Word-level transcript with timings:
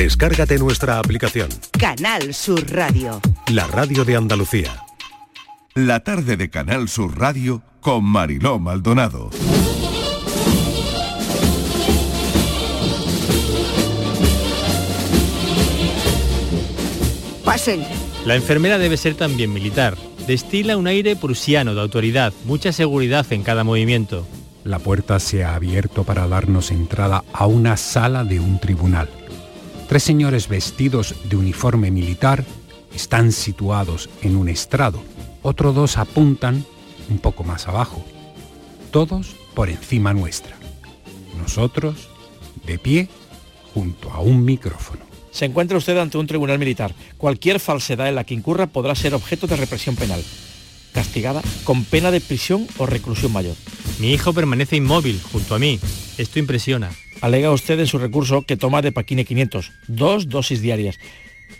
Descárgate 0.00 0.56
nuestra 0.56 0.98
aplicación. 0.98 1.50
Canal 1.78 2.32
Sur 2.32 2.70
Radio. 2.70 3.20
La 3.52 3.66
radio 3.66 4.02
de 4.06 4.16
Andalucía. 4.16 4.82
La 5.74 6.00
tarde 6.00 6.38
de 6.38 6.48
Canal 6.48 6.88
Sur 6.88 7.18
Radio 7.18 7.62
con 7.82 8.04
Mariló 8.04 8.58
Maldonado. 8.58 9.28
Pasen. 17.44 17.84
La 18.24 18.36
enfermera 18.36 18.78
debe 18.78 18.96
ser 18.96 19.16
también 19.16 19.52
militar. 19.52 19.98
Destila 20.26 20.78
un 20.78 20.86
aire 20.86 21.14
prusiano 21.14 21.74
de 21.74 21.80
autoridad, 21.82 22.32
mucha 22.46 22.72
seguridad 22.72 23.30
en 23.34 23.42
cada 23.42 23.64
movimiento. 23.64 24.26
La 24.64 24.78
puerta 24.78 25.20
se 25.20 25.44
ha 25.44 25.54
abierto 25.54 26.04
para 26.04 26.26
darnos 26.26 26.70
entrada 26.70 27.22
a 27.34 27.44
una 27.44 27.76
sala 27.76 28.24
de 28.24 28.40
un 28.40 28.58
tribunal. 28.60 29.10
Tres 29.90 30.04
señores 30.04 30.46
vestidos 30.46 31.16
de 31.24 31.34
uniforme 31.34 31.90
militar 31.90 32.44
están 32.94 33.32
situados 33.32 34.08
en 34.22 34.36
un 34.36 34.48
estrado. 34.48 35.02
Otros 35.42 35.74
dos 35.74 35.98
apuntan 35.98 36.64
un 37.08 37.18
poco 37.18 37.42
más 37.42 37.66
abajo. 37.66 38.06
Todos 38.92 39.34
por 39.52 39.68
encima 39.68 40.14
nuestra. 40.14 40.56
Nosotros 41.36 42.08
de 42.64 42.78
pie 42.78 43.08
junto 43.74 44.12
a 44.12 44.20
un 44.20 44.44
micrófono. 44.44 45.00
Se 45.32 45.46
encuentra 45.46 45.78
usted 45.78 45.98
ante 45.98 46.18
un 46.18 46.28
tribunal 46.28 46.60
militar. 46.60 46.94
Cualquier 47.18 47.58
falsedad 47.58 48.08
en 48.08 48.14
la 48.14 48.22
que 48.22 48.34
incurra 48.34 48.68
podrá 48.68 48.94
ser 48.94 49.12
objeto 49.12 49.48
de 49.48 49.56
represión 49.56 49.96
penal, 49.96 50.22
castigada 50.92 51.42
con 51.64 51.84
pena 51.84 52.12
de 52.12 52.20
prisión 52.20 52.68
o 52.78 52.86
reclusión 52.86 53.32
mayor. 53.32 53.56
Mi 53.98 54.12
hijo 54.12 54.32
permanece 54.32 54.76
inmóvil 54.76 55.20
junto 55.32 55.56
a 55.56 55.58
mí. 55.58 55.80
Esto 56.16 56.38
impresiona. 56.38 56.92
Alega 57.20 57.52
usted 57.52 57.78
en 57.78 57.86
su 57.86 57.98
recurso 57.98 58.42
que 58.42 58.56
toma 58.56 58.82
de 58.82 58.92
Paquine 58.92 59.24
500, 59.24 59.72
dos 59.88 60.28
dosis 60.28 60.62
diarias. 60.62 60.98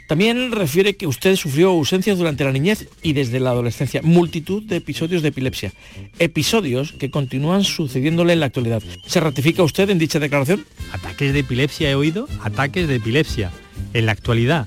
También 0.06 0.52
refiere 0.52 0.96
que 0.96 1.06
usted 1.06 1.36
sufrió 1.36 1.70
ausencias 1.70 2.18
durante 2.18 2.44
la 2.44 2.52
niñez 2.52 2.88
y 3.02 3.12
desde 3.12 3.38
la 3.38 3.50
adolescencia, 3.50 4.00
multitud 4.02 4.62
de 4.62 4.76
episodios 4.76 5.22
de 5.22 5.28
epilepsia. 5.28 5.72
Episodios 6.18 6.92
que 6.92 7.10
continúan 7.10 7.62
sucediéndole 7.62 8.32
en 8.32 8.40
la 8.40 8.46
actualidad. 8.46 8.82
¿Se 9.06 9.20
ratifica 9.20 9.62
usted 9.62 9.88
en 9.90 9.98
dicha 9.98 10.18
declaración? 10.18 10.64
¿Ataques 10.92 11.32
de 11.32 11.40
epilepsia 11.40 11.90
he 11.90 11.94
oído? 11.94 12.28
Ataques 12.42 12.88
de 12.88 12.96
epilepsia. 12.96 13.52
En 13.94 14.06
la 14.06 14.12
actualidad. 14.12 14.66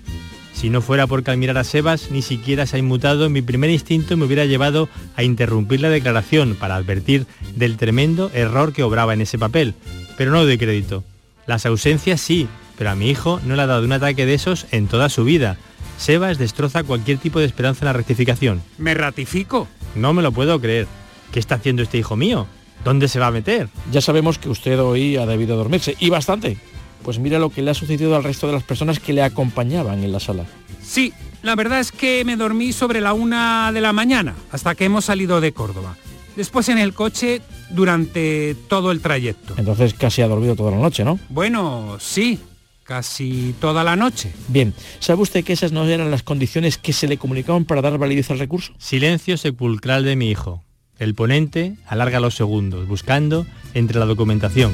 Si 0.53 0.69
no 0.69 0.81
fuera 0.81 1.07
porque 1.07 1.31
al 1.31 1.37
mirar 1.37 1.57
a 1.57 1.63
Sebas 1.63 2.11
ni 2.11 2.21
siquiera 2.21 2.65
se 2.65 2.77
ha 2.77 2.79
inmutado, 2.79 3.29
mi 3.29 3.41
primer 3.41 3.69
instinto 3.69 4.15
me 4.15 4.25
hubiera 4.25 4.45
llevado 4.45 4.87
a 5.15 5.23
interrumpir 5.23 5.81
la 5.81 5.89
declaración 5.89 6.55
para 6.55 6.75
advertir 6.75 7.25
del 7.55 7.75
tremendo 7.75 8.31
error 8.33 8.71
que 8.71 8.83
obraba 8.83 9.13
en 9.13 9.21
ese 9.21 9.37
papel. 9.37 9.73
Pero 10.17 10.31
no 10.31 10.43
doy 10.43 10.57
crédito. 10.57 11.03
Las 11.45 11.65
ausencias 11.65 12.21
sí, 12.21 12.47
pero 12.77 12.91
a 12.91 12.95
mi 12.95 13.09
hijo 13.09 13.39
no 13.45 13.55
le 13.55 13.61
ha 13.61 13.67
dado 13.67 13.83
un 13.83 13.91
ataque 13.91 14.25
de 14.25 14.33
esos 14.33 14.67
en 14.71 14.87
toda 14.87 15.09
su 15.09 15.23
vida. 15.23 15.57
Sebas 15.97 16.37
destroza 16.37 16.83
cualquier 16.83 17.17
tipo 17.17 17.39
de 17.39 17.45
esperanza 17.45 17.81
en 17.81 17.87
la 17.87 17.93
rectificación. 17.93 18.61
¿Me 18.77 18.93
ratifico? 18.93 19.67
No 19.95 20.13
me 20.13 20.21
lo 20.21 20.31
puedo 20.31 20.59
creer. 20.59 20.87
¿Qué 21.31 21.39
está 21.39 21.55
haciendo 21.55 21.83
este 21.83 21.97
hijo 21.97 22.15
mío? 22.15 22.47
¿Dónde 22.83 23.07
se 23.07 23.19
va 23.19 23.27
a 23.27 23.31
meter? 23.31 23.69
Ya 23.91 24.01
sabemos 24.01 24.37
que 24.37 24.49
usted 24.49 24.79
hoy 24.79 25.17
ha 25.17 25.25
debido 25.25 25.55
dormirse, 25.55 25.95
y 25.99 26.09
bastante. 26.09 26.57
Pues 27.03 27.19
mira 27.19 27.39
lo 27.39 27.49
que 27.49 27.61
le 27.61 27.71
ha 27.71 27.73
sucedido 27.73 28.15
al 28.15 28.23
resto 28.23 28.47
de 28.47 28.53
las 28.53 28.63
personas 28.63 28.99
que 28.99 29.13
le 29.13 29.23
acompañaban 29.23 30.03
en 30.03 30.11
la 30.11 30.19
sala. 30.19 30.45
Sí, 30.81 31.13
la 31.41 31.55
verdad 31.55 31.79
es 31.79 31.91
que 31.91 32.23
me 32.25 32.37
dormí 32.37 32.73
sobre 32.73 33.01
la 33.01 33.13
una 33.13 33.71
de 33.71 33.81
la 33.81 33.93
mañana, 33.93 34.35
hasta 34.51 34.75
que 34.75 34.85
hemos 34.85 35.05
salido 35.05 35.41
de 35.41 35.53
Córdoba. 35.53 35.95
Después 36.35 36.69
en 36.69 36.77
el 36.77 36.93
coche 36.93 37.41
durante 37.69 38.55
todo 38.67 38.91
el 38.91 39.01
trayecto. 39.01 39.53
Entonces 39.57 39.93
casi 39.93 40.21
ha 40.21 40.27
dormido 40.27 40.55
toda 40.55 40.71
la 40.71 40.77
noche, 40.77 41.03
¿no? 41.03 41.19
Bueno, 41.29 41.97
sí, 41.99 42.39
casi 42.83 43.55
toda 43.59 43.83
la 43.83 43.95
noche. 43.95 44.31
Bien, 44.47 44.73
¿sabe 44.99 45.21
usted 45.21 45.43
que 45.43 45.53
esas 45.53 45.71
no 45.71 45.85
eran 45.85 46.11
las 46.11 46.23
condiciones 46.23 46.77
que 46.77 46.93
se 46.93 47.07
le 47.07 47.17
comunicaban 47.17 47.65
para 47.65 47.81
dar 47.81 47.97
validez 47.97 48.31
al 48.31 48.39
recurso? 48.39 48.73
Silencio 48.77 49.37
sepulcral 49.37 50.03
de 50.03 50.15
mi 50.15 50.29
hijo. 50.29 50.63
El 50.99 51.15
ponente 51.15 51.75
alarga 51.87 52.19
los 52.19 52.35
segundos, 52.35 52.87
buscando 52.87 53.45
entre 53.73 53.99
la 53.99 54.05
documentación. 54.05 54.73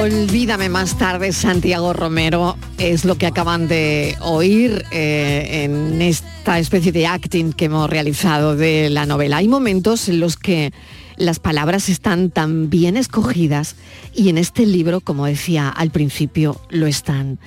Olvídame 0.00 0.68
más 0.68 0.96
tarde, 0.96 1.32
Santiago 1.32 1.92
Romero, 1.92 2.56
es 2.78 3.04
lo 3.04 3.16
que 3.16 3.26
acaban 3.26 3.66
de 3.66 4.16
oír 4.20 4.84
eh, 4.92 5.64
en 5.64 6.00
esta 6.00 6.60
especie 6.60 6.92
de 6.92 7.08
acting 7.08 7.52
que 7.52 7.64
hemos 7.64 7.90
realizado 7.90 8.54
de 8.54 8.90
la 8.90 9.06
novela. 9.06 9.38
Hay 9.38 9.48
momentos 9.48 10.08
en 10.08 10.20
los 10.20 10.36
que 10.36 10.72
las 11.16 11.40
palabras 11.40 11.88
están 11.88 12.30
tan 12.30 12.70
bien 12.70 12.96
escogidas 12.96 13.74
y 14.14 14.28
en 14.28 14.38
este 14.38 14.66
libro, 14.66 15.00
como 15.00 15.26
decía 15.26 15.68
al 15.68 15.90
principio, 15.90 16.60
lo 16.70 16.86
están. 16.86 17.40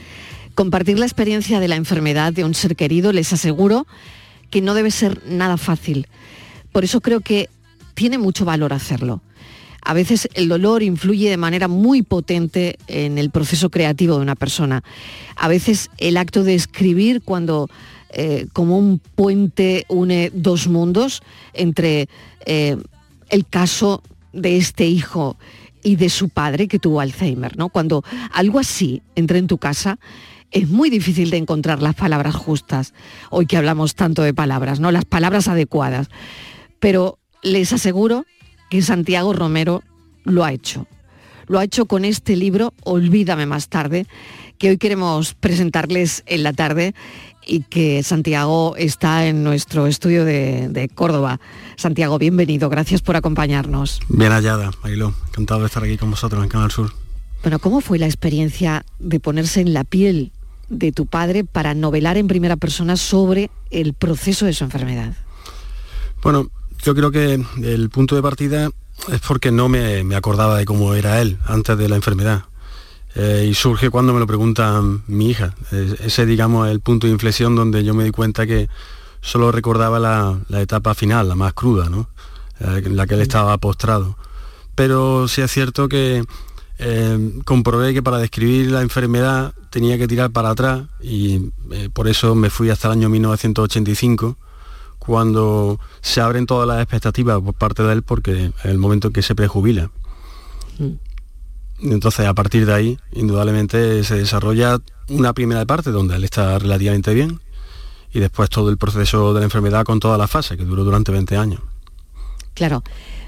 Compartir 0.53 0.99
la 0.99 1.05
experiencia 1.05 1.61
de 1.61 1.69
la 1.69 1.77
enfermedad 1.77 2.33
de 2.33 2.43
un 2.43 2.53
ser 2.53 2.75
querido, 2.75 3.13
les 3.13 3.31
aseguro 3.31 3.87
que 4.49 4.61
no 4.61 4.73
debe 4.73 4.91
ser 4.91 5.21
nada 5.25 5.55
fácil. 5.55 6.05
Por 6.73 6.83
eso 6.83 6.99
creo 6.99 7.21
que 7.21 7.49
tiene 7.93 8.17
mucho 8.17 8.43
valor 8.43 8.73
hacerlo. 8.73 9.21
A 9.83 9.93
veces 9.93 10.29
el 10.33 10.47
dolor 10.47 10.83
influye 10.83 11.29
de 11.29 11.37
manera 11.37 11.67
muy 11.67 12.01
potente 12.01 12.77
en 12.87 13.17
el 13.17 13.31
proceso 13.31 13.69
creativo 13.69 14.15
de 14.15 14.21
una 14.21 14.35
persona. 14.35 14.83
A 15.35 15.47
veces 15.47 15.89
el 15.97 16.17
acto 16.17 16.43
de 16.43 16.55
escribir 16.55 17.21
cuando 17.21 17.69
eh, 18.13 18.47
como 18.53 18.77
un 18.77 18.99
puente 18.99 19.85
une 19.87 20.31
dos 20.33 20.67
mundos 20.67 21.21
entre 21.53 22.09
eh, 22.45 22.77
el 23.29 23.45
caso 23.45 24.03
de 24.33 24.57
este 24.57 24.85
hijo 24.85 25.37
y 25.83 25.95
de 25.95 26.09
su 26.09 26.29
padre 26.29 26.67
que 26.67 26.77
tuvo 26.77 26.99
Alzheimer, 26.99 27.57
¿no? 27.57 27.69
Cuando 27.69 28.03
algo 28.31 28.59
así 28.59 29.01
entra 29.15 29.37
en 29.37 29.47
tu 29.47 29.57
casa, 29.57 29.97
es 30.51 30.67
muy 30.67 30.89
difícil 30.89 31.29
de 31.29 31.37
encontrar 31.37 31.81
las 31.81 31.95
palabras 31.95 32.35
justas. 32.35 32.93
Hoy 33.29 33.45
que 33.45 33.57
hablamos 33.57 33.95
tanto 33.95 34.21
de 34.21 34.33
palabras, 34.33 34.79
¿no? 34.79 34.91
Las 34.91 35.05
palabras 35.05 35.47
adecuadas. 35.47 36.09
Pero 36.79 37.17
les 37.41 37.71
aseguro 37.73 38.25
que 38.71 38.81
Santiago 38.81 39.33
Romero 39.33 39.83
lo 40.23 40.45
ha 40.45 40.53
hecho. 40.53 40.87
Lo 41.47 41.59
ha 41.59 41.65
hecho 41.65 41.87
con 41.87 42.05
este 42.05 42.37
libro, 42.37 42.73
Olvídame 42.85 43.45
más 43.45 43.67
tarde, 43.67 44.07
que 44.57 44.69
hoy 44.69 44.77
queremos 44.77 45.33
presentarles 45.33 46.23
en 46.25 46.43
la 46.43 46.53
tarde 46.53 46.95
y 47.45 47.63
que 47.63 48.01
Santiago 48.01 48.77
está 48.77 49.27
en 49.27 49.43
nuestro 49.43 49.87
estudio 49.87 50.23
de, 50.23 50.69
de 50.69 50.87
Córdoba. 50.87 51.41
Santiago, 51.75 52.17
bienvenido, 52.17 52.69
gracias 52.69 53.01
por 53.01 53.17
acompañarnos. 53.17 53.99
Bien 54.07 54.31
hallada, 54.31 54.71
Mariló. 54.81 55.13
Encantado 55.27 55.59
de 55.59 55.65
estar 55.65 55.83
aquí 55.83 55.97
con 55.97 56.09
vosotros 56.09 56.41
en 56.41 56.47
Canal 56.47 56.71
Sur. 56.71 56.93
Bueno, 57.41 57.59
¿cómo 57.59 57.81
fue 57.81 57.99
la 57.99 58.05
experiencia 58.05 58.85
de 58.99 59.19
ponerse 59.19 59.59
en 59.59 59.73
la 59.73 59.83
piel 59.83 60.31
de 60.69 60.93
tu 60.93 61.07
padre 61.07 61.43
para 61.43 61.73
novelar 61.73 62.15
en 62.15 62.29
primera 62.29 62.55
persona 62.55 62.95
sobre 62.95 63.51
el 63.69 63.93
proceso 63.95 64.45
de 64.45 64.53
su 64.53 64.63
enfermedad? 64.63 65.13
Bueno, 66.23 66.49
yo 66.83 66.95
creo 66.95 67.11
que 67.11 67.43
el 67.63 67.89
punto 67.89 68.15
de 68.15 68.21
partida 68.21 68.69
es 69.11 69.19
porque 69.21 69.51
no 69.51 69.69
me, 69.69 70.03
me 70.03 70.15
acordaba 70.15 70.57
de 70.57 70.65
cómo 70.65 70.93
era 70.93 71.21
él 71.21 71.37
antes 71.45 71.77
de 71.77 71.89
la 71.89 71.95
enfermedad. 71.95 72.45
Eh, 73.15 73.47
y 73.49 73.53
surge 73.53 73.89
cuando 73.89 74.13
me 74.13 74.19
lo 74.19 74.27
pregunta 74.27 74.81
mi 75.07 75.29
hija. 75.29 75.53
Ese, 75.71 76.25
digamos, 76.25 76.69
el 76.69 76.79
punto 76.79 77.07
de 77.07 77.13
inflexión 77.13 77.55
donde 77.55 77.83
yo 77.83 77.93
me 77.93 78.03
di 78.03 78.11
cuenta 78.11 78.47
que 78.47 78.69
solo 79.21 79.51
recordaba 79.51 79.99
la, 79.99 80.39
la 80.47 80.61
etapa 80.61 80.93
final, 80.93 81.27
la 81.27 81.35
más 81.35 81.53
cruda, 81.53 81.89
¿no? 81.89 82.09
Eh, 82.59 82.81
en 82.85 82.95
la 82.95 83.05
que 83.05 83.15
él 83.15 83.21
estaba 83.21 83.57
postrado. 83.57 84.17
Pero 84.75 85.27
sí 85.27 85.41
es 85.41 85.51
cierto 85.51 85.89
que 85.89 86.23
eh, 86.79 87.41
comprobé 87.43 87.93
que 87.93 88.01
para 88.01 88.17
describir 88.17 88.71
la 88.71 88.81
enfermedad 88.81 89.53
tenía 89.69 89.97
que 89.97 90.07
tirar 90.07 90.31
para 90.31 90.51
atrás 90.51 90.83
y 91.01 91.51
por 91.93 92.07
eso 92.07 92.33
me 92.33 92.49
fui 92.49 92.69
hasta 92.69 92.87
el 92.87 92.93
año 92.93 93.09
1985 93.09 94.37
cuando 95.03 95.79
se 96.01 96.21
abren 96.21 96.45
todas 96.45 96.67
las 96.67 96.79
expectativas 96.79 97.41
por 97.41 97.55
parte 97.55 97.81
de 97.81 97.91
él 97.91 98.03
porque 98.03 98.45
es 98.45 98.65
el 98.65 98.77
momento 98.77 99.07
en 99.07 99.13
que 99.13 99.23
se 99.23 99.33
prejubila. 99.33 99.89
Y 100.79 101.91
Entonces 101.91 102.27
a 102.27 102.35
partir 102.35 102.67
de 102.67 102.73
ahí 102.73 102.99
indudablemente 103.11 104.03
se 104.03 104.15
desarrolla 104.15 104.77
una 105.09 105.33
primera 105.33 105.65
parte 105.65 105.89
donde 105.89 106.15
él 106.15 106.23
está 106.23 106.59
relativamente 106.59 107.15
bien 107.15 107.39
y 108.13 108.19
después 108.19 108.51
todo 108.51 108.69
el 108.69 108.77
proceso 108.77 109.33
de 109.33 109.39
la 109.39 109.45
enfermedad 109.45 109.85
con 109.85 109.99
toda 109.99 110.19
la 110.19 110.27
fase 110.27 110.55
que 110.55 110.65
duró 110.65 110.83
durante 110.83 111.11
20 111.11 111.35
años. 111.35 111.61
Claro, 112.53 112.83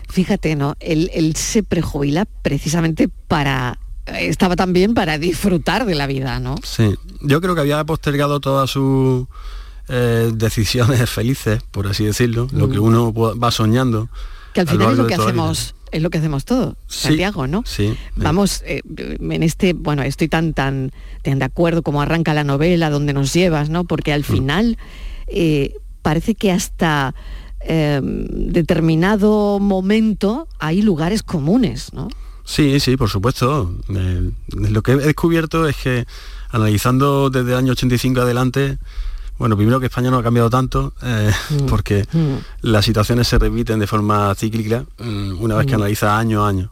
fíjate, 0.09 0.55
¿no? 0.55 0.75
Él, 0.79 1.09
él 1.15 1.35
se 1.35 1.63
prejubila 1.63 2.25
precisamente 2.43 3.09
para 3.27 3.79
estaba 4.05 4.55
también 4.55 4.93
para 4.93 5.17
disfrutar 5.17 5.85
de 5.85 5.95
la 5.95 6.05
vida, 6.05 6.39
¿no? 6.39 6.55
Sí, 6.63 6.93
yo 7.21 7.41
creo 7.41 7.55
que 7.55 7.61
había 7.61 7.83
postergado 7.83 8.39
todas 8.39 8.69
sus 8.69 9.25
eh, 9.89 10.31
decisiones 10.33 11.09
felices, 11.09 11.61
por 11.71 11.87
así 11.87 12.05
decirlo, 12.05 12.47
lo 12.51 12.69
que 12.69 12.79
Mm. 12.79 12.83
uno 12.83 13.13
va 13.13 13.51
soñando. 13.51 14.09
Que 14.53 14.61
al 14.61 14.67
final 14.67 14.91
es 14.91 14.97
lo 14.97 15.07
que 15.07 15.15
hacemos, 15.15 15.75
es 15.91 16.01
lo 16.01 16.09
que 16.11 16.19
hacemos 16.19 16.45
todo, 16.45 16.75
Sí, 16.87 17.07
Santiago, 17.07 17.47
¿no? 17.47 17.63
Sí. 17.65 17.95
Vamos, 18.15 18.61
eh, 18.65 18.81
en 18.97 19.43
este, 19.43 19.73
bueno, 19.73 20.03
estoy 20.03 20.27
tan, 20.27 20.53
tan, 20.53 20.91
tan 21.23 21.39
de 21.39 21.45
acuerdo 21.45 21.81
como 21.81 22.01
arranca 22.01 22.33
la 22.35 22.43
novela, 22.43 22.89
donde 22.91 23.13
nos 23.13 23.33
llevas, 23.33 23.69
¿no? 23.69 23.83
Porque 23.85 24.11
Mm. 24.11 24.13
al 24.15 24.23
final 24.23 24.77
eh, 25.27 25.73
parece 26.01 26.35
que 26.35 26.51
hasta 26.51 27.15
eh, 27.65 28.01
determinado 28.03 29.59
momento 29.59 30.47
hay 30.59 30.81
lugares 30.81 31.23
comunes, 31.23 31.93
¿no? 31.93 32.09
Sí, 32.45 32.79
sí, 32.81 32.97
por 32.97 33.09
supuesto. 33.09 33.73
Lo 34.49 34.81
que 34.81 34.91
he 34.91 34.95
descubierto 34.97 35.67
es 35.67 35.77
que 35.77 36.05
analizando 36.51 37.29
desde 37.29 37.51
el 37.51 37.57
año 37.57 37.71
85 37.71 38.21
adelante, 38.21 38.77
bueno, 39.37 39.55
primero 39.57 39.79
que 39.79 39.87
España 39.87 40.09
no 40.11 40.17
ha 40.17 40.23
cambiado 40.23 40.49
tanto, 40.49 40.93
eh, 41.01 41.31
Mm. 41.51 41.65
porque 41.65 42.05
Mm. 42.13 42.35
las 42.61 42.85
situaciones 42.85 43.27
se 43.27 43.37
repiten 43.39 43.79
de 43.79 43.87
forma 43.87 44.33
cíclica, 44.35 44.85
mm, 44.99 45.41
una 45.41 45.55
vez 45.55 45.65
que 45.67 45.75
analiza 45.75 46.17
año 46.17 46.45
a 46.45 46.49
año. 46.49 46.69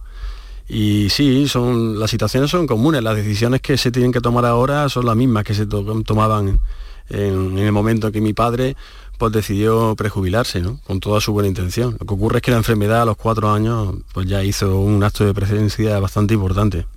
Y 0.67 1.09
sí, 1.09 1.47
son, 1.49 1.99
las 1.99 2.09
situaciones 2.11 2.49
son 2.49 2.65
comunes, 2.67 3.03
las 3.03 3.15
decisiones 3.15 3.61
que 3.61 3.77
se 3.77 3.91
tienen 3.91 4.11
que 4.13 4.21
tomar 4.21 4.45
ahora 4.45 4.87
son 4.89 5.05
las 5.05 5.15
mismas 5.17 5.43
que 5.43 5.53
se 5.53 5.65
to- 5.65 6.01
tomaban 6.03 6.59
en, 7.09 7.57
en 7.57 7.57
el 7.57 7.71
momento 7.73 8.07
en 8.07 8.13
que 8.13 8.21
mi 8.21 8.33
padre 8.33 8.77
pues 9.17 9.33
decidió 9.33 9.95
prejubilarse, 9.95 10.61
¿no? 10.61 10.79
con 10.87 10.99
toda 10.99 11.19
su 11.21 11.31
buena 11.33 11.47
intención. 11.49 11.97
Lo 11.99 12.05
que 12.07 12.13
ocurre 12.13 12.37
es 12.37 12.41
que 12.41 12.51
la 12.51 12.57
enfermedad 12.57 13.01
a 13.03 13.05
los 13.05 13.17
cuatro 13.17 13.51
años 13.51 13.95
pues 14.13 14.27
ya 14.27 14.43
hizo 14.43 14.79
un 14.79 15.03
acto 15.03 15.25
de 15.25 15.33
presencia 15.33 15.99
bastante 15.99 16.33
importante. 16.33 16.87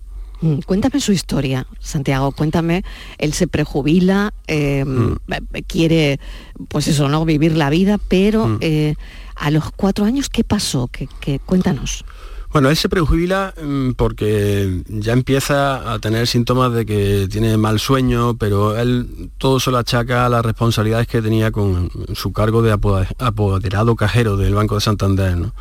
Mm, 0.41 0.59
Cuéntame 0.67 1.01
su 1.01 1.13
historia, 1.13 1.67
Santiago. 1.81 2.33
Cuéntame, 2.33 2.85
él 3.19 3.33
se 3.33 3.47
prejubila, 3.47 4.35
eh, 4.47 4.85
Mm. 4.85 5.17
eh, 5.55 5.63
quiere, 5.67 6.21
pues 6.69 6.89
eso, 6.89 7.09
¿no? 7.09 7.25
Vivir 7.25 7.57
la 7.57 7.71
vida, 7.71 7.99
pero 8.09 8.47
Mm. 8.47 8.59
eh, 8.61 8.95
a 9.37 9.51
los 9.51 9.71
cuatro 9.73 10.05
años, 10.05 10.29
¿qué 10.29 10.45
pasó? 10.45 10.89
¿Qué, 10.89 11.09
qué- 11.21 11.39
Cuéntanos. 11.39 12.05
Bueno, 12.53 12.69
él 12.71 12.77
se 12.77 12.89
prejubila 12.89 13.53
mm, 13.61 13.93
porque 13.97 14.83
ya 14.87 15.13
empieza 15.13 15.93
a 15.93 15.99
tener 15.99 16.29
síntomas 16.29 16.73
de 16.73 16.87
que 16.87 17.27
tiene 17.29 17.57
mal 17.57 17.81
sueño, 17.81 18.37
pero 18.37 18.79
él 18.79 19.31
todo 19.39 19.59
se 19.59 19.73
lo 19.73 19.79
achaca 19.79 20.25
a 20.27 20.29
las 20.29 20.45
responsabilidades 20.45 21.09
que 21.09 21.21
tenía 21.21 21.51
con 21.51 21.91
su 22.15 22.33
cargo 22.33 22.63
de 22.63 22.71
apoderado 23.19 23.97
cajero 23.97 24.37
del 24.37 24.55
Banco 24.55 24.77
de 24.77 24.83
Santander. 24.83 25.37
¿no? 25.37 25.53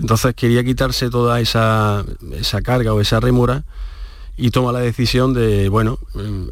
Entonces 0.00 0.32
quería 0.36 0.62
quitarse 0.62 1.10
toda 1.10 1.40
esa, 1.40 2.04
esa 2.32 2.62
carga 2.62 2.94
o 2.94 3.00
esa 3.00 3.18
rémora 3.18 3.64
y 4.38 4.50
toma 4.50 4.72
la 4.72 4.80
decisión 4.80 5.34
de, 5.34 5.68
bueno, 5.68 5.98
mm, 6.14 6.44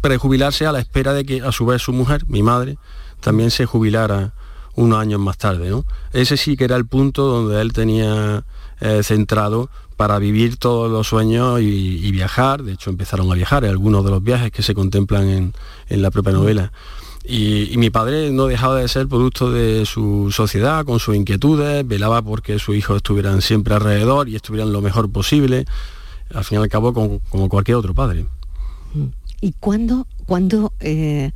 prejubilarse 0.00 0.66
a 0.66 0.72
la 0.72 0.80
espera 0.80 1.12
de 1.12 1.24
que 1.24 1.42
a 1.42 1.52
su 1.52 1.66
vez 1.66 1.82
su 1.82 1.92
mujer, 1.92 2.24
mi 2.26 2.42
madre, 2.42 2.78
también 3.20 3.50
se 3.50 3.66
jubilara 3.66 4.32
unos 4.74 4.98
años 4.98 5.20
más 5.20 5.36
tarde. 5.36 5.68
¿no? 5.68 5.84
Ese 6.12 6.36
sí 6.36 6.56
que 6.56 6.64
era 6.64 6.76
el 6.76 6.86
punto 6.86 7.26
donde 7.26 7.60
él 7.60 7.72
tenía 7.72 8.44
eh, 8.80 9.02
centrado 9.02 9.68
para 9.96 10.18
vivir 10.18 10.56
todos 10.56 10.90
los 10.90 11.08
sueños 11.08 11.60
y, 11.60 12.10
viajar. 12.10 12.62
De 12.62 12.72
hecho, 12.72 12.90
empezaron 12.90 13.30
a 13.30 13.34
viajar 13.34 13.64
algunos 13.64 14.04
de 14.04 14.10
los 14.10 14.22
viajes 14.22 14.50
que 14.50 14.62
se 14.62 14.74
contemplan 14.74 15.28
en, 15.28 15.54
en 15.88 16.02
la 16.02 16.10
propia 16.10 16.32
novela. 16.32 16.72
Y, 17.24 17.72
y 17.72 17.76
mi 17.76 17.90
padre 17.90 18.30
no 18.30 18.46
dejaba 18.46 18.78
de 18.78 18.88
ser 18.88 19.08
producto 19.08 19.50
de 19.50 19.84
su 19.84 20.30
sociedad, 20.30 20.84
con 20.84 21.00
sus 21.00 21.16
inquietudes, 21.16 21.86
velaba 21.86 22.22
porque 22.22 22.58
sus 22.58 22.76
hijos 22.76 22.98
estuvieran 22.98 23.42
siempre 23.42 23.74
alrededor 23.74 24.28
y 24.28 24.36
estuvieran 24.36 24.72
lo 24.72 24.80
mejor 24.80 25.10
posible, 25.10 25.66
al 26.34 26.44
fin 26.44 26.58
y 26.58 26.62
al 26.62 26.68
cabo 26.68 26.92
como, 26.92 27.20
como 27.30 27.48
cualquier 27.48 27.76
otro 27.76 27.94
padre. 27.94 28.26
¿Y 29.40 29.52
cuándo, 29.60 30.06
cuándo 30.26 30.72
eh, 30.80 31.32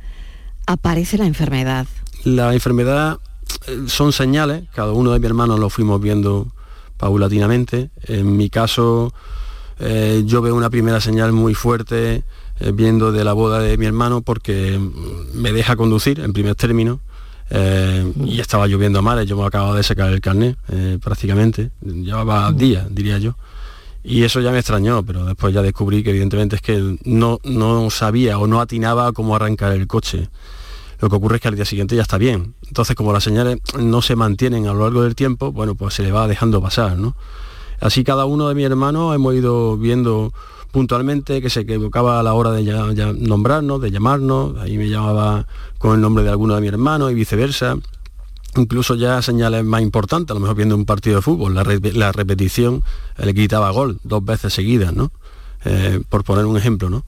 aparece 0.65 1.17
la 1.17 1.25
enfermedad? 1.25 1.87
La 2.23 2.53
enfermedad 2.53 3.19
eh, 3.67 3.83
son 3.87 4.11
señales, 4.13 4.63
cada 4.73 4.91
uno 4.91 5.11
de 5.11 5.19
mis 5.19 5.27
hermanos 5.27 5.59
lo 5.59 5.69
fuimos 5.69 6.01
viendo 6.01 6.47
paulatinamente. 6.97 7.89
En 8.03 8.37
mi 8.37 8.49
caso, 8.49 9.13
eh, 9.79 10.23
yo 10.25 10.41
veo 10.41 10.55
una 10.55 10.69
primera 10.69 11.01
señal 11.01 11.31
muy 11.31 11.53
fuerte 11.55 12.23
eh, 12.59 12.71
viendo 12.73 13.11
de 13.11 13.23
la 13.23 13.33
boda 13.33 13.59
de 13.59 13.77
mi 13.77 13.85
hermano 13.87 14.21
porque 14.21 14.77
mm, 14.77 15.35
me 15.39 15.51
deja 15.51 15.75
conducir 15.75 16.19
en 16.19 16.33
primer 16.33 16.55
término. 16.55 16.99
eh, 17.49 18.13
y 18.23 18.39
estaba 18.39 18.67
lloviendo 18.67 18.99
a 18.99 19.01
mares, 19.01 19.27
yo 19.27 19.35
me 19.35 19.45
acababa 19.45 19.75
de 19.75 19.83
sacar 19.83 20.09
el 20.11 20.21
carnet 20.21 20.57
prácticamente, 21.01 21.71
llevaba 21.81 22.51
días, 22.53 22.85
diría 22.89 23.17
yo. 23.17 23.35
Y 24.03 24.23
eso 24.23 24.39
ya 24.41 24.51
me 24.51 24.59
extrañó, 24.59 25.05
pero 25.05 25.25
después 25.25 25.53
ya 25.53 25.61
descubrí 25.61 26.03
que 26.03 26.09
evidentemente 26.09 26.55
es 26.55 26.61
que 26.61 26.97
no, 27.03 27.39
no 27.43 27.89
sabía 27.89 28.39
o 28.39 28.47
no 28.47 28.59
atinaba 28.59 29.11
cómo 29.11 29.35
arrancar 29.35 29.73
el 29.73 29.87
coche. 29.87 30.29
Lo 30.99 31.09
que 31.09 31.15
ocurre 31.15 31.35
es 31.35 31.41
que 31.41 31.47
al 31.47 31.55
día 31.55 31.65
siguiente 31.65 31.95
ya 31.95 32.01
está 32.03 32.17
bien. 32.17 32.55
Entonces, 32.67 32.95
como 32.95 33.13
las 33.13 33.23
señales 33.23 33.59
no 33.79 34.01
se 34.01 34.15
mantienen 34.15 34.67
a 34.67 34.73
lo 34.73 34.83
largo 34.83 35.03
del 35.03 35.15
tiempo, 35.15 35.51
bueno, 35.51 35.75
pues 35.75 35.95
se 35.95 36.03
le 36.03 36.11
va 36.11 36.27
dejando 36.27 36.61
pasar, 36.61 36.97
¿no? 36.97 37.15
Así 37.79 38.03
cada 38.03 38.25
uno 38.25 38.47
de 38.47 38.55
mis 38.55 38.65
hermanos 38.65 39.15
hemos 39.15 39.33
ido 39.33 39.77
viendo 39.77 40.31
puntualmente 40.71 41.41
que 41.41 41.49
se 41.49 41.61
equivocaba 41.61 42.19
a 42.19 42.23
la 42.23 42.33
hora 42.33 42.51
de 42.51 42.63
ya 42.63 43.11
nombrarnos, 43.13 43.81
de 43.81 43.91
llamarnos, 43.91 44.57
ahí 44.59 44.77
me 44.77 44.87
llamaba 44.87 45.47
con 45.77 45.95
el 45.95 46.01
nombre 46.01 46.23
de 46.23 46.29
alguno 46.29 46.55
de 46.55 46.61
mis 46.61 46.71
hermanos 46.71 47.11
y 47.11 47.15
viceversa. 47.15 47.77
Incluso 48.57 48.95
ya 48.95 49.21
señales 49.21 49.63
más 49.63 49.81
importantes, 49.81 50.31
a 50.31 50.33
lo 50.33 50.41
mejor 50.41 50.57
viendo 50.57 50.75
un 50.75 50.85
partido 50.85 51.17
de 51.17 51.21
fútbol, 51.21 51.55
la, 51.55 51.63
re- 51.63 51.79
la 51.93 52.11
repetición 52.11 52.83
le 53.17 53.33
quitaba 53.33 53.71
gol 53.71 53.99
dos 54.03 54.23
veces 54.25 54.53
seguidas, 54.53 54.93
¿no? 54.93 55.11
Eh, 55.63 56.01
por 56.09 56.23
poner 56.23 56.45
un 56.45 56.57
ejemplo, 56.57 56.89
¿no? 56.89 57.05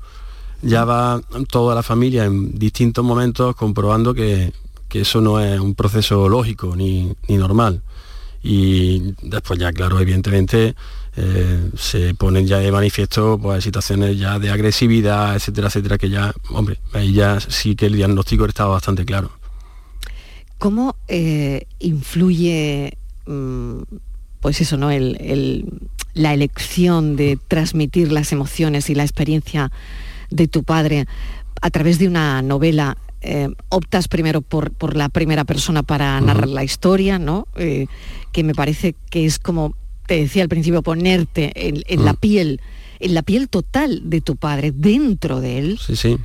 ya 0.65 0.85
va 0.85 1.21
toda 1.49 1.75
la 1.75 1.83
familia 1.83 2.23
en 2.23 2.57
distintos 2.57 3.03
momentos 3.03 3.53
comprobando 3.55 4.13
que, 4.13 4.53
que 4.87 5.01
eso 5.01 5.19
no 5.19 5.39
es 5.41 5.59
un 5.59 5.75
proceso 5.75 6.29
lógico 6.29 6.75
ni, 6.75 7.13
ni 7.27 7.35
normal. 7.35 7.81
Y 8.41 9.13
después 9.21 9.59
ya, 9.59 9.73
claro, 9.73 9.99
evidentemente 9.99 10.75
eh, 11.17 11.69
se 11.77 12.13
ponen 12.15 12.47
ya 12.47 12.59
de 12.59 12.71
manifiesto 12.71 13.37
pues, 13.41 13.63
situaciones 13.63 14.17
ya 14.17 14.39
de 14.39 14.51
agresividad, 14.51 15.35
etcétera, 15.35 15.67
etcétera, 15.67 15.97
que 15.97 16.09
ya, 16.09 16.33
hombre, 16.51 16.79
ahí 16.93 17.11
ya 17.11 17.39
sí 17.41 17.75
que 17.75 17.87
el 17.87 17.95
diagnóstico 17.95 18.45
estaba 18.45 18.71
bastante 18.71 19.03
claro. 19.03 19.31
¿Cómo 20.63 20.95
eh, 21.09 21.67
influye, 21.79 22.97
mm, 23.25 23.79
pues 24.39 24.61
eso, 24.61 24.77
¿no? 24.77 24.91
El- 24.91 25.17
el- 25.19 25.65
la 26.13 26.33
elección 26.33 27.17
de 27.17 27.37
transmitir 27.49 28.13
las 28.13 28.31
emociones 28.31 28.89
y 28.89 28.95
la 28.95 29.03
experiencia 29.03 29.73
de 30.29 30.47
tu 30.47 30.63
padre 30.63 31.05
a 31.61 31.69
través 31.69 31.99
de 31.99 32.07
una 32.07 32.41
novela? 32.41 32.95
Eh, 33.19 33.49
optas 33.67 34.07
primero 34.07 34.41
por, 34.41 34.71
por 34.71 34.95
la 34.95 35.09
primera 35.09 35.43
persona 35.43 35.83
para 35.83 36.21
narrar 36.21 36.47
la 36.47 36.63
historia, 36.63 37.19
¿no? 37.19 37.45
Eh, 37.57 37.87
que 38.31 38.45
me 38.45 38.55
parece 38.55 38.95
que 39.09 39.25
es 39.25 39.39
como 39.39 39.75
te 40.07 40.15
decía 40.15 40.43
al 40.43 40.49
principio, 40.49 40.81
ponerte 40.81 41.51
en, 41.67 41.83
en 41.87 42.05
la 42.05 42.13
piel, 42.13 42.61
en 43.01 43.13
la 43.13 43.21
piel 43.21 43.49
total 43.49 44.01
de 44.09 44.21
tu 44.21 44.37
padre, 44.37 44.71
dentro 44.73 45.41
de 45.41 45.59
él, 45.59 45.77
Sí, 45.85 45.97
sí. 45.97 46.17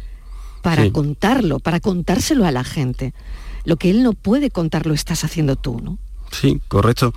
para 0.62 0.84
Sí. 0.84 0.90
contarlo, 0.92 1.58
para 1.58 1.80
contárselo 1.80 2.46
a 2.46 2.52
la 2.52 2.62
gente. 2.62 3.14
Lo 3.64 3.76
que 3.76 3.90
él 3.90 4.02
no 4.02 4.12
puede 4.12 4.50
contar 4.50 4.86
lo 4.86 4.94
estás 4.94 5.24
haciendo 5.24 5.56
tú, 5.56 5.80
¿no? 5.80 5.98
Sí, 6.30 6.60
correcto. 6.68 7.12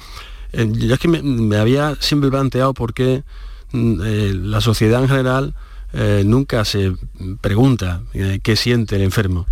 Eh, 0.54 0.70
yo 0.72 0.94
es 0.94 1.00
que 1.00 1.08
me, 1.08 1.58
había 1.58 1.96
siempre 2.00 2.30
planteado 2.30 2.74
por 2.74 2.94
qué 2.94 3.24
mm, 3.72 4.02
eh, 4.04 4.34
la 4.34 4.62
sociedad 4.62 5.02
en 5.02 5.10
general 5.10 5.56
eh, 5.94 6.24
nunca 6.26 6.64
se 6.66 6.94
pregunta 7.42 8.02
eh, 8.14 8.40
qué 8.42 8.56
siente 8.56 8.96
el 8.96 9.02
enfermo. 9.02 9.48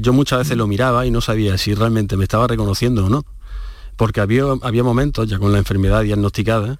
Yo 0.00 0.12
muchas 0.12 0.40
veces 0.40 0.58
lo 0.58 0.66
miraba 0.66 1.06
y 1.06 1.10
no 1.10 1.22
sabía 1.22 1.56
si 1.56 1.74
realmente 1.74 2.18
me 2.18 2.24
estaba 2.24 2.46
reconociendo 2.46 3.06
o 3.06 3.08
no. 3.08 3.24
Porque 3.96 4.20
había, 4.20 4.44
había 4.60 4.82
momentos, 4.82 5.26
ya 5.30 5.38
con 5.38 5.50
la 5.50 5.56
enfermedad 5.56 6.02
diagnosticada, 6.02 6.78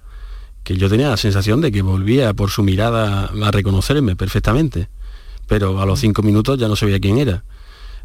que 0.63 0.77
yo 0.77 0.87
tenía 0.87 1.09
la 1.09 1.17
sensación 1.17 1.59
de 1.59 1.71
que 1.71 1.81
volvía 1.81 2.35
por 2.35 2.51
su 2.51 2.61
mirada 2.61 3.31
a 3.43 3.51
reconocerme 3.51 4.15
perfectamente. 4.15 4.89
Pero 5.47 5.81
a 5.81 5.87
los 5.87 5.99
cinco 6.01 6.21
minutos 6.21 6.59
ya 6.59 6.67
no 6.67 6.75
sabía 6.75 6.99
quién 6.99 7.17
era. 7.17 7.43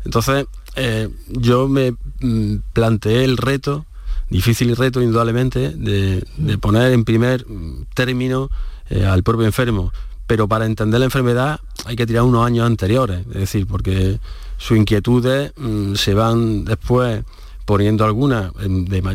Entonces, 0.04 0.46
eh, 0.76 1.08
yo 1.28 1.68
me 1.68 1.94
mm, 2.20 2.56
planteé 2.72 3.24
el 3.24 3.36
reto, 3.36 3.86
difícil 4.30 4.76
reto 4.76 5.02
indudablemente, 5.02 5.70
de, 5.70 6.24
poner 6.60 6.92
en 6.92 7.04
primer 7.04 7.46
mm, 7.48 7.84
término 7.94 8.50
eh, 8.90 9.04
al 9.04 9.22
propio 9.22 9.46
enfermo. 9.46 9.92
Pero 10.26 10.48
para 10.48 10.66
entender 10.66 11.00
la 11.00 11.06
enfermedad 11.06 11.60
hay 11.84 11.96
que 11.96 12.06
tirar 12.06 12.22
unos 12.22 12.46
años 12.46 12.66
anteriores, 12.66 13.26
es 13.28 13.34
decir, 13.34 13.66
porque 13.66 14.18
sus 14.56 14.78
inquietudes 14.78 15.52
mm, 15.56 15.94
se 15.94 16.14
van 16.14 16.64
después 16.64 17.22
poniendo 17.64 18.04
algunas 18.04 18.50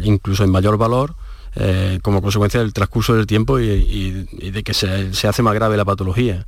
incluso 0.03 0.44
en 0.44 0.50
mayor 0.51 0.77
valor 0.77 1.15
eh, 1.56 2.00
como 2.01 2.22
consecuencia 2.22 2.60
del 2.62 2.72
transcurso 2.72 3.13
del 3.15 3.25
tiempo 3.25 3.60
y, 3.60 3.65
y- 3.65 4.27
y 4.32 4.51
de 4.51 4.63
que 4.63 4.74
se, 4.74 5.13
se 5.13 5.27
hace 5.27 5.41
más 5.41 5.53
grave 5.56 5.75
la 5.75 5.86
patología. 5.86 6.46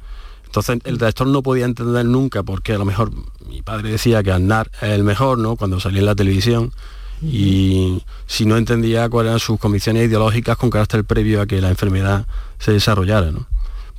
Entonces 0.49 0.79
el 0.85 0.97
director 0.97 1.27
no 1.27 1.43
podía 1.43 1.65
entender 1.65 2.05
nunca 2.07 2.41
porque 2.41 2.73
a 2.73 2.79
lo 2.79 2.85
mejor 2.85 3.11
mi 3.47 3.61
padre 3.61 3.91
decía 3.91 4.23
que 4.23 4.31
Aznar 4.31 4.71
es 4.81 4.89
el 4.89 5.03
mejor, 5.03 5.37
¿no? 5.37 5.55
Cuando 5.55 5.79
salía 5.79 5.99
en 5.99 6.07
la 6.07 6.15
televisión 6.15 6.73
y 7.21 8.01
si 8.25 8.45
no 8.45 8.57
entendía 8.57 9.09
cuáles 9.09 9.29
eran 9.29 9.39
sus 9.39 9.59
convicciones 9.59 10.07
ideológicas 10.07 10.57
con 10.57 10.71
carácter 10.71 11.03
previo 11.03 11.41
a 11.41 11.45
que 11.45 11.61
la 11.61 11.69
enfermedad 11.69 12.25
se 12.57 12.71
desarrollara, 12.71 13.31
¿no? 13.31 13.45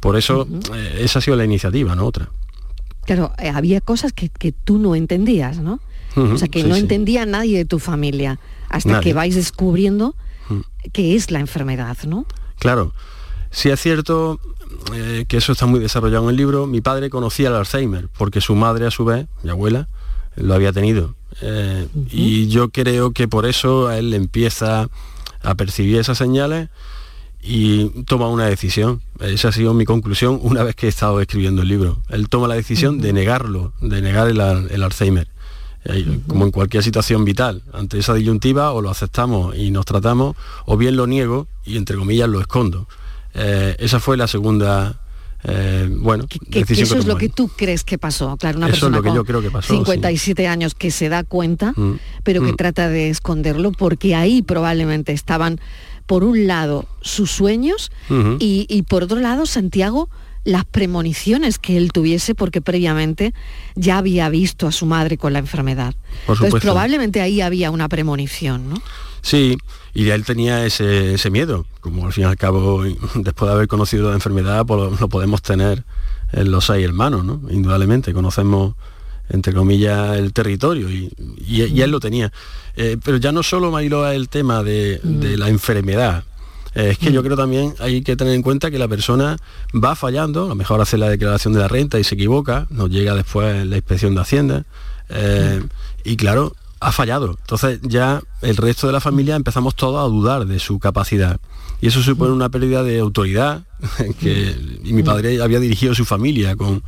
Por 0.00 0.16
eso 0.16 0.48
eh, 0.74 1.02
esa 1.02 1.20
ha 1.20 1.22
sido 1.22 1.36
la 1.36 1.44
iniciativa, 1.44 1.94
¿no? 1.94 2.04
Otra. 2.04 2.30
Claro, 3.04 3.32
eh, 3.38 3.50
había 3.50 3.80
cosas 3.80 4.12
que, 4.12 4.28
que 4.28 4.50
tú 4.50 4.78
no 4.78 4.96
entendías, 4.96 5.58
¿no? 5.58 5.78
O 6.16 6.36
sea, 6.36 6.48
que 6.48 6.62
sí, 6.62 6.68
no 6.68 6.74
sí. 6.74 6.80
entendía 6.80 7.26
nadie 7.26 7.58
de 7.58 7.64
tu 7.64 7.78
familia, 7.78 8.40
hasta 8.68 8.90
Nadie. 8.90 9.04
que 9.04 9.14
vais 9.14 9.36
descubriendo 9.36 10.16
qué 10.92 11.14
es 11.14 11.30
la 11.30 11.38
enfermedad, 11.38 11.96
¿no? 12.08 12.26
Claro, 12.58 12.92
sí 13.52 13.68
es 13.68 13.80
cierto 13.80 14.40
eh, 14.94 15.24
que 15.28 15.36
eso 15.36 15.52
está 15.52 15.66
muy 15.66 15.80
desarrollado 15.80 16.24
en 16.24 16.30
el 16.30 16.36
libro. 16.36 16.66
Mi 16.66 16.80
padre 16.80 17.10
conocía 17.10 17.48
el 17.48 17.54
Alzheimer, 17.54 18.08
porque 18.16 18.40
su 18.40 18.54
madre, 18.54 18.86
a 18.86 18.90
su 18.90 19.04
vez, 19.04 19.26
mi 19.42 19.50
abuela, 19.50 19.88
lo 20.36 20.54
había 20.54 20.72
tenido. 20.72 21.14
Eh, 21.42 21.86
y 22.10 22.48
yo 22.48 22.70
creo 22.70 23.12
que 23.12 23.28
por 23.28 23.46
eso 23.46 23.88
a 23.88 23.98
él 23.98 24.14
empieza 24.14 24.88
a 25.42 25.54
percibir 25.54 25.96
esas 25.98 26.18
señales 26.18 26.68
y 27.42 27.88
toma 28.04 28.28
una 28.28 28.46
decisión. 28.46 29.00
Esa 29.20 29.48
ha 29.48 29.52
sido 29.52 29.74
mi 29.74 29.84
conclusión 29.84 30.38
una 30.42 30.62
vez 30.62 30.74
que 30.74 30.86
he 30.86 30.88
estado 30.88 31.20
escribiendo 31.20 31.62
el 31.62 31.68
libro. 31.68 32.02
Él 32.08 32.28
toma 32.28 32.48
la 32.48 32.54
decisión 32.54 33.00
de 33.00 33.12
negarlo, 33.12 33.72
de 33.80 34.02
negar 34.02 34.28
el, 34.28 34.40
el 34.40 34.82
Alzheimer. 34.82 35.28
Eh, 35.86 36.20
como 36.26 36.44
en 36.44 36.50
cualquier 36.50 36.82
situación 36.82 37.24
vital, 37.24 37.62
ante 37.72 37.98
esa 37.98 38.12
disyuntiva 38.12 38.72
o 38.72 38.82
lo 38.82 38.90
aceptamos 38.90 39.56
y 39.56 39.70
nos 39.70 39.86
tratamos, 39.86 40.36
o 40.66 40.76
bien 40.76 40.94
lo 40.94 41.06
niego 41.06 41.48
y 41.64 41.78
entre 41.78 41.96
comillas 41.96 42.28
lo 42.28 42.40
escondo. 42.40 42.86
Eh, 43.34 43.76
esa 43.78 44.00
fue 44.00 44.16
la 44.16 44.26
segunda 44.26 45.00
eh, 45.44 45.88
bueno, 45.90 46.26
que, 46.26 46.60
eso 46.60 46.98
es 46.98 47.06
lo 47.06 47.16
que 47.16 47.28
tú 47.28 47.48
crees 47.48 47.82
que 47.84 47.98
pasó. 47.98 48.36
Claro, 48.36 48.58
una 48.58 48.66
persona 48.66 48.98
es 48.98 49.04
lo 49.04 49.10
que 49.10 49.16
yo 49.16 49.24
creo 49.24 49.40
que 49.40 49.50
pasó, 49.50 49.72
57 49.74 50.46
años 50.46 50.74
que 50.74 50.90
se 50.90 51.08
da 51.08 51.24
cuenta, 51.24 51.72
mm. 51.74 51.98
pero 52.22 52.42
que 52.42 52.52
mm. 52.52 52.56
trata 52.56 52.88
de 52.88 53.08
esconderlo 53.08 53.72
porque 53.72 54.14
ahí 54.14 54.42
probablemente 54.42 55.12
estaban, 55.12 55.58
por 56.06 56.24
un 56.24 56.46
lado, 56.46 56.86
sus 57.00 57.30
sueños 57.30 57.90
y, 58.38 58.84
por 58.88 59.04
otro 59.04 59.18
lado, 59.20 59.46
Santiago, 59.46 60.10
las 60.44 60.64
premoniciones 60.64 61.58
que 61.58 61.76
él 61.76 61.92
tuviese 61.92 62.34
porque 62.34 62.60
previamente 62.60 63.32
ya 63.76 63.98
había 63.98 64.28
visto 64.28 64.66
a 64.66 64.72
su 64.72 64.86
madre 64.86 65.16
con 65.16 65.32
la 65.32 65.38
enfermedad. 65.38 65.94
Entonces 66.28 66.60
probablemente 66.60 67.20
ahí 67.20 67.40
había 67.40 67.70
una 67.70 67.88
premonición, 67.88 68.70
¿no? 68.70 68.82
Sí, 69.22 69.56
y 69.94 70.08
él 70.08 70.24
tenía 70.24 70.64
ese, 70.64 71.30
miedo, 71.30 71.66
como 71.80 72.06
al 72.06 72.12
fin 72.12 72.24
y 72.24 72.26
al 72.26 72.36
cabo, 72.36 72.82
después 73.14 73.48
de 73.48 73.54
haber 73.54 73.68
conocido 73.68 74.08
la 74.08 74.14
enfermedad, 74.14 74.64
pues 74.66 75.00
lo, 75.00 75.08
podemos 75.08 75.42
tener 75.42 75.84
en 76.32 76.50
los 76.50 76.66
seis 76.66 76.84
hermanos, 76.84 77.24
¿no? 77.24 77.40
Indudablemente, 77.50 78.12
conocemos, 78.12 78.74
entre 79.28 79.52
comillas, 79.52 80.16
el 80.16 80.32
territorio, 80.32 80.88
y, 80.90 81.10
él 81.80 81.90
lo 81.90 82.00
tenía. 82.00 82.32
Eh, 82.76 82.96
pero 83.02 83.16
ya 83.16 83.32
no 83.32 83.42
solo, 83.42 83.70
Mariloa, 83.70 84.14
el 84.14 84.28
tema 84.28 84.62
de, 84.62 85.00
de 85.02 85.36
la 85.36 85.48
enfermedad, 85.48 86.24
eh, 86.74 86.90
es 86.90 86.98
que 86.98 87.12
yo 87.12 87.22
creo 87.22 87.36
también 87.36 87.74
hay 87.80 88.02
que 88.02 88.16
tener 88.16 88.34
en 88.34 88.42
cuenta 88.42 88.70
que 88.70 88.78
la 88.78 88.86
persona 88.86 89.36
va 89.72 89.96
fallando, 89.96 90.46
a 90.46 90.48
lo 90.48 90.54
mejor 90.54 90.80
hace 90.80 90.98
la 90.98 91.08
declaración 91.08 91.52
de 91.52 91.60
la 91.60 91.68
renta 91.68 91.98
y 91.98 92.04
se 92.04 92.14
equivoca, 92.14 92.66
nos 92.70 92.90
llega 92.90 93.14
después 93.14 93.66
la 93.66 93.76
inspección 93.76 94.14
de 94.14 94.20
Hacienda, 94.20 94.64
eh, 95.08 95.62
y 96.04 96.16
claro, 96.16 96.54
ha 96.80 96.92
fallado. 96.92 97.36
Entonces 97.40 97.80
ya 97.82 98.22
el 98.42 98.56
resto 98.56 98.86
de 98.86 98.92
la 98.92 99.00
familia 99.00 99.36
empezamos 99.36 99.76
todos 99.76 100.04
a 100.04 100.08
dudar 100.08 100.46
de 100.46 100.58
su 100.58 100.78
capacidad. 100.78 101.38
Y 101.80 101.88
eso 101.88 102.02
supone 102.02 102.32
una 102.32 102.48
pérdida 102.48 102.82
de 102.82 102.98
autoridad, 102.98 103.64
que, 104.20 104.56
y 104.82 104.92
mi 104.92 105.02
padre 105.02 105.42
había 105.42 105.60
dirigido 105.60 105.94
su 105.94 106.04
familia 106.04 106.56
con, 106.56 106.82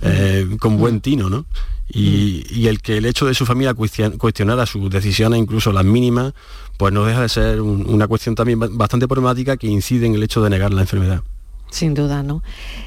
eh, 0.00 0.56
con 0.58 0.78
buen 0.78 1.00
tino, 1.00 1.28
¿no? 1.28 1.46
Y, 1.94 2.66
el 2.68 2.80
que 2.80 2.96
el 2.96 3.04
hecho 3.04 3.26
de 3.26 3.34
su 3.34 3.44
familia 3.44 3.74
cuestionara 3.74 4.64
sus 4.64 4.88
decisiones, 4.88 5.38
incluso 5.38 5.72
las 5.72 5.84
mínimas, 5.84 6.32
pues 6.78 6.92
no 6.92 7.04
deja 7.04 7.20
de 7.20 7.28
ser 7.28 7.60
una 7.60 8.08
cuestión 8.08 8.34
también 8.34 8.58
bastante 8.78 9.06
problemática 9.06 9.58
que 9.58 9.66
incide 9.66 10.06
en 10.06 10.14
el 10.14 10.22
hecho 10.22 10.42
de 10.42 10.48
negar 10.48 10.72
la 10.72 10.80
enfermedad. 10.80 11.22
Sin 11.70 11.92
duda, 11.92 12.22
¿no? 12.22 12.42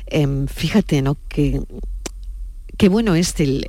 Em, 0.07 0.47
fíjate, 0.47 1.03
¿no? 1.03 1.17
Que 1.27 1.61
qué 2.77 2.89
bueno 2.89 3.15
es 3.15 3.39
el, 3.39 3.65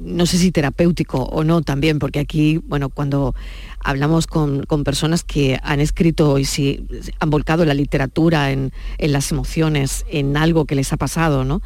no 0.00 0.26
sé 0.26 0.38
si 0.38 0.52
terapéutico 0.52 1.22
o 1.22 1.44
no 1.44 1.62
también, 1.62 1.98
porque 1.98 2.18
aquí, 2.18 2.58
bueno, 2.58 2.88
cuando 2.88 3.34
hablamos 3.80 4.26
con, 4.26 4.64
personas 4.84 5.22
que 5.22 5.58
han 5.62 5.80
escrito 5.80 6.38
y 6.38 6.44
si 6.44 6.86
han 7.18 7.30
volcado 7.30 7.64
la 7.64 7.74
literatura 7.74 8.50
en, 8.50 8.72
las 8.98 9.30
emociones, 9.32 10.04
en 10.10 10.36
algo 10.36 10.64
que 10.64 10.74
les 10.74 10.92
ha 10.92 10.96
pasado, 10.96 11.44
¿no? 11.44 11.62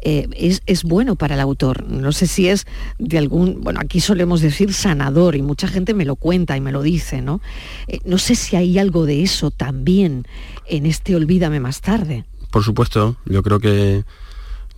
Eh, 0.00 0.28
es, 0.66 0.84
bueno 0.84 1.16
para 1.16 1.34
el 1.34 1.40
autor. 1.40 1.88
No 1.88 2.12
sé 2.12 2.26
si 2.26 2.48
es 2.48 2.66
de 2.98 3.18
algún, 3.18 3.60
bueno, 3.60 3.80
aquí 3.80 4.00
solemos 4.00 4.40
decir 4.40 4.72
sanador 4.72 5.34
y 5.36 5.42
mucha 5.42 5.68
gente 5.68 5.94
me 5.94 6.04
lo 6.04 6.16
cuenta 6.16 6.56
y 6.56 6.60
me 6.60 6.72
lo 6.72 6.82
dice, 6.82 7.20
¿no? 7.20 7.40
Eh, 7.86 7.98
no 8.04 8.18
sé 8.18 8.34
si 8.34 8.56
hay 8.56 8.78
algo 8.78 9.06
de 9.06 9.22
eso 9.22 9.50
también 9.50 10.26
en 10.66 10.86
este 10.86 11.16
Olvídame 11.16 11.60
más 11.60 11.80
tarde. 11.80 12.24
Por 12.50 12.64
supuesto, 12.64 13.16
yo 13.26 13.42
creo 13.42 13.60
que 13.60 14.04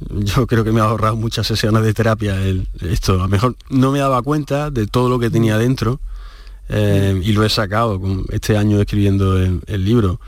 yo 0.09 0.47
creo 0.47 0.65
que 0.65 0.73
me 0.73 0.81
ha 0.81 0.85
ahorrado 0.85 1.17
muchas 1.17 1.47
sesiones 1.47 1.83
de 1.83 1.95
terapia 1.95 2.37
esto. 2.81 3.15
A 3.15 3.17
lo 3.19 3.29
mejor 3.29 3.57
no 3.69 3.93
me 3.93 3.99
daba 3.99 4.23
cuenta 4.23 4.71
de 4.71 4.87
todo 4.87 5.09
lo 5.09 5.19
que 5.19 5.31
tenía 5.31 5.59
dentro 5.59 6.01
eh, 6.69 7.21
y 7.23 7.33
lo 7.33 7.45
he 7.45 7.49
sacado 7.49 8.01
con 8.01 8.25
este 8.31 8.57
año 8.57 8.81
escribiendo 8.81 9.37
el, 9.37 9.85
libro. 9.85 10.21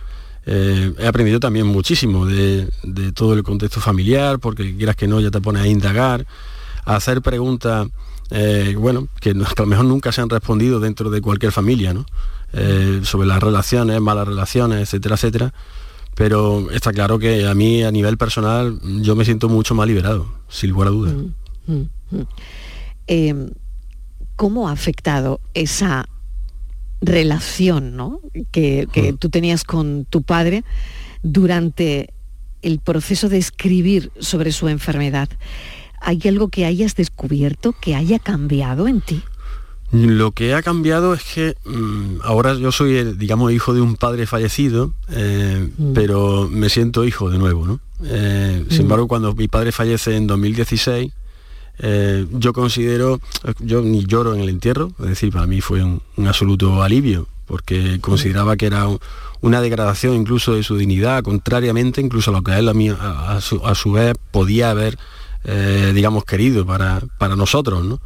Eh, 0.45 0.93
he 0.99 1.07
aprendido 1.07 1.41
también 1.41 1.67
muchísimo 1.67 2.27
de, 2.27 2.69
todo 3.15 3.35
el 3.35 3.43
contexto 3.43 3.81
familiar, 3.81 4.39
porque 4.39 4.77
quieras 4.77 4.97
que 4.97 5.07
no, 5.07 5.21
ya 5.21 5.31
te 5.31 5.41
pones 5.41 5.63
a 5.63 5.67
indagar, 5.67 6.27
a 6.85 6.97
hacer 6.97 7.23
preguntas, 7.23 7.89
eh, 8.31 8.75
bueno, 8.79 9.09
que, 9.21 9.31
a 9.31 9.35
lo 9.35 9.67
mejor 9.67 9.85
nunca 9.85 10.13
se 10.13 10.21
han 10.21 10.29
respondido 10.29 10.81
dentro 10.81 11.11
de 11.11 11.21
cualquier 11.21 11.53
familia, 11.53 11.95
¿no? 11.95 12.07
sobre 13.03 13.27
las 13.27 13.43
relaciones, 13.43 13.99
malas 14.03 14.29
relaciones, 14.29 14.83
etcétera, 14.83 15.15
etcétera 15.15 15.55
pero 16.15 16.71
está 16.71 16.93
claro 16.93 17.19
que 17.19 17.47
a 17.47 17.55
mí 17.55 17.83
a 17.83 17.91
nivel 17.91 18.19
personal 18.19 18.79
yo 19.01 19.17
me 19.17 19.25
siento 19.25 19.49
mucho 19.49 19.75
más 19.75 19.87
liberado, 19.87 20.27
sin 20.49 20.71
lugar 20.71 20.89
a 20.89 20.91
dudas. 20.91 21.15
Mm, 21.15 21.73
mm, 21.73 21.89
mm. 22.11 22.27
Em, 23.07 23.51
¿Cómo 24.37 24.69
ha 24.69 24.73
afectado 24.73 25.41
esa 25.55 26.09
relación 27.01 28.19
que, 28.51 28.89
tú 29.19 29.29
tenías 29.29 29.65
con 29.65 30.05
tu 30.05 30.23
padre 30.23 30.65
durante 31.23 32.13
el 32.63 32.79
proceso 32.79 33.29
de 33.29 33.39
escribir 33.39 34.11
sobre 34.19 34.53
su 34.53 34.69
enfermedad? 34.69 35.29
¿Hay 36.01 36.21
algo 36.27 36.49
que 36.49 36.65
hayas 36.65 36.97
descubierto 36.97 37.73
que 37.81 37.95
haya 37.95 38.19
cambiado 38.19 38.89
en 38.89 39.01
ti? 39.01 39.23
Lo 39.93 40.31
que 40.33 40.55
ha 40.55 40.63
cambiado 40.63 41.13
es 41.13 41.23
que 41.23 41.55
mm, 41.67 42.21
ahora 42.23 42.55
yo 42.55 42.73
soy, 42.73 43.15
digamos, 43.15 43.53
hijo 43.53 43.75
de 43.75 43.83
un 43.83 43.97
padre 43.97 44.27
fallecido, 44.27 44.95
eh, 45.11 45.69
mm. 45.77 45.93
pero 45.93 46.49
me 46.51 46.71
siento 46.71 47.05
hijo 47.05 47.29
de 47.29 47.37
nuevo, 47.37 47.67
¿no? 47.67 47.79
Eh, 48.03 48.65
sin 48.71 48.79
mm. 48.79 48.83
embargo, 48.83 49.07
cuando 49.07 49.35
mi 49.35 49.49
padre 49.49 49.71
fallece 49.71 50.17
en 50.17 50.27
2016, 50.27 51.13
eh, 51.81 52.27
yo 52.33 52.55
considero, 52.55 53.21
yo 53.59 53.83
ni 53.83 54.07
lloro 54.07 54.35
en 54.35 54.41
el 54.41 54.49
entierro, 54.49 54.93
es 55.01 55.09
decir, 55.09 55.31
para 55.31 55.47
mí 55.47 55.61
fue 55.61 55.83
un, 55.85 56.01
absoluto 56.27 56.83
alivio, 56.83 57.29
porque 57.47 58.01
consideraba 58.01 58.57
que 58.57 58.67
era 58.67 58.87
una 59.43 59.61
degradación 59.61 60.15
incluso 60.15 60.55
de 60.55 60.63
su 60.63 60.79
dignidad, 60.79 61.23
contrariamente 61.23 62.01
incluso 62.01 62.31
a 62.31 62.35
lo 62.35 62.43
que 62.43 62.59
él 62.59 62.67
a, 62.99 63.41
su, 63.43 63.93
vez 63.93 64.15
podía 64.31 64.71
haber, 64.71 64.97
digamos, 65.93 66.25
querido 66.25 66.65
para, 66.65 67.03
para 67.19 67.37
nosotros, 67.37 67.85
¿no? 67.85 68.01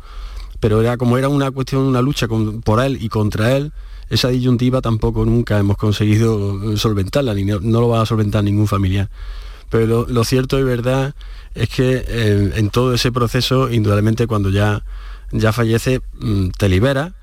Pero 0.60 0.80
era 0.80 0.96
como 0.96 1.18
era 1.18 1.28
una 1.28 1.50
cuestión, 1.50 1.82
una 1.82 2.02
lucha 2.02 2.26
por 2.64 2.80
él 2.80 2.98
y 3.00 3.08
contra 3.08 3.56
él, 3.56 3.72
esa 4.08 4.28
disyuntiva 4.28 4.80
tampoco 4.80 5.24
nunca 5.24 5.58
hemos 5.58 5.76
conseguido 5.76 6.76
solventarla, 6.76 7.34
ni 7.34 7.44
no, 7.44 7.58
lo 7.58 7.88
va 7.88 8.02
a 8.02 8.06
solventar 8.06 8.44
ningún 8.44 8.68
familiar. 8.68 9.10
Pero 9.68 10.06
lo, 10.08 10.24
cierto 10.24 10.58
y 10.60 10.62
verdad 10.62 11.14
es 11.54 11.68
que 11.68 12.04
eh, 12.06 12.52
en 12.54 12.70
todo 12.70 12.94
ese 12.94 13.10
proceso, 13.10 13.70
indudablemente 13.70 14.28
cuando 14.28 14.50
ya, 14.50 14.84
ya 15.32 15.52
fallece, 15.52 16.00
mm, 16.20 16.50
te 16.50 16.68
libera, 16.68 17.14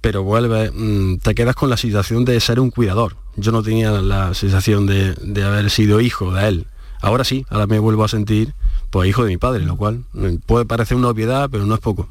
pero 0.00 0.24
vuelve, 0.24 0.72
mm, 0.72 1.18
te 1.18 1.34
quedas 1.36 1.54
con 1.54 1.70
la 1.70 1.76
situación 1.76 2.24
de 2.24 2.40
ser 2.40 2.58
un 2.58 2.70
cuidador. 2.70 3.16
Yo 3.36 3.52
no 3.52 3.62
tenía 3.62 3.92
la 3.92 4.34
sensación 4.34 4.86
de, 4.86 5.14
de 5.14 5.44
haber 5.44 5.70
sido 5.70 6.00
hijo 6.00 6.34
de 6.34 6.48
él. 6.48 6.66
Ahora 7.00 7.22
sí, 7.22 7.46
ahora 7.50 7.68
me 7.68 7.78
vuelvo 7.78 8.04
a 8.04 8.08
sentir 8.08 8.52
pues 8.90 9.08
hijo 9.08 9.24
de 9.24 9.30
mi 9.30 9.36
padre, 9.36 9.64
lo 9.64 9.76
cual 9.76 10.04
mm, 10.12 10.36
puede 10.44 10.64
parecer 10.64 10.96
una 10.96 11.08
obviedad, 11.08 11.48
pero 11.50 11.66
no 11.66 11.74
es 11.74 11.80
poco 11.80 12.08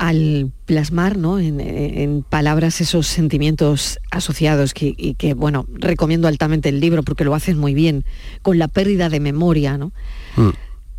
al 0.00 0.50
plasmar 0.64 1.18
¿no? 1.18 1.38
en, 1.38 2.24
palabras 2.26 2.80
esos 2.80 3.06
sentimientos 3.06 3.98
asociados 4.10 4.72
que, 4.72 4.94
y 4.96 5.12
que, 5.12 5.34
bueno, 5.34 5.66
recomiendo 5.74 6.26
altamente 6.26 6.70
el 6.70 6.80
libro 6.80 7.02
porque 7.02 7.22
lo 7.22 7.34
haces 7.34 7.54
muy 7.54 7.74
bien, 7.74 8.06
con 8.40 8.58
la 8.58 8.68
pérdida 8.68 9.10
de 9.10 9.20
memoria, 9.20 9.76
¿no? 9.76 9.92
Mm. 10.36 10.48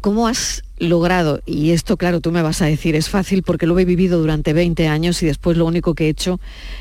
¿Cómo 0.01 0.27
has 0.27 0.63
logrado, 0.79 1.41
y 1.46 1.72
esto 1.72 1.96
claro 1.96 2.22
tú 2.22 2.31
me 2.31 2.41
vas 2.41 2.62
a 2.63 2.65
decir, 2.65 2.96
es 2.96 3.08
fácil 3.08 3.43
porque 3.43 3.67
lo 3.67 3.77
he 3.77 3.86
vivido 3.86 4.20
durante 4.20 4.51
20 4.51 4.88
años 4.88 5.22
y 5.22 5.27
después 5.27 5.55
lo 5.58 5.65
único 5.65 5.93
que 5.93 6.08
he 6.08 6.10
hecho 6.10 6.39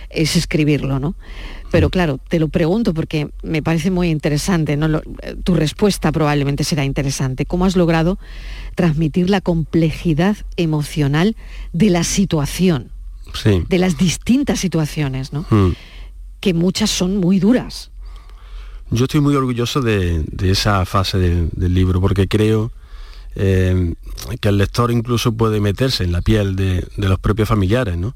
es 0.09 0.37
escribirlo, 0.37 0.99
¿no? 0.99 1.15
Pero 1.71 1.89
mm. 1.89 1.91
claro, 1.91 2.19
te 2.29 2.39
lo 2.39 2.49
pregunto 2.49 2.95
porque 2.95 3.29
me 3.43 3.63
parece 3.63 3.91
muy 3.91 4.09
interesante, 4.09 4.79
¿no? 4.79 5.03
tu 5.45 5.55
respuesta 5.55 6.13
probablemente 6.13 6.65
será 6.65 6.85
interesante. 6.85 7.45
¿Cómo 7.45 7.67
has 7.67 7.77
logrado 7.77 8.19
transmitir 8.75 9.29
la 9.29 9.43
complejidad 9.43 10.39
emocional 10.57 11.37
de 11.75 11.91
la 11.91 12.05
situación? 12.05 12.91
De 13.69 13.79
las 13.79 13.99
distintas 13.99 14.59
situaciones, 14.59 15.33
¿no? 15.33 15.47
Mm. 15.51 15.75
Que 16.41 16.55
muchas 16.55 16.91
son 16.91 17.19
muy 17.19 17.39
duras. 17.39 17.91
Yo 18.91 19.05
estoy 19.05 19.21
muy 19.21 19.37
orgulloso 19.37 19.83
de, 19.83 20.25
esa 20.43 20.85
fase 20.85 21.19
del 21.19 21.75
libro 21.75 22.01
porque 22.01 22.27
creo 22.27 22.73
eh, 23.35 23.95
que 24.41 24.49
el 24.49 24.59
lector 24.59 24.91
incluso 24.91 25.33
puede 25.33 25.61
meterse 25.61 26.05
en 26.05 26.13
la 26.13 26.23
piel 26.23 26.57
de, 26.57 26.87
los 26.97 27.19
propios 27.19 27.49
familiares, 27.49 27.97
¿no? 27.97 28.15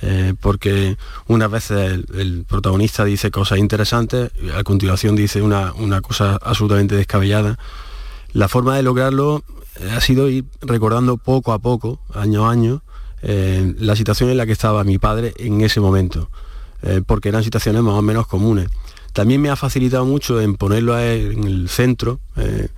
Eh, 0.00 0.32
porque 0.40 0.96
unas 1.26 1.50
veces 1.50 2.00
el, 2.14 2.44
protagonista 2.48 3.04
dice 3.04 3.30
cosas 3.30 3.58
interesantes, 3.58 4.30
a 4.56 4.62
continuación 4.64 5.16
dice 5.16 5.42
una, 5.42 6.00
cosa 6.00 6.38
absolutamente 6.42 6.96
descabellada. 6.96 7.58
La 8.32 8.48
forma 8.48 8.76
de 8.76 8.82
lograrlo 8.82 9.44
ha 9.94 10.00
sido 10.00 10.28
ir 10.30 10.44
recordando 10.62 11.18
poco 11.18 11.52
a 11.52 11.58
poco, 11.58 12.00
año 12.14 12.46
a 12.46 12.52
año, 12.52 12.82
eh, 13.22 13.74
la 13.78 13.94
situación 13.94 14.30
en 14.30 14.36
la 14.36 14.46
que 14.46 14.52
estaba 14.52 14.82
mi 14.82 14.98
padre 14.98 15.32
en 15.38 15.60
ese 15.60 15.78
momento, 15.78 16.28
eh, 16.82 17.02
porque 17.06 17.28
eran 17.28 17.44
situaciones 17.44 17.82
más 17.82 17.94
o 17.94 18.02
menos 18.02 18.26
comunes. 18.26 18.68
También 19.12 19.40
me 19.40 19.48
ha 19.48 19.56
facilitado 19.56 20.04
mucho 20.04 20.40
en 20.40 20.56
ponerlo 20.56 20.98
en 20.98 21.44
el 21.44 21.68
centro, 21.68 22.18
eh, 22.36 22.68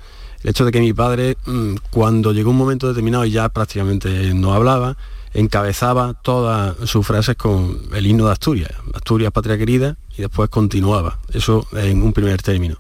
el 0.45 0.51
hecho 0.51 0.65
de 0.67 0.73
que 0.73 0.81
mi 0.81 0.93
padre, 0.93 1.37
mm, 1.47 1.77
cuando 1.91 2.33
llegó 2.33 2.51
un 2.51 2.59
momento 2.59 2.87
determinado 2.87 3.25
y 3.25 3.31
ya 3.31 3.49
prácticamente 3.49 4.35
no 4.35 4.53
hablaba, 4.53 4.97
encabezaba 5.33 6.15
todas 6.15 6.77
sus 6.89 7.05
frases 7.07 7.35
con 7.35 7.81
el 7.95 8.07
himno 8.07 8.27
de 8.27 8.33
Asturias, 8.33 8.71
Asturias, 8.95 9.33
patria 9.33 9.57
querida, 9.57 9.97
y 10.17 10.21
después 10.21 10.51
continuaba, 10.51 11.19
eso 11.33 11.67
en 11.73 12.03
un 12.03 12.13
primer 12.13 12.43
término. 12.43 12.77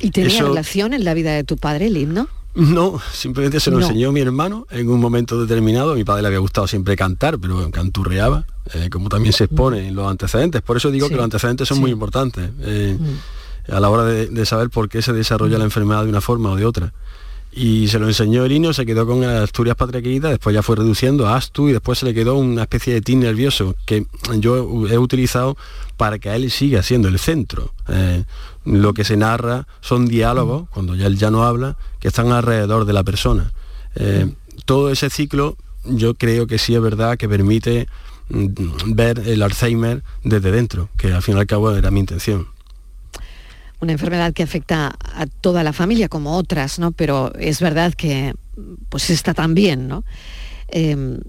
¿Y 0.00 0.10
tenía 0.10 0.42
relación 0.42 0.92
en 0.92 1.04
la 1.04 1.14
vida 1.14 1.32
de 1.32 1.44
tu 1.44 1.56
padre 1.56 1.86
el 1.86 1.96
himno? 1.96 2.28
No, 2.56 3.00
simplemente 3.12 3.60
se 3.60 3.70
lo 3.70 3.80
enseñó 3.80 4.10
mi 4.10 4.20
hermano 4.20 4.66
en 4.70 4.90
un 4.90 4.98
momento 4.98 5.40
determinado. 5.40 5.92
A 5.92 5.94
mi 5.94 6.02
padre 6.02 6.22
le 6.22 6.28
había 6.28 6.40
gustado 6.40 6.66
siempre 6.66 6.96
cantar, 6.96 7.38
pero 7.38 7.70
canturreaba, 7.70 8.44
eh, 8.74 8.90
como 8.90 9.08
también 9.08 9.32
se 9.32 9.44
expone 9.44 9.86
en 9.86 9.94
los 9.94 10.10
antecedentes. 10.10 10.60
Por 10.60 10.76
eso 10.76 10.90
digo 10.90 11.08
que 11.08 11.14
los 11.14 11.22
antecedentes 11.22 11.68
son 11.68 11.78
muy 11.78 11.92
importantes 11.92 12.50
eh, 12.62 12.96
mm. 12.98 13.04
A 13.70 13.80
la 13.80 13.90
hora 13.90 14.04
de, 14.04 14.46
saber 14.46 14.70
por 14.70 14.88
qué 14.88 15.02
se 15.02 15.12
desarrolla 15.12 15.58
la 15.58 15.64
enfermedad 15.64 16.04
de 16.04 16.10
una 16.10 16.20
forma 16.20 16.50
o 16.50 16.56
de 16.56 16.64
otra 16.64 16.92
y 17.52 17.88
se 17.88 17.98
lo 17.98 18.06
enseñó 18.06 18.44
el 18.44 18.52
niño, 18.52 18.72
se 18.72 18.86
quedó 18.86 19.06
con 19.06 19.24
Asturias 19.24 19.76
Patria 19.76 20.00
después 20.00 20.54
ya 20.54 20.62
fue 20.62 20.76
reduciendo 20.76 21.26
a 21.26 21.36
Astu 21.36 21.68
y 21.68 21.72
después 21.72 21.98
se 21.98 22.06
le 22.06 22.14
quedó 22.14 22.36
una 22.36 22.62
especie 22.62 22.94
de 22.94 23.00
tin 23.00 23.20
nervioso 23.20 23.74
que 23.86 24.06
yo 24.38 24.86
he 24.88 24.98
utilizado 24.98 25.56
para 25.96 26.18
que 26.18 26.32
él 26.34 26.50
siga 26.50 26.82
siendo 26.82 27.08
el 27.08 27.18
centro. 27.18 27.72
Eh, 27.88 28.24
lo 28.64 28.94
que 28.94 29.02
se 29.02 29.16
narra 29.16 29.66
son 29.80 30.06
diálogos, 30.06 30.68
cuando 30.70 30.94
ya 30.94 31.06
él 31.06 31.18
ya 31.18 31.30
no 31.30 31.44
habla, 31.44 31.76
que 31.98 32.08
están 32.08 32.30
alrededor 32.30 32.84
de 32.84 32.92
la 32.92 33.02
persona. 33.02 33.52
Eh, 33.96 34.32
todo 34.64 34.90
ese 34.90 35.10
ciclo 35.10 35.56
yo 35.84 36.14
creo 36.14 36.46
que 36.46 36.58
sí 36.58 36.74
es 36.74 36.80
verdad 36.80 37.18
que 37.18 37.28
permite 37.28 37.88
mm, 38.28 38.94
ver 38.94 39.18
el 39.26 39.42
Alzheimer 39.42 40.04
desde 40.22 40.52
dentro, 40.52 40.88
que 40.96 41.12
al 41.12 41.22
fin 41.22 41.36
y 41.36 41.40
al 41.40 41.46
cabo 41.46 41.72
era 41.72 41.90
mi 41.90 41.98
intención 41.98 42.46
una 43.80 43.92
enfermedad 43.92 44.32
que 44.32 44.42
afecta 44.42 44.94
a 45.02 45.26
toda 45.26 45.62
la 45.64 45.72
familia 45.72 46.08
como 46.08 46.36
otras, 46.36 46.78
¿no? 46.78 46.92
Pero 46.92 47.32
es 47.38 47.60
verdad 47.60 47.94
que 47.94 48.34
pues 48.88 49.10
está 49.10 49.34
también, 49.34 49.88
¿no? 49.88 50.04
Em, 50.68 51.20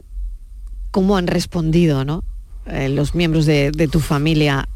¿Cómo 0.91 1.15
han 1.15 1.27
respondido, 1.27 2.03
¿no? 2.03 2.23
Eh, 2.65 2.89
los 2.89 3.15
miembros 3.15 3.45
de, 3.45 3.71
tu 3.91 3.99
familia 3.99 4.67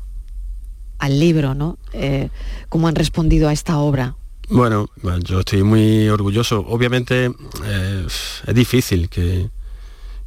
al 0.97 1.19
libro, 1.19 1.53
¿no? 1.53 1.77
Eh, 1.91 2.29
¿Cómo 2.69 2.87
han 2.87 2.95
respondido 2.95 3.49
a 3.49 3.53
esta 3.53 3.77
obra? 3.77 4.15
Bueno, 4.49 4.87
yo 5.23 5.39
estoy 5.39 5.63
muy 5.63 6.07
orgulloso. 6.07 6.65
Obviamente 6.67 7.31
eh, 7.65 8.05
es 8.07 8.55
difícil 8.55 9.09
que, 9.09 9.49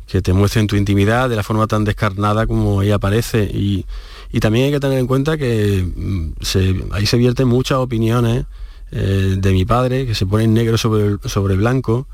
que 0.06 0.20
te 0.20 0.32
muestren 0.32 0.66
tu 0.66 0.76
intimidad 0.76 1.28
de 1.28 1.36
la 1.36 1.42
forma 1.42 1.66
tan 1.66 1.84
descarnada 1.84 2.46
como 2.46 2.82
ella 2.82 2.96
aparece 2.96 3.44
y 3.44 3.86
y 4.30 4.40
también 4.40 4.66
hay 4.66 4.72
que 4.72 4.80
tener 4.80 4.98
en 4.98 5.06
cuenta 5.06 5.38
que 5.38 5.82
mm, 5.84 6.32
ahí 6.92 7.06
se 7.06 7.16
vierten 7.16 7.48
muchas 7.48 7.78
opiniones 7.78 8.44
eh, 8.90 9.36
de 9.38 9.52
mi 9.52 9.64
padre, 9.64 10.06
que 10.06 10.14
se 10.14 10.26
ponen 10.26 10.54
negro 10.54 10.78
sobre, 10.78 11.16
sobre 11.28 11.56
blanco, 11.56 12.06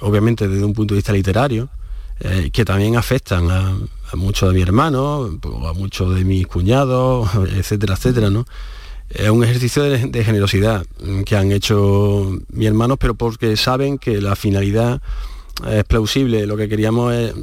obviamente 0.00 0.48
desde 0.48 0.64
un 0.64 0.72
punto 0.72 0.94
de 0.94 0.98
vista 0.98 1.12
literario, 1.12 1.68
eh, 2.20 2.50
que 2.52 2.64
también 2.64 2.96
afectan 2.96 3.50
a, 3.50 3.76
muchos 4.14 4.48
de 4.48 4.54
mis 4.54 4.66
hermanos, 4.66 5.32
a 5.66 5.72
muchos 5.72 6.14
de 6.14 6.24
mis 6.24 6.46
cuñados, 6.46 7.28
etcétera, 7.56 7.94
etcétera, 7.94 8.30
¿no? 8.30 8.46
Es 9.10 9.28
un 9.28 9.44
ejercicio 9.44 9.82
de, 9.82 10.24
generosidad 10.24 10.86
que 11.26 11.36
han 11.36 11.52
hecho 11.52 12.38
mis 12.48 12.66
hermanos, 12.66 12.96
pero 12.98 13.14
porque 13.14 13.56
saben 13.56 13.98
que 13.98 14.20
la 14.20 14.34
finalidad 14.34 15.02
es 15.70 15.84
plausible. 15.84 16.46
Lo 16.46 16.56
que 16.56 16.68
queríamos 16.68 17.12
es 17.12 17.34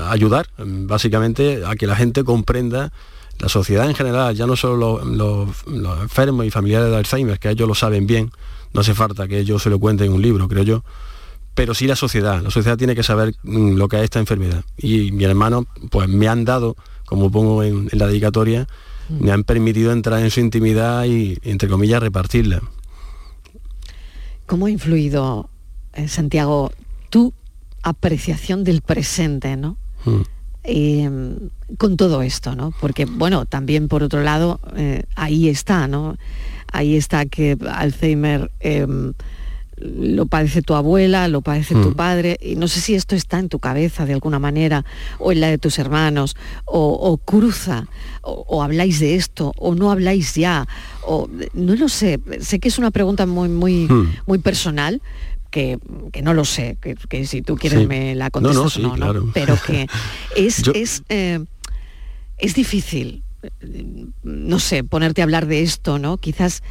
ayudar, 0.00 0.48
básicamente, 0.56 1.62
a 1.66 1.76
que 1.76 1.86
la 1.86 1.94
gente 1.94 2.24
comprenda 2.24 2.90
la 3.38 3.48
sociedad 3.48 3.88
en 3.88 3.94
general, 3.94 4.34
ya 4.34 4.46
no 4.46 4.56
solo 4.56 5.04
los, 5.04 5.48
enfermos 6.00 6.46
y 6.46 6.50
familiares 6.50 6.90
de 6.90 6.96
Alzheimer, 6.96 7.38
que 7.38 7.50
ellos 7.50 7.68
lo 7.68 7.74
saben 7.74 8.06
bien, 8.06 8.30
no 8.72 8.80
hace 8.80 8.94
falta 8.94 9.28
que 9.28 9.38
ellos 9.38 9.62
se 9.62 9.70
lo 9.70 9.78
cuenten 9.78 10.08
en 10.08 10.12
un 10.14 10.22
libro, 10.22 10.48
creo 10.48 10.62
yo, 10.62 10.84
pero 11.54 11.74
sí 11.74 11.86
la 11.86 11.96
sociedad. 11.96 12.40
La 12.40 12.50
sociedad 12.50 12.78
tiene 12.78 12.94
que 12.94 13.02
saber 13.02 13.34
mm, 13.42 13.72
lo 13.72 13.88
que 13.88 13.98
es 13.98 14.04
esta 14.04 14.18
enfermedad. 14.18 14.64
Y 14.78 15.12
mi 15.12 15.24
hermano, 15.24 15.66
pues 15.90 16.08
me 16.08 16.28
han 16.28 16.44
dado, 16.44 16.76
como 17.04 17.30
pongo 17.30 17.62
en, 17.62 17.88
la 17.92 18.06
dedicatoria, 18.06 18.66
me 19.08 19.32
han 19.32 19.44
permitido 19.44 19.92
entrar 19.92 20.20
en 20.20 20.30
su 20.30 20.40
intimidad 20.40 21.04
y, 21.04 21.38
entre 21.42 21.68
comillas, 21.68 22.00
repartirla. 22.00 22.62
¿Cómo 24.46 24.66
ha 24.66 24.70
influido, 24.70 25.50
eh, 25.92 26.08
Santiago, 26.08 26.72
tu 27.10 27.34
apreciación 27.82 28.64
del 28.64 28.80
presente, 28.80 29.56
¿no? 29.56 29.76
Mm. 30.04 30.22
Em, 30.64 31.50
con 31.76 31.96
todo 31.96 32.22
esto, 32.22 32.54
¿no? 32.54 32.72
Porque, 32.80 33.04
bueno, 33.04 33.46
también 33.46 33.88
por 33.88 34.04
otro 34.04 34.22
lado, 34.22 34.60
eh, 34.76 35.04
ahí 35.16 35.48
está, 35.48 35.88
¿no? 35.88 36.16
Ahí 36.70 36.96
está 36.96 37.26
que 37.26 37.58
Alzheimer 37.68 38.50
em, 38.60 39.12
lo 39.76 40.26
padece 40.26 40.62
tu 40.62 40.74
abuela, 40.74 41.26
lo 41.26 41.40
padece 41.40 41.74
tu 41.74 41.90
mm. 41.90 41.94
padre, 41.94 42.38
y 42.40 42.54
no 42.54 42.68
sé 42.68 42.80
si 42.80 42.94
esto 42.94 43.16
está 43.16 43.40
en 43.40 43.48
tu 43.48 43.58
cabeza 43.58 44.06
de 44.06 44.12
alguna 44.12 44.38
manera, 44.38 44.84
o 45.18 45.32
en 45.32 45.40
la 45.40 45.48
de 45.48 45.58
tus 45.58 45.78
hermanos, 45.80 46.36
o, 46.64 47.18
cruza, 47.18 47.88
o, 48.22 48.62
habláis 48.62 49.00
de 49.00 49.16
esto, 49.16 49.52
o 49.58 49.74
no 49.74 49.90
habláis 49.90 50.34
ya, 50.34 50.68
o 51.04 51.28
no 51.54 51.74
lo 51.74 51.88
sé, 51.88 52.20
sé 52.40 52.60
que 52.60 52.68
es 52.68 52.78
una 52.78 52.92
pregunta 52.92 53.26
muy, 53.26 53.48
muy, 53.48 53.88
mm. 53.88 54.14
muy 54.26 54.38
personal, 54.38 55.02
que, 55.52 55.78
no 56.22 56.34
lo 56.34 56.44
sé, 56.44 56.78
que, 56.80 57.26
si 57.26 57.42
tú 57.42 57.56
quieres 57.56 57.86
me 57.86 58.16
la 58.16 58.30
contestas 58.30 58.78
no, 58.78 58.96
no, 58.96 59.30
pero 59.32 59.56
que 59.64 59.86
es, 60.36 60.66
es, 60.74 61.04
eh, 61.10 61.44
es 62.38 62.54
difícil, 62.54 63.22
no 64.24 64.58
sé, 64.58 64.82
ponerte 64.82 65.20
a 65.20 65.24
hablar 65.24 65.46
de 65.46 65.62
esto, 65.62 65.98
¿no? 65.98 66.16
Quizás 66.16 66.62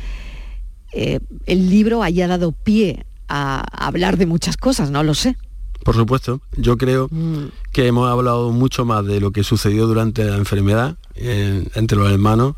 eh, 0.92 1.20
el 1.46 1.70
libro 1.70 2.02
haya 2.02 2.28
dado 2.28 2.52
pie 2.52 3.06
a, 3.30 3.62
hablar 3.86 4.18
de 4.18 4.26
muchas 4.26 4.58
cosas, 4.58 4.90
no 4.90 5.04
lo 5.04 5.14
sé. 5.14 5.38
Por 5.84 5.96
supuesto, 5.96 6.42
yo 6.58 6.76
creo 6.78 7.08
mm. 7.12 7.46
que 7.72 7.88
hemos 7.88 8.10
hablado 8.10 8.52
mucho 8.52 8.84
más 8.84 9.06
de 9.06 9.22
lo 9.22 9.32
que 9.32 9.44
sucedió 9.44 9.86
durante 9.86 10.26
la 10.26 10.38
enfermedad 10.38 10.98
eh, 11.16 11.66
entre 11.76 11.98
los 11.98 12.12
hermanos 12.12 12.56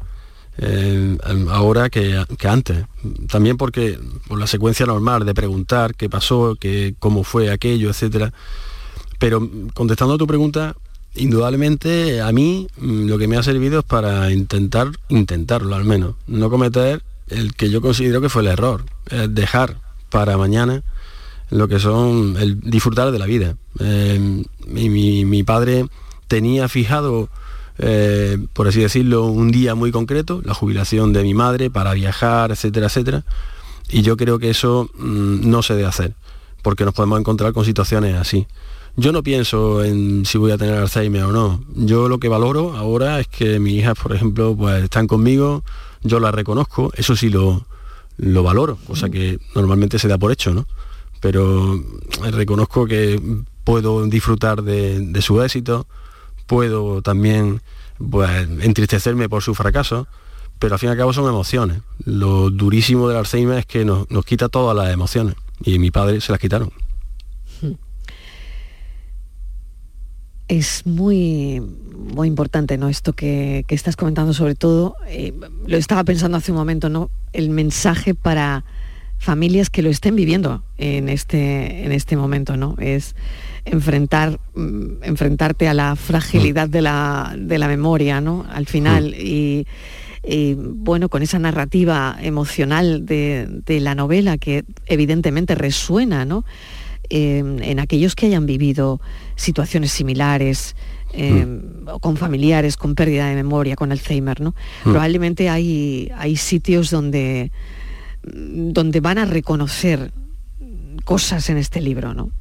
eh, 0.58 1.18
ahora 1.50 1.90
que, 1.90 2.24
antes. 2.44 2.86
También 3.30 3.58
porque 3.58 4.00
por 4.28 4.40
la 4.40 4.48
secuencia 4.48 4.86
normal 4.86 5.26
de 5.26 5.34
preguntar 5.34 5.96
qué 5.96 6.10
pasó, 6.10 6.56
qué, 6.60 6.96
cómo 7.00 7.24
fue 7.24 7.52
aquello, 7.52 7.90
etcétera. 7.90 8.34
Pero 9.20 9.50
contestando 9.74 10.16
a 10.16 10.18
tu 10.18 10.28
pregunta, 10.28 10.76
indudablemente 11.16 12.22
a 12.22 12.32
mí 12.32 12.68
mm, 12.78 13.08
lo 13.08 13.18
que 13.18 13.28
me 13.28 13.38
ha 13.38 13.44
servido 13.44 13.80
es 13.80 13.86
para 13.86 14.32
intentar, 14.32 14.92
intentarlo 15.10 15.76
al 15.76 15.86
menos, 15.86 16.16
no 16.28 16.50
cometer 16.50 17.02
el 17.28 17.54
que 17.56 17.70
yo 17.70 17.82
considero 17.82 18.22
que 18.22 18.30
fue 18.30 18.42
el 18.42 18.50
error, 18.50 18.86
dejar 19.30 19.78
para 20.10 20.38
mañana 20.38 20.84
lo 21.50 21.68
que 21.68 21.80
son 21.80 22.36
el 22.40 22.60
disfrutar 22.60 23.12
de 23.12 23.20
la 23.20 23.26
vida. 23.26 23.56
Eh, 23.80 24.44
mi, 24.68 25.26
mi 25.26 25.44
padre 25.44 25.86
tenía 26.28 26.68
fijado 26.68 27.30
eh, 27.78 28.38
por 28.54 28.68
así 28.68 28.82
decirlo, 28.82 29.26
un 29.26 29.52
día 29.52 29.76
muy 29.76 29.92
concreto, 29.92 30.42
la 30.44 30.54
jubilación 30.54 31.14
de 31.14 31.24
mi 31.24 31.34
madre 31.34 31.70
para 31.70 31.94
viajar, 31.94 32.52
etcétera, 32.52 32.88
etcétera. 32.88 33.24
Y 33.90 34.02
yo 34.02 34.18
creo 34.18 34.40
que 34.40 34.50
eso 34.50 34.90
mm, 34.96 35.50
no 35.50 35.64
se 35.64 35.76
debe 35.76 35.88
hacer, 35.88 36.14
porque 36.62 36.86
nos 36.86 36.94
podemos 36.94 37.20
encontrar 37.20 37.54
con 37.54 37.66
situaciones 37.66 38.16
así. 38.16 38.48
Yo 38.96 39.12
no 39.12 39.24
pienso 39.24 39.84
en 39.84 40.26
si 40.26 40.38
voy 40.38 40.52
a 40.52 40.58
tener 40.58 40.76
Alzheimer 40.76 41.24
o 41.24 41.32
no. 41.32 41.64
Yo 41.76 42.08
lo 42.08 42.20
que 42.20 42.28
valoro 42.28 42.78
ahora 42.78 43.20
es 43.20 43.28
que 43.28 43.60
mis 43.60 43.74
hijas, 43.74 43.98
por 44.02 44.14
ejemplo, 44.14 44.56
pues 44.56 44.84
están 44.84 45.08
conmigo, 45.08 45.64
yo 46.04 46.20
las 46.20 46.34
reconozco, 46.34 46.92
eso 46.96 47.16
sí 47.16 47.30
lo, 47.30 47.66
lo 48.18 48.44
valoro, 48.44 48.78
cosa 48.86 49.10
que 49.10 49.40
normalmente 49.56 49.98
se 49.98 50.08
da 50.08 50.20
por 50.20 50.32
hecho, 50.32 50.54
¿no? 50.54 50.68
Pero 51.22 51.82
reconozco 52.22 52.86
que 52.86 53.20
puedo 53.64 54.06
disfrutar 54.06 54.62
de, 54.62 55.00
de 55.00 55.22
su 55.22 55.42
éxito, 55.42 55.88
puedo 56.46 57.02
también 57.02 57.62
pues, 58.10 58.48
entristecerme 58.62 59.30
por 59.30 59.42
su 59.42 59.56
fracaso, 59.56 60.08
pero 60.60 60.76
al 60.76 60.80
fin 60.80 60.90
y 60.90 60.92
al 60.92 60.98
cabo 60.98 61.14
son 61.14 61.28
emociones. 61.28 61.82
Lo 62.06 62.50
durísimo 62.50 63.08
del 63.08 63.18
Alzheimer 63.18 63.60
es 63.60 63.66
que 63.66 63.86
nos, 63.86 64.08
quita 64.26 64.50
todas 64.50 64.76
las 64.76 64.94
emociones 64.94 65.36
y 65.64 65.80
mi 65.80 65.92
padre 65.92 66.22
se 66.22 66.32
las 66.32 66.40
quitaron. 66.40 66.72
Es 70.48 70.86
muy, 70.86 71.62
muy 71.62 72.28
importante 72.28 72.78
¿no? 72.78 72.90
esto 72.90 73.14
que, 73.14 73.66
estás 73.70 73.96
comentando, 73.96 74.34
sobre 74.34 74.56
todo, 74.56 74.96
eh, 75.08 75.34
lo 75.66 75.78
estaba 75.78 76.04
pensando 76.04 76.38
hace 76.38 76.52
un 76.52 76.58
momento, 76.58 76.90
¿no? 76.90 77.10
el 77.32 77.50
mensaje 77.50 78.14
para 78.14 78.64
familias 79.18 79.70
que 79.70 79.82
lo 79.82 79.90
estén 79.90 80.16
viviendo 80.16 80.64
en 80.78 81.10
este, 81.10 81.86
en 81.86 81.92
este 81.92 82.16
momento, 82.18 82.58
¿no? 82.58 82.76
Es 82.80 83.16
enfrentar, 83.66 84.40
mm, 84.56 85.04
enfrentarte 85.04 85.68
a 85.68 85.74
la 85.74 85.96
fragilidad 85.96 86.68
de 86.70 86.82
la, 86.82 87.36
memoria, 87.68 88.22
¿no? 88.22 88.46
Al 88.50 88.66
final. 88.66 89.16
Mm. 89.18 89.64
Y, 90.26 90.56
bueno, 90.56 91.10
con 91.10 91.22
esa 91.22 91.38
narrativa 91.38 92.16
emocional 92.22 93.06
de, 93.06 93.80
la 93.82 93.94
novela 93.94 94.38
que 94.38 94.64
evidentemente 94.86 95.54
resuena, 95.54 96.24
¿no? 96.24 96.46
eh, 97.10 97.40
en 97.40 97.80
aquellos 97.80 98.16
que 98.16 98.28
hayan 98.28 98.46
vivido 98.46 99.02
situaciones 99.36 99.92
similares, 99.92 100.76
eh, 101.14 101.46
Mm. 101.46 102.00
con 102.00 102.18
familiares 102.18 102.76
con 102.76 102.96
pérdida 102.96 103.28
de 103.28 103.36
memoria, 103.36 103.76
con 103.76 103.92
Alzheimer, 103.92 104.42
¿no? 104.42 104.56
Mm. 104.84 104.92
Probablemente 104.92 105.48
hay, 105.48 106.12
hay 106.18 106.38
sitios 106.38 106.90
donde, 106.90 107.52
donde 108.24 109.00
van 109.00 109.18
a 109.18 109.26
reconocer 109.26 110.12
cosas 111.04 111.50
en 111.50 111.58
este 111.58 111.82
libro, 111.82 112.14
¿no? 112.14 112.32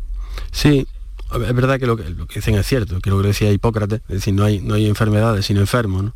Sí, 0.50 0.86
es 1.34 1.54
verdad 1.54 1.78
que 1.78 1.86
lo 1.86 1.96
que, 1.96 2.08
lo 2.10 2.26
que 2.26 2.36
dicen 2.36 2.54
es 2.54 2.66
cierto, 2.66 3.00
que 3.00 3.10
lo 3.10 3.20
que 3.20 3.28
decía 3.28 3.50
Hipócrates, 3.50 4.00
es 4.08 4.16
decir, 4.16 4.34
no 4.34 4.44
hay, 4.44 4.60
no 4.60 4.74
hay 4.74 4.86
enfermedades 4.86 5.46
sino 5.46 5.60
enfermos, 5.60 6.04
¿no? 6.04 6.14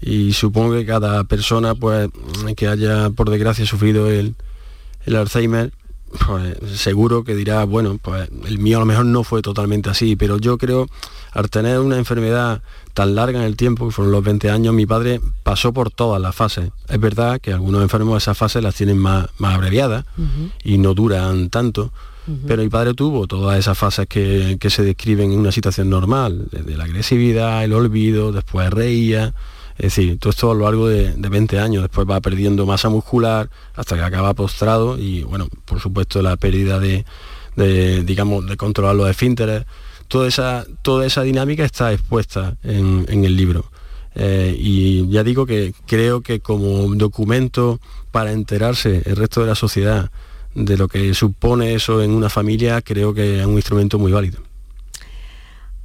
Y 0.00 0.34
supongo 0.34 0.74
que 0.74 0.84
cada 0.84 1.24
persona, 1.24 1.74
pues, 1.74 2.10
que 2.56 2.68
haya 2.68 3.10
por 3.10 3.30
desgracia 3.30 3.64
sufrido 3.64 4.10
el, 4.10 4.34
el 5.06 5.16
Alzheimer, 5.16 5.72
pues 6.26 6.56
seguro 6.80 7.24
que 7.24 7.34
dirá, 7.34 7.64
bueno, 7.64 7.98
pues 8.00 8.28
el 8.46 8.58
mío 8.58 8.78
a 8.78 8.80
lo 8.80 8.86
mejor 8.86 9.06
no 9.06 9.24
fue 9.24 9.42
totalmente 9.42 9.90
así, 9.90 10.16
pero 10.16 10.38
yo 10.38 10.56
creo, 10.58 10.88
al 11.32 11.50
tener 11.50 11.78
una 11.80 11.96
enfermedad 11.96 12.62
tan 12.94 13.14
larga 13.14 13.40
en 13.40 13.44
el 13.44 13.56
tiempo, 13.56 13.86
que 13.86 13.92
fueron 13.92 14.12
los 14.12 14.24
20 14.24 14.50
años, 14.50 14.72
mi 14.72 14.86
padre 14.86 15.20
pasó 15.42 15.72
por 15.72 15.90
todas 15.90 16.20
las 16.20 16.34
fases. 16.34 16.70
Es 16.88 17.00
verdad 17.00 17.40
que 17.40 17.52
algunos 17.52 17.82
enfermos 17.82 18.22
esas 18.22 18.38
fases 18.38 18.62
las 18.62 18.74
tienen 18.74 18.98
más, 18.98 19.28
más 19.38 19.54
abreviadas 19.54 20.04
y 20.64 20.78
no 20.78 20.94
duran 20.94 21.50
tanto, 21.50 21.92
pero 22.46 22.62
mi 22.62 22.68
padre 22.68 22.94
tuvo 22.94 23.26
todas 23.26 23.58
esas 23.58 23.76
fases 23.76 24.06
que, 24.06 24.56
que 24.60 24.70
se 24.70 24.82
describen 24.82 25.32
en 25.32 25.38
una 25.38 25.52
situación 25.52 25.90
normal, 25.90 26.48
desde 26.50 26.76
la 26.76 26.84
agresividad, 26.84 27.64
el 27.64 27.72
olvido, 27.72 28.32
después 28.32 28.70
reía, 28.70 29.34
es 29.78 29.94
decir, 29.94 30.18
todo 30.18 30.30
esto 30.30 30.50
a 30.50 30.54
lo 30.54 30.64
largo 30.64 30.88
de, 30.88 31.12
de 31.12 31.28
20 31.28 31.58
años, 31.58 31.82
después 31.82 32.08
va 32.08 32.20
perdiendo 32.20 32.64
masa 32.64 32.88
muscular 32.88 33.50
hasta 33.74 33.96
que 33.96 34.02
acaba 34.02 34.32
postrado 34.34 34.98
y 34.98 35.22
bueno, 35.22 35.48
por 35.64 35.80
supuesto 35.80 36.22
la 36.22 36.36
pérdida 36.36 36.78
de, 36.78 37.04
de, 37.56 38.02
digamos, 38.04 38.46
de 38.46 38.56
controlar 38.56 38.96
los 38.96 39.10
esfínteres, 39.10 39.64
toda 40.08 40.28
esa, 40.28 40.64
toda 40.82 41.06
esa 41.06 41.22
dinámica 41.22 41.64
está 41.64 41.92
expuesta 41.92 42.56
en, 42.62 43.04
en 43.08 43.24
el 43.24 43.36
libro. 43.36 43.70
Eh, 44.14 44.56
y 44.58 45.08
ya 45.10 45.22
digo 45.22 45.44
que 45.44 45.74
creo 45.86 46.22
que 46.22 46.40
como 46.40 46.94
documento 46.94 47.80
para 48.12 48.32
enterarse 48.32 49.02
el 49.04 49.16
resto 49.16 49.42
de 49.42 49.46
la 49.48 49.54
sociedad 49.54 50.10
de 50.54 50.78
lo 50.78 50.88
que 50.88 51.12
supone 51.12 51.74
eso 51.74 52.02
en 52.02 52.12
una 52.12 52.30
familia, 52.30 52.80
creo 52.80 53.12
que 53.12 53.40
es 53.40 53.46
un 53.46 53.56
instrumento 53.56 53.98
muy 53.98 54.10
válido. 54.12 54.40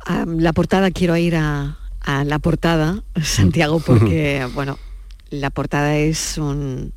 A 0.05 0.25
la 0.25 0.53
portada 0.53 0.91
quiero 0.91 1.17
ir 1.17 1.35
a, 1.35 1.77
a 2.01 2.23
la 2.23 2.39
portada, 2.39 3.03
Santiago, 3.23 3.79
porque, 3.85 4.47
bueno, 4.53 4.77
la 5.29 5.49
portada 5.49 5.95
es 5.97 6.37
un- 6.37 6.93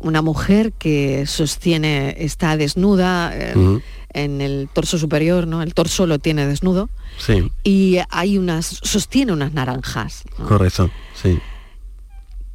una 0.00 0.22
mujer 0.22 0.72
que 0.74 1.26
sostiene, 1.26 2.14
está 2.18 2.56
desnuda 2.56 3.32
eh, 3.34 3.80
en 4.12 4.40
el 4.40 4.68
torso 4.72 4.96
superior, 4.96 5.48
¿no? 5.48 5.60
El 5.60 5.74
torso 5.74 6.06
lo 6.06 6.20
tiene 6.20 6.46
desnudo 6.46 6.88
Sí, 7.18 7.50
y 7.64 7.98
hay 8.10 8.38
unas, 8.38 8.78
sostiene 8.84 9.32
unas 9.32 9.52
naranjas. 9.54 10.22
¿no? 10.38 10.46
correcto, 10.46 10.88
sí. 11.20 11.40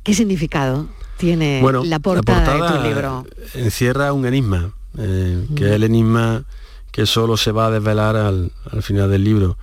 ¿Qué 0.04 0.13
significado 0.13 0.88
tiene 1.17 1.60
Bueno, 1.62 1.84
la, 1.84 2.00
portada 2.00 2.54
de 2.72 2.78
tu 2.80 2.88
libro? 2.88 3.26
encierra 3.56 4.13
un 4.13 4.26
enigma, 4.26 4.74
eh, 4.98 5.46
que 5.56 5.65
es 5.65 5.72
el 5.74 5.84
enigma 5.84 6.46
que 6.91 7.06
solo 7.06 7.36
se 7.36 7.52
va 7.52 7.67
a 7.67 7.72
desvelar 7.72 8.15
al, 8.15 8.52
al 8.72 8.84
final 8.84 9.10
del 9.12 9.24
libro. 9.24 9.58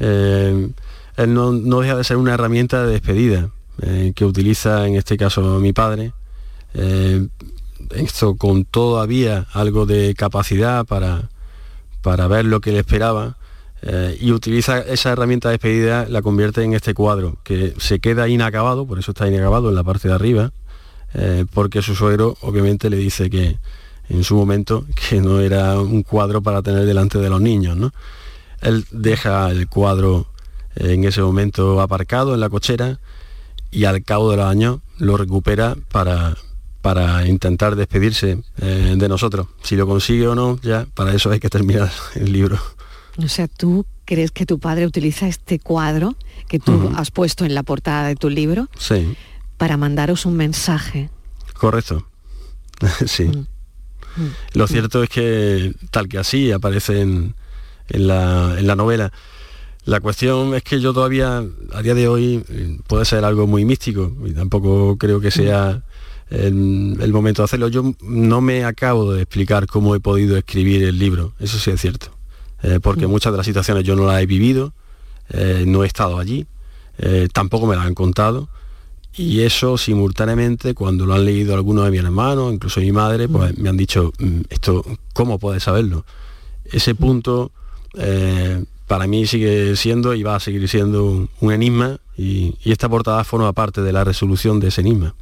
Eh, 0.00 0.68
no, 1.16 1.52
no 1.52 1.80
deja 1.80 1.96
de 1.96 2.04
ser 2.04 2.16
una 2.16 2.34
herramienta 2.34 2.84
de 2.84 2.92
despedida 2.92 3.50
eh, 3.80 4.12
que 4.14 4.24
utiliza 4.24 4.86
en 4.86 4.96
este 4.96 5.16
caso 5.16 5.58
mi 5.60 5.72
padre. 5.72 6.12
Eh, 6.74 7.26
esto 7.94 8.36
con 8.36 8.64
todavía 8.64 9.46
algo 9.52 9.86
de 9.86 10.14
capacidad 10.14 10.84
para, 10.84 11.28
para 12.00 12.26
ver 12.28 12.44
lo 12.44 12.60
que 12.60 12.72
le 12.72 12.78
esperaba 12.78 13.36
eh, 13.82 14.16
y 14.20 14.32
utiliza 14.32 14.78
esa 14.78 15.12
herramienta 15.12 15.48
de 15.48 15.54
despedida, 15.54 16.06
la 16.08 16.22
convierte 16.22 16.62
en 16.62 16.74
este 16.74 16.94
cuadro 16.94 17.38
que 17.42 17.74
se 17.78 17.98
queda 17.98 18.28
inacabado, 18.28 18.86
por 18.86 18.98
eso 18.98 19.10
está 19.10 19.26
inacabado 19.28 19.68
en 19.68 19.74
la 19.74 19.84
parte 19.84 20.08
de 20.08 20.14
arriba, 20.14 20.52
porque 21.52 21.82
su 21.82 21.94
suegro 21.94 22.38
obviamente 22.40 22.88
le 22.88 22.96
dice 22.96 23.28
que 23.28 23.58
en 24.08 24.24
su 24.24 24.36
momento 24.36 24.86
que 25.08 25.20
no 25.20 25.40
era 25.40 25.78
un 25.80 26.02
cuadro 26.02 26.42
para 26.42 26.62
tener 26.62 26.84
delante 26.86 27.18
de 27.18 27.30
los 27.30 27.40
niños. 27.40 27.76
¿no? 27.76 27.92
Él 28.60 28.84
deja 28.90 29.50
el 29.50 29.68
cuadro 29.68 30.26
en 30.76 31.04
ese 31.04 31.22
momento 31.22 31.80
aparcado 31.80 32.34
en 32.34 32.40
la 32.40 32.48
cochera 32.48 32.98
y 33.70 33.84
al 33.84 34.02
cabo 34.04 34.30
de 34.30 34.36
los 34.38 34.46
años 34.46 34.80
lo 34.98 35.16
recupera 35.16 35.76
para, 35.90 36.36
para 36.80 37.26
intentar 37.26 37.76
despedirse 37.76 38.42
eh, 38.58 38.94
de 38.96 39.08
nosotros. 39.08 39.48
Si 39.62 39.76
lo 39.76 39.86
consigue 39.86 40.28
o 40.28 40.34
no, 40.34 40.60
ya 40.62 40.86
para 40.94 41.14
eso 41.14 41.30
hay 41.30 41.40
que 41.40 41.48
terminar 41.48 41.90
el 42.14 42.32
libro. 42.32 42.58
O 43.22 43.28
sea, 43.28 43.48
¿tú 43.48 43.86
crees 44.04 44.30
que 44.30 44.46
tu 44.46 44.58
padre 44.58 44.86
utiliza 44.86 45.26
este 45.28 45.58
cuadro 45.58 46.16
que 46.48 46.58
tú 46.58 46.90
has 46.96 47.10
puesto 47.10 47.44
en 47.44 47.54
la 47.54 47.62
portada 47.62 48.08
de 48.08 48.16
tu 48.16 48.28
libro 48.30 48.68
Sí, 48.78 49.16
para 49.58 49.76
mandaros 49.76 50.26
un 50.26 50.36
mensaje? 50.36 51.10
correcto. 51.54 52.08
sí. 53.06 53.30
Lo 54.52 54.66
cierto 54.66 55.02
es 55.02 55.08
que 55.08 55.72
tal 55.90 56.08
que 56.08 56.18
así 56.18 56.50
aparece 56.50 57.00
en, 57.00 57.36
en 57.88 58.06
la, 58.08 58.56
en 58.58 58.66
la 58.66 58.74
novela. 58.74 59.12
La 59.84 60.00
cuestión 60.00 60.54
es 60.54 60.62
que 60.62 60.80
yo 60.80 60.92
todavía, 60.92 61.44
a 61.72 61.82
día 61.82 61.94
de 61.94 62.06
hoy, 62.06 62.44
puede 62.86 63.04
ser 63.04 63.24
algo 63.24 63.46
muy 63.48 63.64
místico 63.64 64.12
y 64.24 64.32
tampoco 64.32 64.96
creo 64.96 65.20
que 65.20 65.32
sea 65.32 65.82
el, 66.30 66.96
el 67.00 67.12
momento 67.12 67.42
de 67.42 67.44
hacerlo. 67.44 67.66
Yo 67.68 67.92
no 68.00 68.40
me 68.40 68.64
acabo 68.64 69.12
de 69.12 69.22
explicar 69.22 69.66
cómo 69.66 69.96
he 69.96 70.00
podido 70.00 70.36
escribir 70.36 70.84
el 70.84 70.98
libro, 70.98 71.32
eso 71.40 71.58
sí 71.58 71.70
es 71.72 71.80
cierto. 71.80 72.08
Eh, 72.62 72.78
porque 72.80 73.08
muchas 73.08 73.32
de 73.32 73.38
las 73.38 73.46
situaciones 73.46 73.82
yo 73.82 73.96
no 73.96 74.06
las 74.06 74.22
he 74.22 74.26
vivido, 74.26 74.72
eh, 75.30 75.64
no 75.66 75.82
he 75.82 75.88
estado 75.88 76.20
allí, 76.20 76.46
eh, 76.98 77.28
tampoco 77.32 77.66
me 77.66 77.74
las 77.74 77.84
han 77.86 77.94
contado. 77.94 78.48
Y 79.14 79.40
eso 79.40 79.76
simultáneamente, 79.76 80.74
cuando 80.74 81.06
lo 81.06 81.14
han 81.14 81.24
leído 81.24 81.54
algunos 81.54 81.84
de 81.84 81.90
mis 81.90 82.00
hermanos, 82.00 82.54
incluso 82.54 82.80
mi 82.80 82.92
madre, 82.92 83.28
pues 83.28 83.58
me 83.58 83.68
han 83.68 83.76
dicho, 83.76 84.12
"Mm, 84.18 84.42
esto, 84.48 84.84
¿cómo 85.12 85.38
puedes 85.40 85.64
saberlo? 85.64 86.06
Ese 86.64 86.94
punto 86.94 87.50
para 88.92 89.06
mí 89.06 89.26
sigue 89.26 89.74
siendo 89.74 90.12
y 90.12 90.22
va 90.22 90.36
a 90.36 90.40
seguir 90.40 90.68
siendo 90.68 91.06
un, 91.06 91.30
un 91.40 91.50
enigma 91.50 91.98
y, 92.14 92.58
y 92.62 92.72
esta 92.72 92.90
portada 92.90 93.24
forma 93.24 93.50
parte 93.54 93.80
de 93.80 93.90
la 93.90 94.04
resolución 94.04 94.60
de 94.60 94.68
ese 94.68 94.82
enigma. 94.82 95.14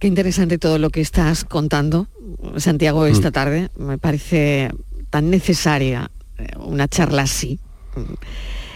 Qué 0.00 0.08
interesante 0.08 0.58
todo 0.58 0.80
lo 0.80 0.90
que 0.90 1.00
estás 1.00 1.44
contando, 1.44 2.08
Santiago, 2.56 3.06
esta 3.06 3.30
tarde. 3.30 3.70
Me 3.78 3.98
parece 3.98 4.72
tan 5.10 5.30
necesaria 5.30 6.10
eh, 6.38 6.48
una 6.58 6.88
charla 6.88 7.22
así. 7.22 7.60
Mm. 7.94 8.00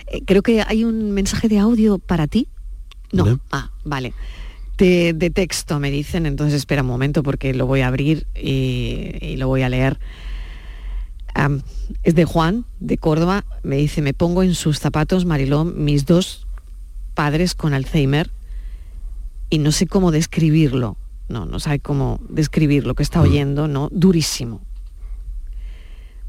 Eh, 0.06 0.22
Creo 0.24 0.42
que 0.42 0.62
hay 0.64 0.84
un 0.84 1.10
mensaje 1.10 1.48
de 1.48 1.58
audio 1.58 1.98
para 1.98 2.28
ti. 2.28 2.46
No. 3.10 3.24
¿Vale? 3.24 3.38
Ah, 3.50 3.72
vale. 3.82 4.14
De, 4.78 5.14
de 5.14 5.30
texto 5.30 5.80
me 5.80 5.90
dicen, 5.90 6.26
entonces 6.26 6.58
espera 6.58 6.82
un 6.82 6.88
momento 6.88 7.24
porque 7.24 7.54
lo 7.54 7.66
voy 7.66 7.80
a 7.80 7.88
abrir 7.88 8.28
y, 8.36 9.16
y 9.20 9.36
lo 9.36 9.48
voy 9.48 9.62
a 9.62 9.68
leer. 9.68 9.98
Es 12.02 12.14
de 12.14 12.24
Juan, 12.24 12.64
de 12.78 12.98
Córdoba. 12.98 13.44
Me 13.62 13.76
dice, 13.76 14.02
me 14.02 14.14
pongo 14.14 14.42
en 14.42 14.54
sus 14.54 14.78
zapatos, 14.78 15.24
Mariló, 15.24 15.64
mis 15.64 16.06
dos 16.06 16.46
padres 17.14 17.54
con 17.54 17.74
Alzheimer 17.74 18.30
y 19.50 19.58
no 19.58 19.72
sé 19.72 19.86
cómo 19.86 20.10
describirlo. 20.10 20.96
No, 21.28 21.46
no 21.46 21.60
sabe 21.60 21.78
cómo 21.78 22.20
describir 22.28 22.86
lo 22.86 22.94
que 22.94 23.02
está 23.02 23.20
oyendo, 23.20 23.68
¿no? 23.68 23.88
Durísimo. 23.92 24.60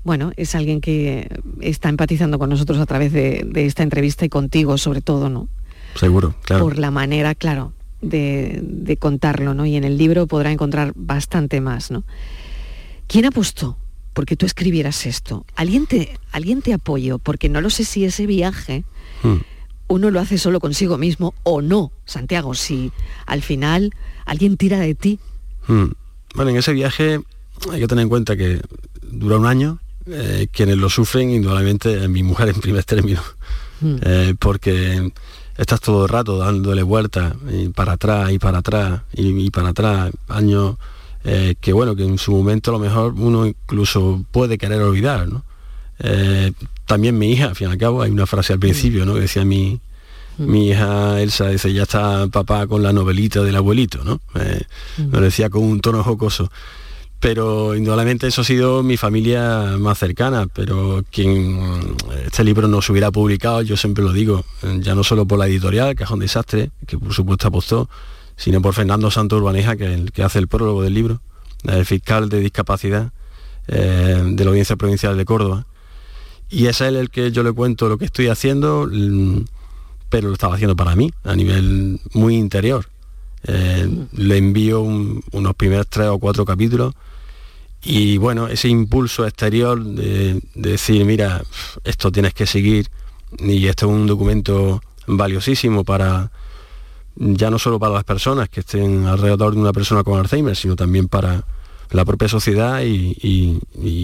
Bueno, 0.03 0.31
es 0.35 0.55
alguien 0.55 0.81
que 0.81 1.27
está 1.61 1.89
empatizando 1.89 2.39
con 2.39 2.49
nosotros 2.49 2.79
a 2.79 2.85
través 2.85 3.11
de, 3.11 3.45
de 3.45 3.65
esta 3.65 3.83
entrevista 3.83 4.25
y 4.25 4.29
contigo 4.29 4.77
sobre 4.77 5.01
todo, 5.01 5.29
¿no? 5.29 5.47
Seguro, 5.95 6.35
claro. 6.43 6.63
Por 6.63 6.77
la 6.79 6.91
manera, 6.91 7.35
claro, 7.35 7.73
de, 8.01 8.59
de 8.63 8.97
contarlo, 8.97 9.53
¿no? 9.53 9.65
Y 9.65 9.75
en 9.75 9.83
el 9.83 9.97
libro 9.97 10.25
podrá 10.27 10.51
encontrar 10.51 10.93
bastante 10.95 11.61
más, 11.61 11.91
¿no? 11.91 12.03
¿Quién 13.07 13.25
apostó 13.25 13.77
porque 14.13 14.35
tú 14.35 14.45
escribieras 14.45 15.05
esto? 15.05 15.45
¿Alguien 15.55 15.85
te, 15.87 16.17
alguien 16.31 16.61
te 16.61 16.73
apoyó? 16.73 17.17
Porque 17.19 17.49
no 17.49 17.61
lo 17.61 17.69
sé 17.69 17.83
si 17.85 18.05
ese 18.05 18.25
viaje 18.25 18.83
Mm. 19.23 19.35
uno 19.87 20.09
lo 20.09 20.19
hace 20.19 20.37
solo 20.39 20.59
consigo 20.59 20.97
mismo 20.97 21.33
o 21.43 21.61
no, 21.61 21.91
Santiago, 22.05 22.55
si 22.55 22.91
al 23.27 23.41
final 23.43 23.91
alguien 24.25 24.57
tira 24.57 24.79
de 24.79 24.95
ti. 24.95 25.19
Mm. 25.67 25.85
Bueno, 26.35 26.51
en 26.51 26.57
ese 26.57 26.73
viaje 26.73 27.19
hay 27.71 27.79
que 27.79 27.87
tener 27.87 28.01
en 28.03 28.09
cuenta 28.09 28.35
que 28.35 28.61
dura 29.03 29.37
un 29.37 29.45
año. 29.45 29.79
eh, 30.07 30.47
quienes 30.51 30.77
lo 30.77 30.89
sufren, 30.89 31.29
indudablemente, 31.29 32.07
mi 32.07 32.23
mujer 32.23 32.49
en 32.49 32.59
primer 32.61 32.83
término. 32.83 33.21
Mm. 33.81 33.95
Eh, 34.03 34.35
porque 34.39 35.11
estás 35.57 35.79
todo 35.81 36.03
el 36.05 36.09
rato 36.09 36.37
dándole 36.37 36.81
vueltas 36.83 37.33
para 37.75 37.93
atrás 37.93 38.31
y 38.31 38.39
para 38.39 38.59
atrás 38.59 39.01
y, 39.13 39.45
y 39.45 39.49
para 39.51 39.69
atrás, 39.69 40.11
años 40.27 40.77
eh, 41.23 41.55
que 41.59 41.73
bueno, 41.73 41.95
que 41.95 42.03
en 42.03 42.17
su 42.17 42.31
momento 42.31 42.71
a 42.71 42.73
lo 42.73 42.79
mejor 42.79 43.13
uno 43.13 43.45
incluso 43.45 44.23
puede 44.31 44.57
querer 44.57 44.81
olvidar, 44.81 45.27
¿no? 45.27 45.43
Eh, 45.99 46.51
también 46.85 47.17
mi 47.17 47.31
hija, 47.31 47.45
al 47.49 47.55
fin 47.55 47.67
y 47.69 47.71
al 47.71 47.77
cabo, 47.77 48.01
hay 48.01 48.11
una 48.11 48.25
frase 48.25 48.53
al 48.53 48.59
principio, 48.59 49.05
¿no? 49.05 49.13
Que 49.13 49.21
decía 49.21 49.45
mi, 49.45 49.79
mi 50.37 50.69
hija 50.69 51.21
Elsa, 51.21 51.49
dice, 51.49 51.71
ya 51.71 51.83
está 51.83 52.27
papá 52.27 52.65
con 52.65 52.81
la 52.81 52.91
novelita 52.91 53.43
del 53.43 53.55
abuelito, 53.55 54.03
¿no? 54.03 54.19
Eh, 54.35 54.61
Lo 55.11 55.21
decía 55.21 55.49
con 55.49 55.63
un 55.63 55.79
tono 55.79 56.03
jocoso. 56.03 56.49
pero 57.19 57.75
indudablemente 57.75 58.25
eso 58.25 58.41
ha 58.41 58.43
sido 58.43 58.81
mi 58.81 58.97
familia 58.97 59.75
más 59.77 59.99
cercana, 59.99 60.47
pero 60.51 61.03
quien 61.11 61.95
este 62.25 62.43
libro 62.43 62.67
no 62.67 62.81
se 62.81 62.91
hubiera 62.91 63.11
publicado, 63.11 63.61
yo 63.61 63.77
siempre 63.77 64.03
lo 64.03 64.11
digo, 64.11 64.43
ya 64.79 64.95
no 64.95 65.03
solo 65.03 65.25
por 65.27 65.37
la 65.37 65.45
editorial, 65.45 65.95
que 65.95 66.03
es 66.03 66.09
un 66.09 66.19
desastre, 66.19 66.71
que 66.87 66.97
por 66.97 67.13
supuesto 67.13 67.47
apostó, 67.47 67.87
sino 68.41 68.59
por 68.59 68.73
Fernando 68.73 69.11
Santos 69.11 69.39
Urbaneja, 69.39 69.75
que, 69.75 69.93
el, 69.93 70.11
que 70.11 70.23
hace 70.23 70.39
el 70.39 70.47
prólogo 70.47 70.81
del 70.81 70.95
libro, 70.95 71.21
el 71.63 71.85
fiscal 71.85 72.27
de 72.27 72.39
discapacidad 72.39 73.11
eh, 73.67 74.19
de 74.25 74.43
la 74.43 74.49
Audiencia 74.49 74.75
Provincial 74.75 75.15
de 75.15 75.25
Córdoba. 75.25 75.67
Y 76.49 76.65
es 76.65 76.81
él 76.81 76.95
el 76.95 77.11
que 77.11 77.31
yo 77.31 77.43
le 77.43 77.51
cuento 77.51 77.87
lo 77.87 77.99
que 77.99 78.05
estoy 78.05 78.29
haciendo, 78.29 78.89
mm, 78.91 79.45
pero 80.09 80.29
lo 80.29 80.33
estaba 80.33 80.55
haciendo 80.55 80.75
para 80.75 80.95
mí, 80.95 81.13
a 81.23 81.35
nivel 81.35 81.99
muy 82.13 82.35
interior. 82.35 82.87
Eh, 83.43 83.87
le 84.13 84.37
envío 84.37 84.81
unos 84.81 85.55
primeros 85.55 85.85
tres 85.87 86.07
o 86.07 86.17
cuatro 86.17 86.43
capítulos 86.43 86.95
y 87.83 88.17
bueno, 88.17 88.47
ese 88.47 88.69
impulso 88.69 89.27
exterior 89.27 89.83
de, 89.83 90.41
decir, 90.55 91.05
mira, 91.05 91.43
esto 91.83 92.11
tienes 92.11 92.33
que 92.33 92.47
seguir 92.47 92.87
y 93.37 93.67
esto 93.67 93.85
es 93.85 93.91
un 93.91 94.07
documento 94.07 94.81
valiosísimo 95.05 95.83
para, 95.83 96.31
ya 97.15 97.49
no 97.49 97.59
solo 97.59 97.79
para 97.79 97.93
las 97.93 98.03
personas 98.03 98.49
que 98.49 98.61
estén 98.61 99.05
alrededor 99.05 99.53
de 99.53 99.61
una 99.61 99.73
persona 99.73 100.03
con 100.03 100.19
Alzheimer, 100.19 100.55
sino 100.55 100.75
también 100.75 101.07
para 101.07 101.43
la 101.91 102.05
propia 102.05 102.27
sociedad 102.27 102.81
y, 102.83 103.59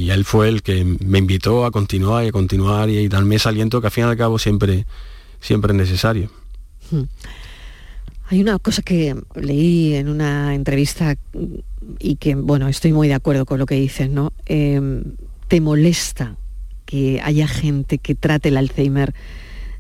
él 0.10 0.26
fue 0.26 0.50
el 0.50 0.62
que 0.62 0.84
me 0.84 1.20
invitó 1.20 1.66
a 1.66 1.72
continuar 1.72 2.26
y 2.26 2.28
a 2.28 2.32
continuar 2.32 2.90
y, 2.90 3.08
darme 3.08 3.36
ese 3.36 3.50
aliento 3.50 3.82
que 3.82 3.88
al 3.88 3.92
fin 3.92 4.04
y 4.06 4.08
al 4.08 4.18
cabo 4.18 4.40
siempre, 4.40 4.86
siempre 5.40 5.72
es 5.72 5.78
necesario. 5.78 6.30
Hmm. 6.92 7.04
Hay 8.30 8.42
una 8.42 8.60
cosa 8.60 8.82
que 8.82 9.16
leí 9.36 9.94
en 9.94 10.10
una 10.10 10.54
entrevista 10.54 11.16
y 12.00 12.16
que, 12.18 12.36
bueno, 12.36 12.68
estoy 12.68 12.92
muy 12.92 13.08
de 13.08 13.14
acuerdo 13.14 13.46
con 13.46 13.58
lo 13.58 13.66
que 13.66 13.76
dices, 13.76 14.10
¿no? 14.10 14.34
Em, 14.46 15.04
¿Te 15.48 15.62
molesta 15.62 16.36
que 16.86 17.22
haya 17.24 17.48
gente 17.48 18.00
que 18.00 18.16
trate 18.16 18.50
el 18.50 18.58
Alzheimer 18.58 19.14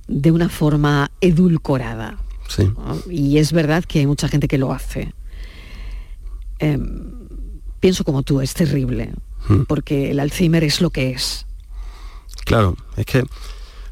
de 0.07 0.31
una 0.31 0.47
forma 0.47 1.11
edulcorada? 1.19 2.17
Sí. 2.47 2.71
Y 3.10 3.38
es 3.38 3.51
verdad 3.51 3.83
que 3.86 3.99
hay 3.99 4.07
mucha 4.07 4.27
gente 4.27 4.47
que 4.47 4.57
lo 4.57 4.73
hace. 4.73 5.13
Em, 6.60 7.12
pienso 7.79 8.03
como 8.03 8.23
tú, 8.23 8.41
es 8.41 8.53
terrible, 8.53 9.12
hmm. 9.47 9.63
porque 9.63 10.12
el 10.12 10.19
Alzheimer 10.19 10.63
es 10.63 10.81
lo 10.81 10.89
que 10.89 11.12
es. 11.12 11.45
Claro, 12.45 12.77
es 12.95 13.05
que 13.05 13.23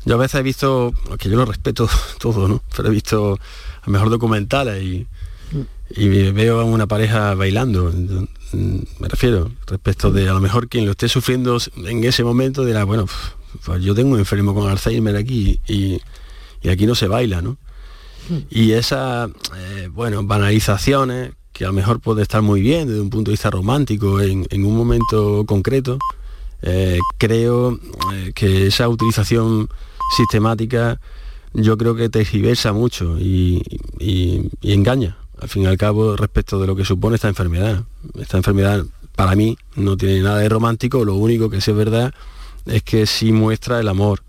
yo 0.05 0.15
a 0.15 0.17
veces 0.17 0.39
he 0.39 0.43
visto, 0.43 0.93
que 1.19 1.29
yo 1.29 1.35
lo 1.35 1.45
respeto 1.45 1.89
todo, 2.19 2.47
¿no? 2.47 2.61
Pero 2.75 2.89
he 2.89 2.91
visto 2.91 3.39
a 3.81 3.89
mejor 3.89 4.09
documentales 4.09 4.83
y, 4.83 5.07
y 5.89 6.31
veo 6.31 6.59
a 6.59 6.63
una 6.63 6.87
pareja 6.87 7.33
bailando. 7.35 7.91
Me 8.53 9.07
refiero, 9.07 9.51
respecto 9.67 10.11
de 10.11 10.29
a 10.29 10.33
lo 10.33 10.39
mejor 10.39 10.69
quien 10.69 10.85
lo 10.85 10.91
esté 10.91 11.09
sufriendo 11.09 11.57
en 11.77 12.03
ese 12.03 12.23
momento 12.23 12.63
dirá, 12.63 12.83
bueno, 12.83 13.05
pues 13.63 13.83
yo 13.83 13.95
tengo 13.95 14.13
un 14.13 14.19
enfermo 14.19 14.53
con 14.53 14.69
Alzheimer 14.69 15.15
aquí 15.15 15.59
y, 15.67 16.01
aquí 16.69 16.85
no 16.85 16.95
se 16.95 17.07
baila, 17.07 17.41
¿no? 17.41 17.57
Y 18.49 18.71
esas, 18.71 19.29
eh, 19.55 19.89
bueno, 19.91 20.23
banalizaciones 20.23 21.33
que 21.55 21.63
a 21.63 21.67
lo 21.67 21.73
mejor 21.73 22.01
puede 22.01 22.21
estar 22.21 22.41
muy 22.41 22.61
bien 22.61 22.87
desde 22.87 22.99
un 22.99 23.09
punto 23.09 23.31
de 23.31 23.33
vista 23.33 23.49
romántico 23.49 24.19
en, 24.19 24.45
un 24.51 24.75
momento 24.75 25.45
concreto, 25.45 25.99
eh, 26.61 26.99
creo 27.17 27.79
eh, 28.13 28.33
que 28.35 28.67
esa 28.67 28.89
utilización 28.89 29.69
sistemática 30.17 30.99
yo 31.53 31.77
creo 31.77 31.95
que 31.95 32.09
tergiversa 32.09 32.73
mucho 32.73 33.17
y, 33.17 33.63
engaña, 34.61 35.17
al 35.39 35.47
fin 35.47 35.63
y 35.63 35.65
al 35.67 35.77
cabo, 35.77 36.17
respecto 36.17 36.59
de 36.59 36.67
lo 36.67 36.75
que 36.75 36.83
supone 36.83 37.15
esta 37.15 37.29
enfermedad. 37.29 37.85
Esta 38.19 38.35
enfermedad, 38.35 38.83
para 39.15 39.35
mí, 39.35 39.57
no 39.77 39.95
tiene 39.95 40.19
nada 40.19 40.39
de 40.39 40.49
romántico, 40.49 41.05
lo 41.05 41.15
único 41.15 41.49
que 41.49 41.61
sí 41.61 41.71
es 41.71 41.77
verdad 41.77 42.13
es 42.65 42.83
que 42.83 43.05
sí 43.05 43.31
muestra 43.31 43.79
el 43.79 43.87
amor 43.87 44.23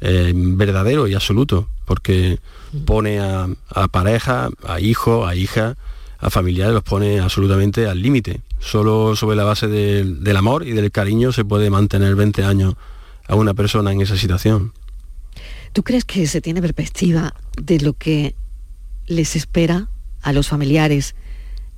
eh, 0.00 0.32
verdadero 0.34 1.06
y 1.08 1.14
absoluto, 1.14 1.68
porque 1.84 2.38
pone 2.84 3.20
a, 3.20 3.48
pareja, 3.90 4.50
a 4.66 4.80
hijo, 4.80 5.26
a 5.26 5.36
hija, 5.36 5.76
a 6.18 6.30
familiares, 6.30 6.74
los 6.74 6.82
pone 6.82 7.20
absolutamente 7.20 7.86
al 7.86 8.02
límite. 8.02 8.40
Solo 8.58 9.14
sobre 9.14 9.36
la 9.36 9.44
base 9.44 9.68
del 9.68 10.36
amor 10.36 10.66
y 10.66 10.72
del 10.72 10.90
cariño 10.90 11.32
se 11.32 11.44
puede 11.44 11.70
mantener 11.70 12.16
20 12.16 12.44
años 12.44 12.74
a 13.28 13.34
una 13.34 13.54
persona 13.54 13.92
en 13.92 14.00
esa 14.00 14.16
situación. 14.16 14.72
¿Tú 15.72 15.82
crees 15.82 16.04
que 16.04 16.26
se 16.26 16.40
tiene 16.40 16.62
perspectiva 16.62 17.34
de 17.60 17.80
lo 17.80 17.94
que 17.94 18.34
les 19.06 19.36
espera 19.36 19.88
a 20.22 20.32
los 20.32 20.48
familiares 20.48 21.14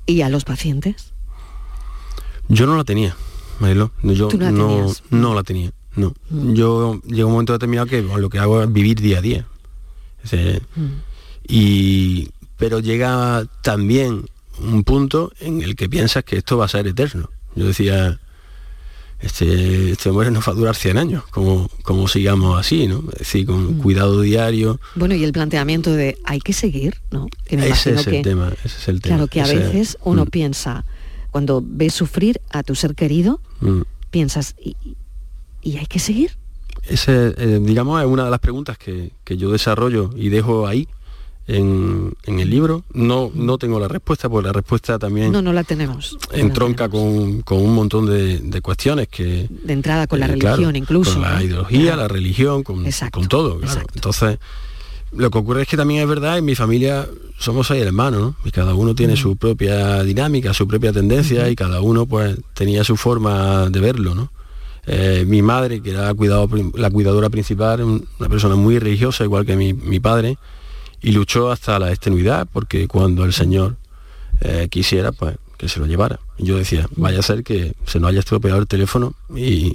y 0.04 0.20
a 0.20 0.28
los 0.28 0.44
pacientes? 0.44 1.12
Yo 2.48 2.66
no 2.66 2.76
la 2.76 2.84
tenía, 2.84 3.16
Marilo. 3.58 3.90
Yo 4.02 4.28
no, 4.28 4.92
no, 5.10 5.34
la 5.34 5.42
tenía. 5.42 5.72
No. 5.96 6.14
Mm. 6.30 6.52
Yo 6.54 7.00
llega 7.06 7.26
un 7.26 7.32
momento 7.32 7.52
determinado 7.52 7.86
que 7.86 8.02
lo 8.02 8.28
que 8.30 8.38
hago 8.38 8.62
es 8.62 8.72
vivir 8.72 9.00
día 9.00 9.18
a 9.18 9.22
día. 9.22 9.46
Mm. 10.76 10.86
y, 11.46 12.28
pero 12.56 12.80
llega 12.80 13.46
también 13.62 14.26
un 14.58 14.82
punto 14.82 15.32
en 15.40 15.62
el 15.62 15.76
que 15.76 15.88
piensas 15.88 16.24
que 16.24 16.36
esto 16.36 16.58
va 16.58 16.64
a 16.64 16.68
ser 16.68 16.86
eterno. 16.86 17.30
Yo 17.54 17.66
decía, 17.66 18.18
este, 19.20 19.92
este 19.92 20.10
hombre 20.10 20.30
nos 20.30 20.46
va 20.46 20.52
a 20.52 20.54
durar 20.54 20.74
100 20.74 20.98
años, 20.98 21.24
como, 21.30 21.70
como 21.82 22.06
sigamos 22.08 22.58
así, 22.58 22.86
¿no? 22.86 23.04
Es 23.12 23.20
decir, 23.20 23.46
con 23.46 23.78
mm. 23.78 23.82
cuidado 23.82 24.20
diario. 24.20 24.80
Bueno, 24.94 25.14
y 25.14 25.24
el 25.24 25.32
planteamiento 25.32 25.92
de 25.92 26.18
hay 26.24 26.40
que 26.40 26.52
seguir, 26.52 27.00
¿no? 27.10 27.28
ese 27.46 27.94
es 27.94 28.06
el 28.06 28.22
tema, 28.22 28.52
ese 28.64 28.78
es 28.78 28.88
el 28.88 29.00
tema. 29.00 29.16
Claro 29.16 29.28
que 29.28 29.40
a 29.40 29.46
veces 29.46 29.96
uno 30.04 30.24
mm. 30.24 30.28
piensa, 30.28 30.84
cuando 31.30 31.62
ves 31.64 31.94
sufrir 31.94 32.40
a 32.50 32.62
tu 32.62 32.74
ser 32.74 32.94
querido, 32.94 33.40
mm. 33.60 33.82
piensas, 34.10 34.54
¿y, 34.60 34.76
hay 35.76 35.86
que 35.86 35.98
seguir? 35.98 36.32
Ese, 36.88 37.34
eh, 37.36 37.58
digamos, 37.60 38.00
es 38.00 38.06
una 38.06 38.24
de 38.24 38.30
las 38.30 38.40
preguntas 38.40 38.78
que, 38.78 39.10
que 39.24 39.36
yo 39.36 39.50
desarrollo 39.50 40.10
y 40.14 40.28
dejo 40.28 40.66
ahí 40.66 40.86
en, 41.48 42.16
el 42.26 42.50
libro. 42.50 42.84
No, 42.92 43.30
no 43.34 43.58
tengo 43.58 43.78
la 43.78 43.88
respuesta, 43.88 44.28
porque 44.28 44.46
la 44.46 44.52
respuesta 44.52 44.98
también... 44.98 45.32
No, 45.32 45.42
no 45.42 45.52
la 45.52 45.64
tenemos. 45.64 46.16
Entronca 46.32 46.88
Con, 46.88 47.42
un 47.48 47.74
montón 47.74 48.06
de, 48.06 48.60
cuestiones 48.60 49.08
que... 49.08 49.48
De 49.48 49.72
entrada 49.72 50.06
con 50.06 50.20
la 50.20 50.26
eh, 50.26 50.32
religión 50.32 50.76
incluso. 50.76 51.14
Con 51.14 51.22
la 51.22 51.42
ideología, 51.42 51.96
la 51.96 52.08
religión, 52.08 52.62
con, 52.62 52.84
con 53.10 53.28
todo. 53.28 53.60
Entonces, 53.94 54.38
lo 55.12 55.30
que 55.30 55.38
ocurre 55.38 55.62
es 55.62 55.68
que 55.68 55.76
también 55.76 56.02
es 56.02 56.08
verdad, 56.08 56.38
en 56.38 56.44
mi 56.44 56.54
familia 56.54 57.06
somos 57.38 57.66
seis 57.66 57.82
hermanos, 57.82 58.34
y 58.44 58.50
cada 58.50 58.74
uno 58.74 58.94
tiene 58.94 59.16
su 59.16 59.36
propia 59.36 60.02
dinámica, 60.02 60.54
su 60.54 60.66
propia 60.66 60.92
tendencia, 60.92 61.48
y 61.48 61.56
cada 61.56 61.80
uno 61.80 62.06
pues 62.06 62.36
tenía 62.54 62.82
su 62.82 62.96
forma 62.96 63.68
de 63.70 63.80
verlo, 63.80 64.14
¿no? 64.14 64.30
Eh, 64.86 65.24
mi 65.26 65.42
madre, 65.42 65.82
que 65.82 65.90
era 65.90 66.12
la 66.74 66.90
cuidadora 66.90 67.28
principal, 67.28 67.82
una 67.82 68.28
persona 68.28 68.54
muy 68.54 68.78
religiosa, 68.78 69.24
igual 69.24 69.44
que 69.44 69.56
mi, 69.56 70.00
padre, 70.00 70.38
y 71.02 71.12
luchó 71.12 71.50
hasta 71.50 71.78
la 71.78 71.90
extenuidad 71.90 72.46
porque 72.52 72.86
cuando 72.86 73.24
el 73.24 73.32
Señor 73.32 73.76
eh, 74.40 74.68
quisiera, 74.70 75.12
pues 75.12 75.36
que 75.58 75.68
se 75.68 75.80
lo 75.80 75.86
llevara. 75.86 76.20
Yo 76.38 76.56
decía, 76.56 76.88
vaya 76.96 77.20
a 77.20 77.22
ser 77.22 77.42
que 77.42 77.74
se 77.86 77.98
nos 77.98 78.10
haya 78.10 78.20
estropeado 78.20 78.58
el 78.58 78.66
teléfono 78.66 79.14
y, 79.34 79.72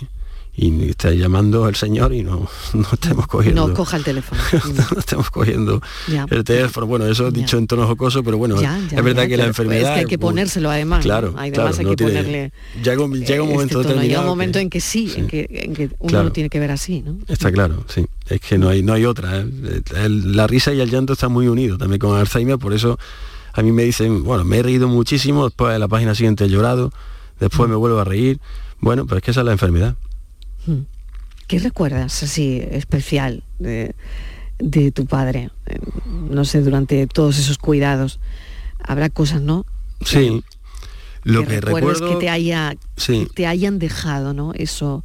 y 0.55 0.89
está 0.89 1.11
llamando 1.11 1.65
al 1.65 1.75
señor 1.75 2.13
y 2.13 2.23
no, 2.23 2.47
no 2.73 2.87
estemos 2.91 3.27
cogiendo. 3.27 3.67
No 3.67 3.73
coja 3.73 3.97
el 3.97 4.03
teléfono. 4.03 4.41
no 4.91 4.99
estemos 4.99 5.29
cogiendo 5.29 5.81
el 6.29 6.43
teléfono. 6.43 6.87
Bueno, 6.87 7.07
eso 7.07 7.31
dicho 7.31 7.57
en 7.57 7.67
tono 7.67 7.87
jocoso, 7.87 8.23
pero 8.23 8.37
bueno, 8.37 8.55
es 8.59 9.03
verdad 9.03 9.27
que 9.27 9.37
la 9.37 9.45
enfermedad. 9.45 9.91
Es 9.91 9.93
que 9.93 9.99
hay 10.01 10.05
que 10.05 10.19
ponérselo 10.19 10.69
además. 10.69 11.03
Claro, 11.03 11.33
además 11.37 11.79
hay 11.79 11.85
que 11.85 12.03
ponerle. 12.03 12.51
Llega, 12.83 13.03
un, 13.03 13.13
llega 13.13 13.43
un 13.43 13.49
este 13.49 13.53
momento 13.53 13.77
determinado. 13.79 14.07
Llega 14.07 14.21
un 14.21 14.27
momento 14.27 14.59
en 14.59 14.69
que 14.69 14.81
sí, 14.81 15.13
En, 15.15 15.27
que, 15.27 15.47
en, 15.49 15.73
que, 15.73 15.89
uno 15.99 16.23
lo 16.23 16.31
tiene 16.31 16.49
que 16.49 16.59
ver 16.59 16.71
así, 16.71 17.01
¿no? 17.01 17.17
Está 17.27 17.51
claro, 17.51 17.85
sí. 17.87 18.05
Es 18.27 18.39
que 18.41 18.57
no 18.57 18.69
hay, 18.69 18.83
no 18.83 18.93
hay 18.93 19.05
otra. 19.05 19.41
¿eh? 19.41 19.45
la 20.09 20.47
risa 20.47 20.73
y 20.73 20.79
el 20.79 20.89
llanto 20.89 21.13
están 21.13 21.31
muy 21.31 21.47
unidos 21.47 21.79
también 21.79 21.99
con 21.99 22.17
Alzheimer, 22.17 22.57
por 22.57 22.73
eso 22.73 22.97
a 23.53 23.61
mí 23.61 23.71
me 23.71 23.83
dicen, 23.83 24.23
bueno, 24.23 24.43
me 24.43 24.59
he 24.59 24.63
reído 24.63 24.87
muchísimo, 24.87 25.45
después 25.45 25.73
de 25.73 25.79
la 25.79 25.87
página 25.87 26.15
siguiente 26.15 26.45
he 26.45 26.49
llorado, 26.49 26.91
después 27.39 27.67
mm. 27.67 27.71
me 27.71 27.75
vuelvo 27.77 27.99
a 27.99 28.03
reír. 28.03 28.39
Bueno, 28.79 29.05
pero 29.05 29.17
es 29.17 29.23
que 29.23 29.31
esa 29.31 29.41
es 29.41 29.45
la 29.45 29.51
enfermedad. 29.51 29.95
Mm. 30.65 30.81
¿Qué 31.47 31.59
recuerdas 31.59 32.23
así 32.23 32.61
especial 32.71 33.43
de, 33.59 33.93
tu 34.93 35.05
padre? 35.05 35.49
Eh, 35.65 35.79
no 36.29 36.45
sé, 36.45 36.61
durante 36.61 37.07
todos 37.07 37.37
esos 37.39 37.57
cuidados. 37.57 38.19
Habrá 38.79 39.09
cosas, 39.09 39.41
¿no? 39.41 39.65
Sí. 40.05 40.43
Lo 41.23 41.45
que, 41.45 41.61
recuerdo 41.61 42.09
que 42.09 42.15
te 42.15 42.29
haya 42.29 42.75
te 43.35 43.47
hayan 43.47 43.79
dejado, 43.79 44.33
¿no? 44.33 44.53
Eso 44.53 45.03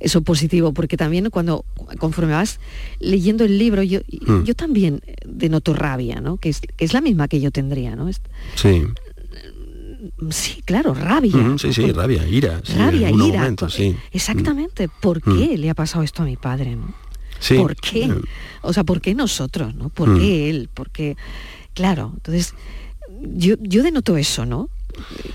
eso 0.00 0.22
positivo, 0.22 0.72
porque 0.72 0.96
también 0.96 1.30
cuando 1.30 1.64
conforme 1.98 2.32
vas 2.32 2.60
leyendo 2.98 3.44
el 3.44 3.58
libro, 3.58 3.82
yo, 3.82 4.00
mm. 4.26 4.42
yo 4.42 4.54
también 4.54 5.00
denoto 5.24 5.72
rabia, 5.72 6.20
¿no? 6.20 6.36
Que 6.36 6.48
es, 6.50 6.60
que 6.60 6.84
es 6.84 6.92
la 6.92 7.00
misma 7.00 7.28
que 7.28 7.40
yo 7.40 7.50
tendría, 7.50 7.94
¿no? 7.94 8.10
Sí 8.54 8.84
sí, 10.30 10.62
claro, 10.64 10.94
rabia. 10.94 11.32
sí, 11.58 11.72
sí, 11.72 11.90
rabia, 11.92 12.26
ira. 12.28 12.60
rabia, 12.76 13.10
ira. 13.10 13.54
Exactamente. 14.12 14.88
¿Por 14.88 15.20
qué 15.22 15.56
le 15.58 15.70
ha 15.70 15.74
pasado 15.74 16.02
esto 16.04 16.22
a 16.22 16.26
mi 16.26 16.36
padre? 16.36 16.76
¿no? 16.76 16.94
¿Por 17.56 17.76
qué? 17.76 18.12
O 18.62 18.72
sea, 18.72 18.84
¿por 18.84 19.00
qué 19.00 19.14
nosotros? 19.14 19.74
¿no? 19.74 19.88
¿Por 19.90 20.18
qué 20.18 20.48
él? 20.50 20.68
Porque, 20.72 21.16
claro, 21.74 22.12
entonces, 22.14 22.54
yo, 23.22 23.56
yo 23.60 23.82
denoto 23.82 24.16
eso, 24.16 24.46
¿no? 24.46 24.68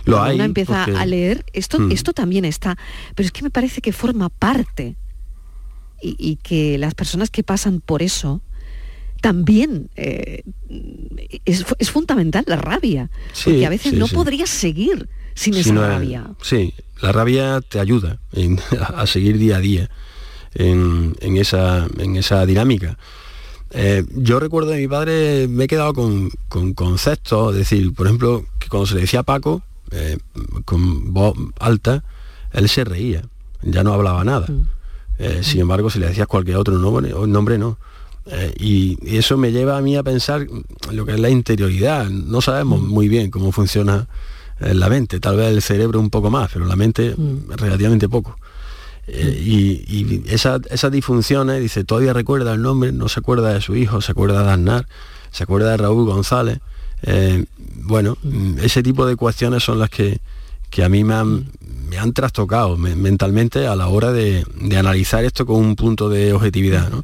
Lo 0.05 0.15
Cuando 0.15 0.23
hay. 0.23 0.35
Uno 0.35 0.43
empieza 0.45 0.85
porque- 0.85 0.99
a 0.99 1.05
leer, 1.05 1.45
esto, 1.53 1.79
Mm. 1.79 1.91
esto 1.91 2.13
también 2.13 2.45
está, 2.45 2.77
pero 3.15 3.25
es 3.27 3.31
que 3.31 3.43
me 3.43 3.49
parece 3.49 3.81
que 3.81 3.91
forma 3.91 4.29
parte 4.29 4.95
y, 6.01 6.15
y 6.17 6.37
que 6.37 6.77
las 6.77 6.95
personas 6.95 7.29
que 7.29 7.43
pasan 7.43 7.81
por 7.81 8.01
eso 8.01 8.41
también 9.21 9.89
eh, 9.95 10.43
es, 11.45 11.65
es 11.77 11.91
fundamental 11.91 12.43
la 12.47 12.55
rabia, 12.57 13.09
Sí, 13.33 13.45
porque 13.51 13.65
a 13.65 13.69
veces 13.69 13.91
sí, 13.93 13.97
no 13.97 14.07
sí. 14.07 14.15
podrías 14.15 14.49
seguir 14.49 15.07
sin 15.35 15.53
Si 15.53 15.59
esa 15.61 15.73
no 15.73 15.81
rabia. 15.81 16.31
Sí, 16.41 16.73
la 17.01 17.11
rabia 17.11 17.61
te 17.61 17.79
ayuda 17.79 18.19
en- 18.33 18.59
a 18.95 19.05
seguir 19.07 19.37
día 19.37 19.57
a 19.57 19.59
día 19.59 19.89
en, 20.55 21.15
en 21.21 21.37
esa, 21.37 21.87
en 21.97 22.15
esa 22.15 22.45
dinámica. 22.45 22.97
Eh, 23.71 24.03
yo 24.15 24.39
recuerdo 24.39 24.71
de 24.71 24.79
mi 24.79 24.87
padre, 24.87 25.47
me 25.47 25.65
he 25.65 25.67
quedado 25.67 25.93
con, 25.93 26.31
con 26.47 26.73
conceptos, 26.73 27.51
es 27.53 27.59
decir, 27.59 27.93
por 27.93 28.07
ejemplo, 28.07 28.45
que 28.57 28.67
cuando 28.67 28.87
se 28.87 28.95
le 28.95 29.01
decía 29.01 29.19
a 29.19 29.23
Paco, 29.23 29.61
eh, 29.91 30.17
con 30.65 31.13
voz 31.13 31.35
alta, 31.59 32.03
él 32.51 32.67
se 32.67 32.83
reía, 32.83 33.23
ya 33.61 33.83
no 33.83 33.93
hablaba 33.93 34.23
nada. 34.23 34.47
Eh, 35.19 35.41
sin 35.43 35.61
embargo, 35.61 35.89
si 35.89 35.99
le 35.99 36.07
decías 36.07 36.25
cualquier 36.27 36.57
otro 36.57 36.77
nombre, 36.79 37.11
nombre 37.27 37.57
no. 37.59 37.77
Eh, 38.31 38.53
y, 38.59 39.17
eso 39.17 39.37
me 39.37 39.51
lleva 39.51 39.77
a 39.77 39.81
mí 39.81 39.95
a 39.97 40.03
pensar 40.03 40.45
lo 40.91 41.05
que 41.05 41.13
es 41.13 41.19
la 41.19 41.29
interioridad. 41.29 42.07
No 42.09 42.41
sabemos 42.41 42.81
muy 42.81 43.07
bien 43.07 43.31
cómo 43.31 43.51
funciona 43.51 44.07
eh, 44.59 44.73
la 44.73 44.87
mente, 44.89 45.19
tal 45.19 45.37
vez 45.37 45.47
el 45.51 45.61
cerebro 45.61 45.99
un 45.99 46.09
poco 46.09 46.29
más, 46.29 46.49
pero 46.53 46.65
la 46.65 46.75
mente 46.75 47.15
relativamente 47.49 48.07
poco. 48.07 48.37
Eh, 49.07 49.41
y 49.43 49.61
y 49.87 50.23
esa- 50.27 50.59
esas 50.69 50.91
disfunciones, 50.91 51.59
dice, 51.61 51.83
todavía 51.83 52.13
recuerda 52.13 52.53
el 52.53 52.61
nombre, 52.61 52.91
no 52.91 53.09
se 53.09 53.19
acuerda 53.19 53.53
de 53.53 53.61
su 53.61 53.75
hijo, 53.75 54.01
se 54.01 54.11
acuerda 54.11 54.43
de 54.43 54.51
Aznar, 54.51 54.87
se 55.31 55.43
acuerda 55.43 55.71
de 55.71 55.77
Raúl 55.77 56.05
González. 56.05 56.59
Eh, 57.01 57.45
bueno, 57.83 58.17
mm, 58.21 58.59
ese 58.59 58.83
tipo 58.83 59.05
de 59.07 59.15
cuestiones 59.15 59.63
son 59.63 59.79
las 59.79 59.89
que, 59.89 60.19
que 60.69 60.83
a 60.83 60.89
mí 60.89 61.03
me 61.03 61.15
han, 61.15 61.49
me 61.89 61.97
han 61.97 62.13
trastocado 62.13 62.77
me- 62.77 62.95
mentalmente 62.95 63.65
a 63.65 63.75
la 63.75 63.87
hora 63.87 64.11
de, 64.11 64.45
de 64.61 64.77
analizar 64.77 65.23
esto 65.23 65.45
con 65.47 65.55
un 65.55 65.75
punto 65.75 66.09
de 66.09 66.33
objetividad, 66.33 66.89
¿no? 66.91 67.03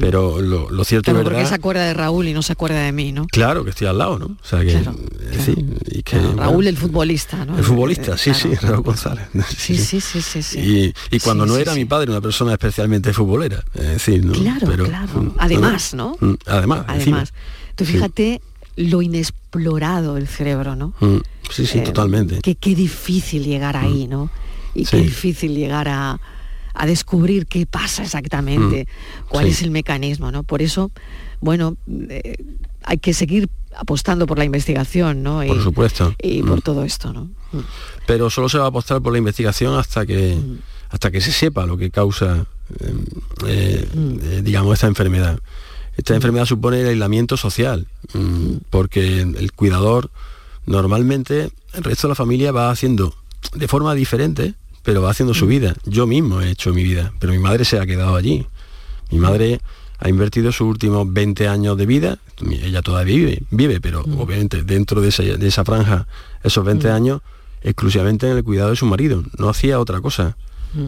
Pero 0.00 0.40
lo, 0.42 0.68
lo 0.70 0.84
cierto 0.84 1.04
Claro, 1.04 1.20
es 1.20 1.24
porque 1.24 1.36
verdad... 1.36 1.48
se 1.48 1.54
acuerda 1.54 1.84
de 1.84 1.94
Raúl 1.94 2.26
y 2.28 2.32
no 2.34 2.42
se 2.42 2.52
acuerda 2.52 2.80
de 2.82 2.92
mí, 2.92 3.12
¿no? 3.12 3.26
Claro 3.28 3.62
que 3.64 3.70
estoy 3.70 3.86
al 3.86 3.98
lado, 3.98 4.18
¿no? 4.18 4.26
O 4.26 4.36
sea 4.42 4.60
que, 4.60 4.72
Claro, 4.72 4.96
eh, 5.20 5.38
sí, 5.44 5.54
y 5.90 6.02
que, 6.02 6.18
Raúl 6.18 6.54
bueno, 6.54 6.68
el 6.70 6.76
futbolista, 6.76 7.44
¿no? 7.44 7.56
el 7.56 7.64
futbolista, 7.64 8.14
Eh, 8.14 8.18
sí, 8.18 8.34
sí, 8.34 8.54
Raúl 8.54 8.82
González. 8.82 9.28
Sí, 9.56 9.76
sí, 9.76 10.00
sí, 10.00 10.20
sí, 10.22 10.42
sí. 10.42 10.58
Y, 11.10 11.16
y 11.16 11.20
cuando 11.20 11.44
Sí, 11.44 11.50
no 11.52 11.56
era 11.58 11.74
mi 11.74 11.84
padre 11.84 12.10
una 12.10 12.20
persona 12.20 12.52
especialmente 12.52 13.12
futbolera, 13.12 13.64
es 13.74 13.82
decir, 13.86 14.24
¿no? 14.24 14.32
Claro, 14.32 14.66
claro. 14.84 15.12
mm, 15.22 15.30
Además, 15.38 15.94
¿no? 15.94 16.16
Mm, 16.20 16.34
Además. 16.46 16.84
Además, 16.88 17.32
tú 17.74 17.84
fíjate 17.84 18.40
lo 18.76 19.00
inexplorado 19.02 20.14
del 20.16 20.26
cerebro, 20.28 20.76
¿no? 20.76 20.92
Mm, 21.00 21.18
Sí, 21.50 21.64
sí, 21.64 21.78
Eh, 21.78 21.82
totalmente. 21.82 22.40
Que 22.40 22.56
qué 22.56 22.74
difícil 22.74 23.44
llegar 23.44 23.76
ahí, 23.76 24.08
¿no? 24.08 24.30
Y 24.74 24.84
qué 24.84 24.96
difícil 24.98 25.54
llegar 25.54 25.88
a, 25.88 26.18
a 26.76 26.86
descubrir 26.86 27.46
qué 27.46 27.66
pasa 27.66 28.02
exactamente, 28.02 28.86
cuál 29.28 29.46
sí. 29.46 29.50
es 29.52 29.62
el 29.62 29.70
mecanismo, 29.70 30.30
¿no? 30.30 30.42
Por 30.42 30.60
eso, 30.60 30.90
bueno, 31.40 31.76
eh, 32.08 32.36
hay 32.84 32.98
que 32.98 33.14
seguir 33.14 33.48
apostando 33.76 34.26
por 34.26 34.38
la 34.38 34.44
investigación, 34.44 35.22
¿no? 35.22 35.42
Y, 35.42 35.48
Por 35.48 35.62
supuesto. 35.62 36.14
Y 36.22 36.42
Mm. 36.42 36.46
por 36.46 36.62
todo 36.62 36.84
esto, 36.84 37.12
¿no? 37.12 37.24
Mm. 37.52 37.60
Pero 38.06 38.28
solo 38.30 38.48
se 38.48 38.58
va 38.58 38.64
a 38.64 38.68
apostar 38.68 39.00
por 39.00 39.12
la 39.12 39.18
investigación 39.18 39.78
hasta 39.78 40.04
que 40.06 40.38
hasta 40.88 41.10
que 41.10 41.20
se 41.20 41.32
sepa 41.32 41.66
lo 41.66 41.76
que 41.76 41.90
causa 41.90 42.46
eh, 43.46 43.88
eh, 43.94 44.40
digamos 44.44 44.74
esta 44.74 44.86
enfermedad. 44.86 45.40
Esta 45.96 46.14
enfermedad 46.14 46.44
supone 46.44 46.80
el 46.82 46.88
aislamiento 46.88 47.36
social, 47.36 47.86
mm, 48.12 48.56
porque 48.70 49.20
el 49.20 49.52
cuidador 49.52 50.10
normalmente 50.66 51.50
el 51.72 51.84
resto 51.84 52.06
de 52.06 52.10
la 52.12 52.14
familia 52.16 52.52
va 52.52 52.70
haciendo 52.70 53.14
de 53.54 53.66
forma 53.68 53.94
diferente, 53.94 54.54
pero 54.86 55.02
va 55.02 55.10
haciendo 55.10 55.34
su 55.34 55.48
vida. 55.48 55.74
Yo 55.84 56.06
mismo 56.06 56.40
he 56.40 56.48
hecho 56.48 56.72
mi 56.72 56.84
vida, 56.84 57.12
pero 57.18 57.32
mi 57.32 57.40
madre 57.40 57.64
se 57.64 57.80
ha 57.80 57.86
quedado 57.86 58.14
allí. 58.14 58.46
Mi 59.10 59.18
madre 59.18 59.60
ha 59.98 60.08
invertido 60.08 60.52
sus 60.52 60.68
últimos 60.68 61.12
20 61.12 61.48
años 61.48 61.76
de 61.76 61.86
vida, 61.86 62.18
ella 62.48 62.82
todavía 62.82 63.16
vive, 63.16 63.42
vive 63.50 63.80
pero 63.80 64.02
obviamente 64.16 64.62
dentro 64.62 65.00
de 65.00 65.08
esa, 65.08 65.24
de 65.24 65.48
esa 65.48 65.64
franja, 65.64 66.06
esos 66.44 66.64
20 66.64 66.88
años, 66.88 67.20
exclusivamente 67.62 68.30
en 68.30 68.36
el 68.36 68.44
cuidado 68.44 68.70
de 68.70 68.76
su 68.76 68.86
marido. 68.86 69.24
No 69.38 69.48
hacía 69.48 69.80
otra 69.80 70.00
cosa, 70.00 70.36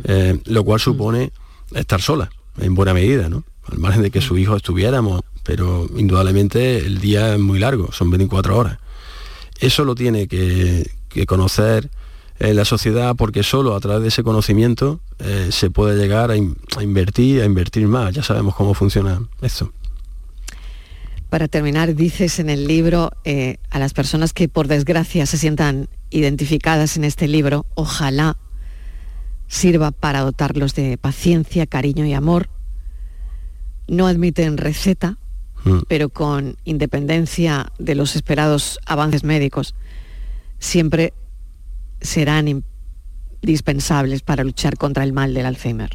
eh, 0.05 0.39
lo 0.45 0.63
cual 0.63 0.79
supone 0.79 1.33
estar 1.75 2.01
sola, 2.01 2.31
en 2.61 2.77
buena 2.77 2.95
medida, 2.95 3.29
¿no? 3.29 3.43
Al 3.65 3.79
margen 3.79 4.03
de 4.03 4.13
que 4.13 4.21
su 4.21 4.39
hijo 4.39 4.55
estuviéramos, 4.55 5.23
pero 5.43 5.89
indudablemente 5.97 6.79
el 6.79 7.01
día 7.01 7.35
es 7.35 7.41
muy 7.41 7.59
largo, 7.59 7.91
son 7.91 8.11
24 8.11 8.57
horas. 8.57 8.79
Eso 9.59 9.85
lo 9.85 9.97
tiene 9.97 10.29
que, 10.29 10.89
que 11.09 11.27
conocer 11.27 11.91
eh, 12.41 12.55
la 12.55 12.65
sociedad 12.65 13.15
porque 13.17 13.43
solo 13.43 13.75
a 13.75 13.81
través 13.81 14.03
de 14.03 14.09
ese 14.09 14.23
conocimiento 14.23 15.01
eh, 15.19 15.49
se 15.51 15.71
puede 15.71 15.97
llegar 16.01 16.31
a, 16.31 16.37
in- 16.37 16.57
a 16.77 16.83
invertir, 16.83 17.43
a 17.43 17.45
invertir 17.45 17.87
más. 17.89 18.15
Ya 18.15 18.23
sabemos 18.23 18.55
cómo 18.55 18.75
funciona 18.75 19.21
esto. 19.43 19.73
Para 21.31 21.47
terminar, 21.49 21.95
dices 21.95 22.39
en 22.39 22.49
el 22.49 22.67
libro 22.67 23.11
eh, 23.25 23.59
a 23.71 23.79
las 23.79 23.93
personas 23.93 24.33
que 24.33 24.49
por 24.49 24.67
desgracia 24.67 25.27
se 25.27 25.37
sientan 25.37 25.89
identificadas 26.11 26.97
en 26.97 27.05
este 27.05 27.29
libro, 27.29 27.67
ojalá 27.75 28.39
sirva 29.47 29.91
para 29.91 30.21
dotarlos 30.21 30.75
de 30.75 30.97
paciencia, 30.97 31.67
cariño 31.67 32.07
y 32.07 32.15
amor. 32.15 32.49
No 33.87 34.07
admiten 34.07 34.57
receta, 34.59 35.17
Mm. 35.65 35.79
pero 35.89 36.09
con 36.09 36.57
independencia 36.65 37.73
de 37.81 37.97
los 37.97 38.15
esperados 38.15 38.79
avances 38.87 39.25
médicos, 39.25 39.75
siempre 40.61 41.13
serán 42.01 42.65
indispensables 43.43 44.23
para 44.23 44.45
luchar 44.45 44.77
contra 44.77 45.05
el 45.05 45.13
mal 45.13 45.35
del 45.35 45.47
Alzheimer. 45.47 45.91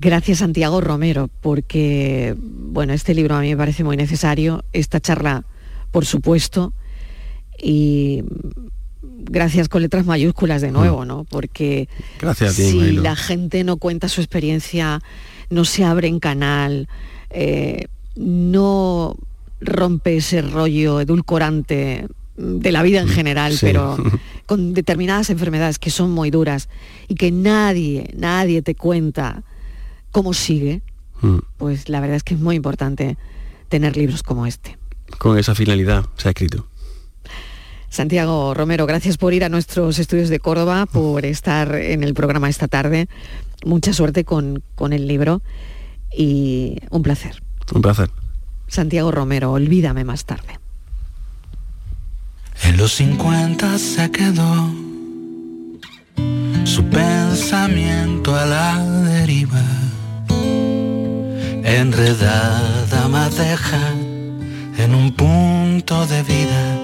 Gracias 0.00 0.38
Santiago 0.38 0.80
Romero, 0.80 1.28
porque 1.40 2.36
bueno, 2.38 2.92
este 2.92 3.14
libro 3.14 3.34
a 3.34 3.40
mí 3.40 3.48
me 3.48 3.56
parece 3.56 3.82
muy 3.82 3.96
necesario, 3.96 4.64
esta 4.72 5.00
charla, 5.00 5.44
por 5.90 6.06
supuesto, 6.06 6.72
y 7.60 8.22
gracias 9.02 9.68
con 9.68 9.82
letras 9.82 10.06
mayúsculas 10.06 10.62
de 10.62 10.70
nuevo, 10.70 11.04
¿no? 11.04 11.24
Porque 11.24 11.88
Gracias 12.20 12.52
a 12.52 12.56
ti, 12.56 12.70
si 12.70 12.92
la 12.92 13.16
gente 13.16 13.64
no 13.64 13.76
cuenta 13.76 14.08
su 14.08 14.20
experiencia, 14.20 15.00
no 15.50 15.64
se 15.64 15.84
abre 15.84 16.06
en 16.06 16.20
canal, 16.20 16.88
eh, 17.30 17.86
no 18.14 19.16
rompe 19.60 20.18
ese 20.18 20.42
rollo 20.42 21.00
edulcorante 21.00 22.06
de 22.38 22.72
la 22.72 22.82
vida 22.82 23.00
en 23.00 23.08
general, 23.08 23.52
Sí. 23.52 23.66
pero 23.66 23.96
con 24.46 24.72
determinadas 24.72 25.28
enfermedades 25.30 25.78
que 25.78 25.90
son 25.90 26.10
muy 26.12 26.30
duras 26.30 26.68
y 27.08 27.14
que 27.16 27.30
nadie, 27.32 28.10
nadie 28.16 28.62
te 28.62 28.74
cuenta 28.74 29.42
cómo 30.12 30.32
sigue, 30.34 30.82
Mm. 31.20 31.38
pues 31.56 31.88
la 31.88 31.98
verdad 32.00 32.16
es 32.16 32.22
que 32.22 32.34
es 32.34 32.40
muy 32.40 32.54
importante 32.54 33.16
tener 33.68 33.96
libros 33.96 34.22
como 34.22 34.46
este. 34.46 34.78
Con 35.18 35.36
esa 35.36 35.54
finalidad 35.56 36.06
se 36.16 36.28
ha 36.28 36.30
escrito. 36.30 36.68
Santiago 37.90 38.54
Romero, 38.54 38.86
gracias 38.86 39.16
por 39.16 39.32
ir 39.34 39.44
a 39.44 39.48
nuestros 39.48 39.98
estudios 39.98 40.28
de 40.28 40.38
Córdoba, 40.40 40.86
por 40.86 41.24
estar 41.24 41.74
en 41.74 42.04
el 42.04 42.14
programa 42.14 42.48
esta 42.48 42.68
tarde. 42.68 43.08
Mucha 43.64 43.92
suerte 43.92 44.24
con, 44.24 44.62
con 44.74 44.92
el 44.92 45.08
libro 45.08 45.42
y 46.16 46.76
un 46.90 47.02
placer. 47.02 47.42
Un 47.74 47.82
placer. 47.82 48.10
Santiago 48.68 49.10
Romero, 49.10 49.50
olvídame 49.52 50.04
más 50.04 50.24
tarde. 50.26 50.58
En 52.62 52.76
los 52.76 52.92
50 52.92 53.78
se 53.78 54.10
quedó 54.10 54.70
su 56.64 56.84
pensamiento 56.84 58.34
a 58.36 58.44
la 58.44 58.78
deriva, 59.04 59.62
enredada 61.64 63.08
madeja 63.08 63.92
en 64.76 64.94
un 64.94 65.12
punto 65.12 66.06
de 66.06 66.22
vida, 66.22 66.78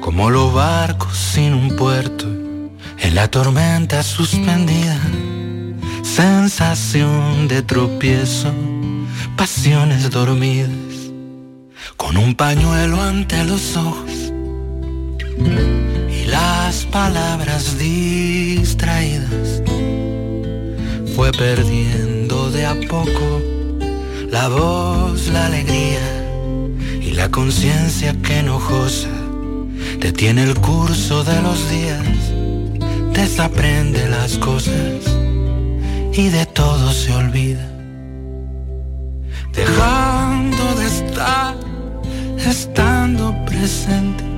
como 0.00 0.30
los 0.30 0.52
barcos 0.52 1.16
sin 1.16 1.54
un 1.54 1.76
puerto, 1.76 2.26
en 2.98 3.14
la 3.14 3.28
tormenta 3.28 4.02
suspendida, 4.02 5.00
sensación 6.02 7.48
de 7.48 7.62
tropiezo, 7.62 8.52
pasiones 9.36 10.10
dormidas, 10.10 10.70
con 11.96 12.16
un 12.16 12.34
pañuelo 12.34 13.00
ante 13.00 13.44
los 13.44 13.76
ojos 13.76 14.17
y 15.40 16.26
las 16.26 16.84
palabras 16.86 17.78
distraídas 17.78 19.62
fue 21.14 21.32
perdiendo 21.32 22.50
de 22.50 22.66
a 22.66 22.74
poco 22.88 23.42
la 24.30 24.48
voz, 24.48 25.28
la 25.28 25.46
alegría 25.46 25.98
y 27.00 27.12
la 27.12 27.30
conciencia 27.30 28.14
que 28.22 28.38
enojosa 28.38 29.08
detiene 29.98 30.44
el 30.44 30.54
curso 30.54 31.24
de 31.24 31.42
los 31.42 31.68
días, 31.70 32.32
desaprende 33.12 34.08
las 34.08 34.38
cosas 34.38 35.02
y 36.12 36.28
de 36.28 36.46
todo 36.46 36.92
se 36.92 37.12
olvida, 37.14 37.68
dejando 39.52 40.74
de 40.76 40.86
estar, 40.86 41.56
estando 42.38 43.34
presente 43.46 44.37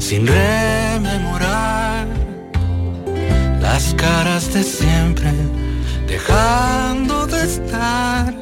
sin 0.00 0.26
rememorar 0.26 2.08
las 3.60 3.94
caras 3.94 4.52
de 4.52 4.64
siempre, 4.64 5.32
dejando 6.08 7.26
de 7.26 7.44
estar, 7.44 8.34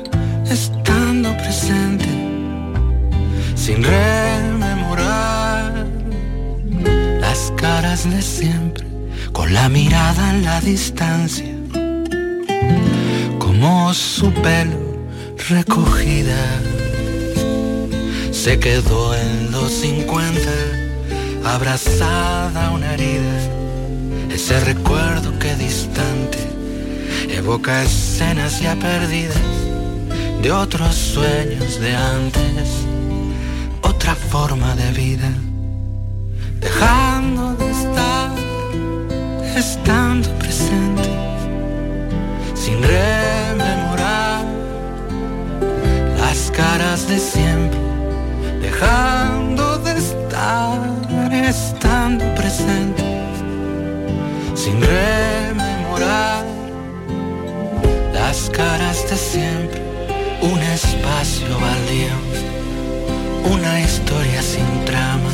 estando 0.48 1.36
presente, 1.36 2.08
sin 3.54 3.84
rememorar 3.84 5.86
las 7.20 7.52
caras 7.56 8.08
de 8.08 8.22
siempre, 8.22 8.86
con 9.32 9.52
la 9.52 9.68
mirada 9.68 10.30
en 10.30 10.44
la 10.44 10.62
distancia, 10.62 11.54
como 13.38 13.92
su 13.92 14.32
pelo 14.32 14.88
recogida 15.48 16.60
se 18.30 18.58
quedó 18.58 19.14
en 19.14 19.50
los 19.50 19.72
50, 19.72 20.87
abrazada 21.44 22.66
a 22.66 22.70
una 22.70 22.94
herida. 22.94 23.40
Ese 24.30 24.60
recuerdo 24.60 25.38
que 25.38 25.54
distante 25.56 26.38
evoca 27.28 27.82
escenas 27.82 28.60
ya 28.60 28.74
perdidas 28.76 29.36
de 30.42 30.52
otros 30.52 30.94
sueños 30.94 31.80
de 31.80 31.96
antes, 31.96 32.68
otra 33.82 34.14
forma 34.14 34.74
de 34.76 34.92
vida, 34.92 35.30
dejando 36.60 37.54
de 37.54 37.70
estar, 37.70 38.30
estando 39.56 40.28
presente, 40.38 41.08
sin 42.54 42.82
rememorar 42.82 44.44
las 46.18 46.50
caras 46.52 47.08
de 47.08 47.18
siempre 47.18 47.88
dejando 48.80 49.78
de 49.78 49.92
estar, 49.92 50.77
sin 54.54 54.80
rememorar 54.82 56.44
las 58.12 58.50
caras 58.50 59.08
de 59.08 59.16
siempre, 59.16 59.80
un 60.42 60.58
espacio 60.58 61.48
baldío, 61.60 62.16
una 63.54 63.80
historia 63.80 64.42
sin 64.42 64.84
trama, 64.84 65.30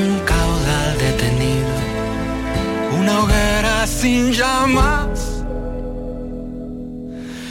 un 0.00 0.20
caudal 0.24 0.98
detenido, 0.98 1.74
una 3.00 3.20
hoguera 3.20 3.86
sin 3.86 4.32
llamas, 4.32 5.42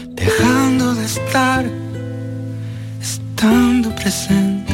dejando 0.09 0.93
de 0.95 1.05
estar 1.05 1.65
estando 3.01 3.93
presente, 3.95 4.73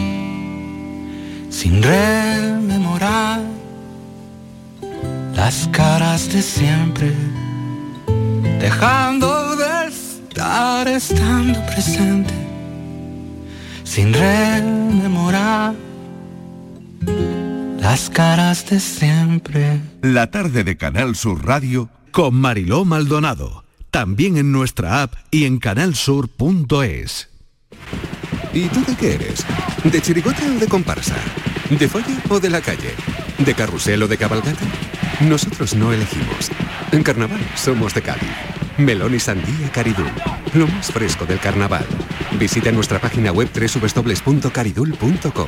sin 1.50 1.82
rememorar 1.82 3.49
las 5.50 5.68
caras 5.70 6.32
de 6.32 6.44
siempre, 6.44 7.12
dejando 8.60 9.56
de 9.56 9.88
estar 9.88 10.88
estando 10.88 11.60
presente, 11.66 12.36
sin 13.84 14.14
rememorar 14.14 15.74
las 17.80 18.12
caras 18.12 18.70
de 18.70 18.80
siempre. 18.80 19.82
La 20.04 20.30
tarde 20.30 20.64
de 20.64 20.78
Canal 20.78 21.16
Sur 21.16 21.44
Radio 21.44 21.90
con 22.12 22.36
Mariló 22.36 22.86
Maldonado. 22.86 23.64
También 23.90 24.38
en 24.38 24.52
nuestra 24.52 25.02
app 25.02 25.16
y 25.32 25.46
en 25.46 25.58
canalsur.es. 25.58 27.28
¿Y 28.54 28.68
tú 28.68 28.86
de 28.86 28.96
qué 28.96 29.16
eres? 29.16 29.44
¿De 29.84 30.00
chirigota 30.00 30.44
o 30.46 30.60
de 30.60 30.68
comparsa? 30.68 31.16
¿De 31.72 31.88
folla 31.88 32.22
o 32.30 32.40
de 32.40 32.52
la 32.52 32.62
calle? 32.62 32.94
¿De 33.40 33.54
carrusel 33.56 34.04
o 34.04 34.08
de 34.08 34.18
cabalgata? 34.18 34.66
Nosotros 35.22 35.74
no 35.74 35.94
elegimos. 35.94 36.50
En 36.92 37.04
carnaval 37.04 37.40
somos 37.56 37.94
de 37.94 38.02
Cádiz. 38.02 38.30
Melón 38.78 39.16
y 39.16 39.20
sandía 39.20 39.72
Caridul. 39.72 40.12
Lo 40.54 40.68
más 40.68 40.92
fresco 40.92 41.26
del 41.26 41.40
carnaval. 41.40 41.86
Visita 42.38 42.72
nuestra 42.72 43.00
página 43.00 43.32
web 43.32 43.50
www.caridul.com. 43.54 45.48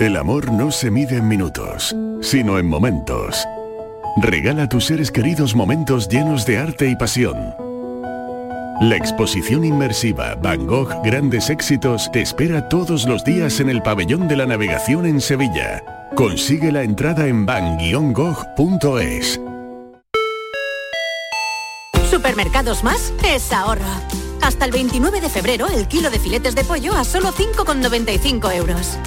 El 0.00 0.16
amor 0.16 0.50
no 0.50 0.70
se 0.70 0.90
mide 0.90 1.18
en 1.18 1.28
minutos, 1.28 1.94
sino 2.22 2.58
en 2.58 2.66
momentos. 2.66 3.46
Regala 4.16 4.62
a 4.62 4.68
tus 4.70 4.86
seres 4.86 5.10
queridos 5.10 5.54
momentos 5.54 6.08
llenos 6.08 6.46
de 6.46 6.56
arte 6.56 6.88
y 6.88 6.96
pasión. 6.96 7.36
La 8.80 8.96
exposición 8.96 9.62
inmersiva 9.62 10.36
Van 10.36 10.66
Gogh 10.66 10.88
Grandes 11.04 11.50
Éxitos 11.50 12.10
te 12.12 12.22
espera 12.22 12.66
todos 12.70 13.04
los 13.04 13.24
días 13.24 13.60
en 13.60 13.68
el 13.68 13.82
Pabellón 13.82 14.26
de 14.26 14.36
la 14.36 14.46
Navegación 14.46 15.04
en 15.04 15.20
Sevilla. 15.20 15.84
Consigue 16.16 16.72
la 16.72 16.82
entrada 16.82 17.26
en 17.26 17.44
van-gogh.es. 17.44 19.38
Supermercados 22.08 22.82
Más 22.82 23.12
es 23.22 23.52
ahorro. 23.52 23.84
Hasta 24.40 24.64
el 24.64 24.70
29 24.70 25.20
de 25.20 25.28
febrero 25.28 25.66
el 25.66 25.86
kilo 25.88 26.08
de 26.08 26.18
filetes 26.18 26.54
de 26.54 26.64
pollo 26.64 26.94
a 26.94 27.04
solo 27.04 27.32
5,95 27.34 28.56
euros. 28.56 28.98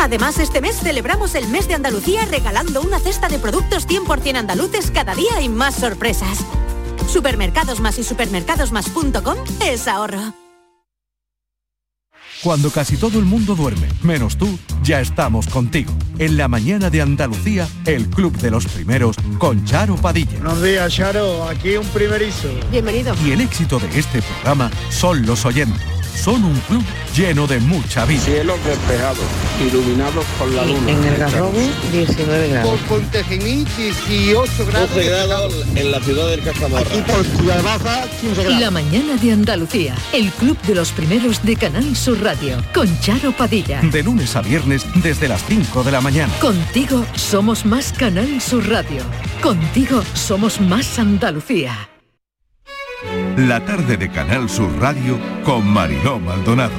Además, 0.00 0.38
este 0.38 0.62
mes 0.62 0.80
celebramos 0.80 1.34
el 1.34 1.46
mes 1.48 1.68
de 1.68 1.74
Andalucía 1.74 2.24
regalando 2.24 2.80
una 2.80 2.98
cesta 2.98 3.28
de 3.28 3.38
productos 3.38 3.86
100% 3.86 4.36
andaluces 4.36 4.90
cada 4.90 5.14
día 5.14 5.42
y 5.42 5.50
más 5.50 5.74
sorpresas. 5.74 6.38
Supermercados 7.06 7.80
Más 7.80 7.98
y 7.98 8.04
supermercadosmás.com 8.04 9.36
es 9.62 9.86
ahorro. 9.86 10.32
Cuando 12.42 12.70
casi 12.70 12.96
todo 12.96 13.18
el 13.18 13.26
mundo 13.26 13.54
duerme, 13.54 13.88
menos 14.02 14.38
tú, 14.38 14.58
ya 14.82 15.02
estamos 15.02 15.46
contigo. 15.46 15.92
En 16.18 16.38
la 16.38 16.48
mañana 16.48 16.88
de 16.88 17.02
Andalucía, 17.02 17.68
el 17.84 18.08
Club 18.08 18.32
de 18.38 18.50
los 18.50 18.64
Primeros 18.64 19.16
con 19.36 19.66
Charo 19.66 19.96
Padilla. 19.96 20.38
Buenos 20.38 20.62
días, 20.62 20.94
Charo. 20.94 21.46
Aquí 21.46 21.76
un 21.76 21.86
primerizo. 21.88 22.48
Bienvenido. 22.70 23.14
Y 23.22 23.32
el 23.32 23.42
éxito 23.42 23.78
de 23.78 23.98
este 23.98 24.22
programa 24.22 24.70
son 24.88 25.26
los 25.26 25.44
oyentes. 25.44 25.99
Son 26.14 26.44
un 26.44 26.58
club 26.60 26.84
lleno 27.14 27.46
de 27.46 27.60
mucha 27.60 28.04
vida. 28.04 28.20
Cielos 28.20 28.58
despejados, 28.64 29.24
iluminados 29.66 30.24
por 30.38 30.50
la 30.50 30.64
luna. 30.64 30.90
En 30.90 31.04
el 31.04 31.16
Garrobo, 31.16 31.52
19 31.92 32.48
grados. 32.48 32.70
Por 32.70 33.00
Pontejimí, 33.00 33.64
18 33.76 34.66
grados. 34.66 34.90
12 34.94 35.08
grados 35.08 35.54
en 35.74 35.90
la 35.90 36.00
ciudad 36.00 36.28
del 36.28 36.42
Cajamarra. 36.42 36.80
Aquí 36.80 37.02
por 37.02 37.24
Ciudad 37.24 37.62
Baja, 37.62 38.06
15 38.20 38.42
grados. 38.42 38.60
La 38.60 38.70
mañana 38.70 39.16
de 39.16 39.32
Andalucía, 39.32 39.94
el 40.12 40.30
club 40.32 40.60
de 40.62 40.74
los 40.74 40.92
primeros 40.92 41.42
de 41.42 41.56
Canal 41.56 41.96
Sur 41.96 42.22
Radio, 42.22 42.62
con 42.74 42.88
Charo 43.00 43.32
Padilla. 43.32 43.80
De 43.80 44.02
lunes 44.02 44.36
a 44.36 44.42
viernes 44.42 44.84
desde 45.02 45.28
las 45.28 45.44
5 45.46 45.82
de 45.82 45.92
la 45.92 46.00
mañana. 46.00 46.32
Contigo 46.40 47.04
somos 47.14 47.64
más 47.64 47.92
Canal 47.92 48.40
Sur 48.40 48.68
Radio. 48.68 49.02
Contigo 49.42 50.02
somos 50.14 50.60
más 50.60 50.98
Andalucía. 50.98 51.90
La 53.36 53.64
tarde 53.64 53.96
de 53.96 54.10
Canal 54.10 54.50
Sur 54.50 54.70
Radio 54.80 55.18
con 55.44 55.66
Mariló 55.66 56.18
Maldonado. 56.18 56.74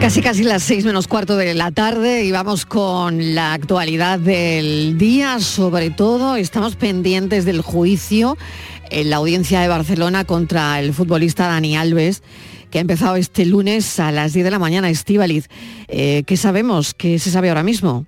Casi 0.00 0.22
casi 0.22 0.44
las 0.44 0.62
seis 0.62 0.84
menos 0.84 1.08
cuarto 1.08 1.36
de 1.36 1.52
la 1.54 1.72
tarde 1.72 2.24
y 2.24 2.30
vamos 2.30 2.64
con 2.64 3.34
la 3.34 3.52
actualidad 3.54 4.18
del 4.18 4.96
día. 4.98 5.40
Sobre 5.40 5.90
todo 5.90 6.36
estamos 6.36 6.76
pendientes 6.76 7.44
del 7.44 7.60
juicio 7.60 8.38
en 8.90 9.10
la 9.10 9.16
audiencia 9.16 9.60
de 9.60 9.68
Barcelona 9.68 10.24
contra 10.24 10.78
el 10.78 10.94
futbolista 10.94 11.48
Dani 11.48 11.76
Alves 11.76 12.22
que 12.70 12.78
ha 12.78 12.80
empezado 12.80 13.16
este 13.16 13.46
lunes 13.46 14.00
a 14.00 14.10
las 14.10 14.32
10 14.32 14.44
de 14.44 14.50
la 14.50 14.58
mañana. 14.58 14.90
Estíbaliz, 14.90 15.48
eh, 15.88 16.22
¿qué 16.26 16.36
sabemos? 16.36 16.94
¿Qué 16.94 17.18
se 17.18 17.30
sabe 17.30 17.48
ahora 17.48 17.62
mismo? 17.62 18.06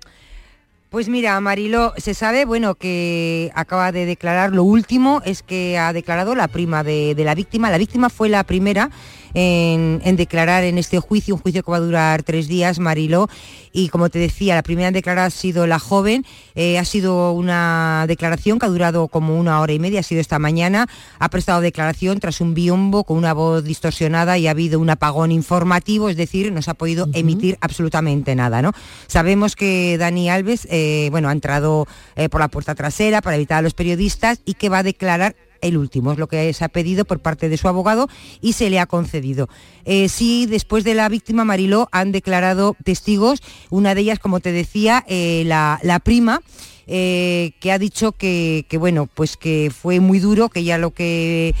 Pues 0.89 1.09
mira, 1.09 1.37
Marilo, 1.41 1.93
se 1.97 2.13
sabe, 2.13 2.45
bueno, 2.45 2.75
que 2.75 3.51
acaba 3.55 3.91
de 3.91 4.05
declarar, 4.05 4.53
lo 4.53 4.63
último 4.63 5.21
es 5.25 5.43
que 5.43 5.77
ha 5.77 5.91
declarado 5.91 6.33
la 6.33 6.47
prima 6.47 6.81
de, 6.81 7.13
de 7.13 7.23
la 7.25 7.35
víctima. 7.35 7.69
La 7.69 7.77
víctima 7.77 8.09
fue 8.09 8.29
la 8.29 8.45
primera 8.45 8.89
en, 9.37 10.01
en 10.03 10.15
declarar 10.15 10.63
en 10.63 10.79
este 10.79 10.99
juicio, 10.99 11.35
un 11.35 11.41
juicio 11.41 11.61
que 11.61 11.69
va 11.69 11.77
a 11.77 11.81
durar 11.81 12.23
tres 12.23 12.47
días, 12.47 12.79
Marilo. 12.79 13.29
Y 13.71 13.89
como 13.89 14.09
te 14.09 14.17
decía, 14.17 14.55
la 14.55 14.63
primera 14.63 14.87
en 14.87 14.95
declarar 14.95 15.27
ha 15.27 15.29
sido 15.29 15.67
la 15.67 15.77
joven. 15.77 16.25
Eh, 16.55 16.79
ha 16.79 16.85
sido 16.85 17.33
una 17.33 18.05
declaración 18.07 18.57
que 18.57 18.65
ha 18.65 18.69
durado 18.69 19.07
como 19.09 19.37
una 19.37 19.61
hora 19.61 19.73
y 19.73 19.77
media, 19.77 19.99
ha 19.99 20.03
sido 20.03 20.21
esta 20.21 20.39
mañana. 20.39 20.87
Ha 21.19 21.29
prestado 21.29 21.61
declaración 21.61 22.19
tras 22.19 22.41
un 22.41 22.55
biombo 22.55 23.03
con 23.03 23.15
una 23.15 23.33
voz 23.33 23.63
distorsionada 23.63 24.39
y 24.39 24.47
ha 24.47 24.51
habido 24.51 24.79
un 24.79 24.89
apagón 24.89 25.31
informativo, 25.31 26.09
es 26.09 26.17
decir, 26.17 26.51
no 26.51 26.63
se 26.63 26.71
ha 26.71 26.73
podido 26.73 27.07
emitir 27.13 27.59
absolutamente 27.61 28.33
nada. 28.33 28.63
¿no? 28.63 28.71
Sabemos 29.05 29.55
que 29.55 29.99
Dani 29.99 30.31
Alves 30.31 30.67
eh, 30.71 31.09
bueno, 31.11 31.29
ha 31.29 31.31
entrado 31.31 31.87
eh, 32.15 32.27
por 32.27 32.41
la 32.41 32.47
puerta 32.47 32.73
trasera 32.73 33.21
para 33.21 33.35
evitar 33.35 33.59
a 33.59 33.61
los 33.61 33.75
periodistas 33.75 34.41
y 34.45 34.55
que 34.55 34.69
va 34.69 34.79
a 34.79 34.83
declarar 34.83 35.35
el 35.61 35.77
último, 35.77 36.11
es 36.11 36.17
lo 36.17 36.27
que 36.27 36.51
se 36.53 36.63
ha 36.63 36.69
pedido 36.69 37.05
por 37.05 37.19
parte 37.19 37.49
de 37.49 37.57
su 37.57 37.67
abogado 37.67 38.07
y 38.41 38.53
se 38.53 38.69
le 38.69 38.79
ha 38.79 38.85
concedido. 38.85 39.49
Eh, 39.85 40.09
sí, 40.09 40.45
después 40.45 40.83
de 40.83 40.93
la 40.93 41.09
víctima 41.09 41.45
Mariló 41.45 41.87
han 41.91 42.11
declarado 42.11 42.75
testigos, 42.83 43.41
una 43.69 43.95
de 43.95 44.01
ellas, 44.01 44.19
como 44.19 44.39
te 44.39 44.51
decía, 44.51 45.03
eh, 45.07 45.43
la, 45.45 45.79
la 45.83 45.99
prima. 45.99 46.41
eh, 46.87 47.51
que 47.59 47.71
ha 47.71 47.77
dicho 47.77 48.13
que, 48.13 48.65
que, 48.69 48.77
bueno, 48.77 49.07
pues 49.13 49.35
que 49.35 49.71
fue 49.77 49.99
muy 49.99 50.19
duro, 50.19 50.49
que 50.49 50.61
ella 50.61 50.77
lo 50.77 50.91
que 50.91 51.53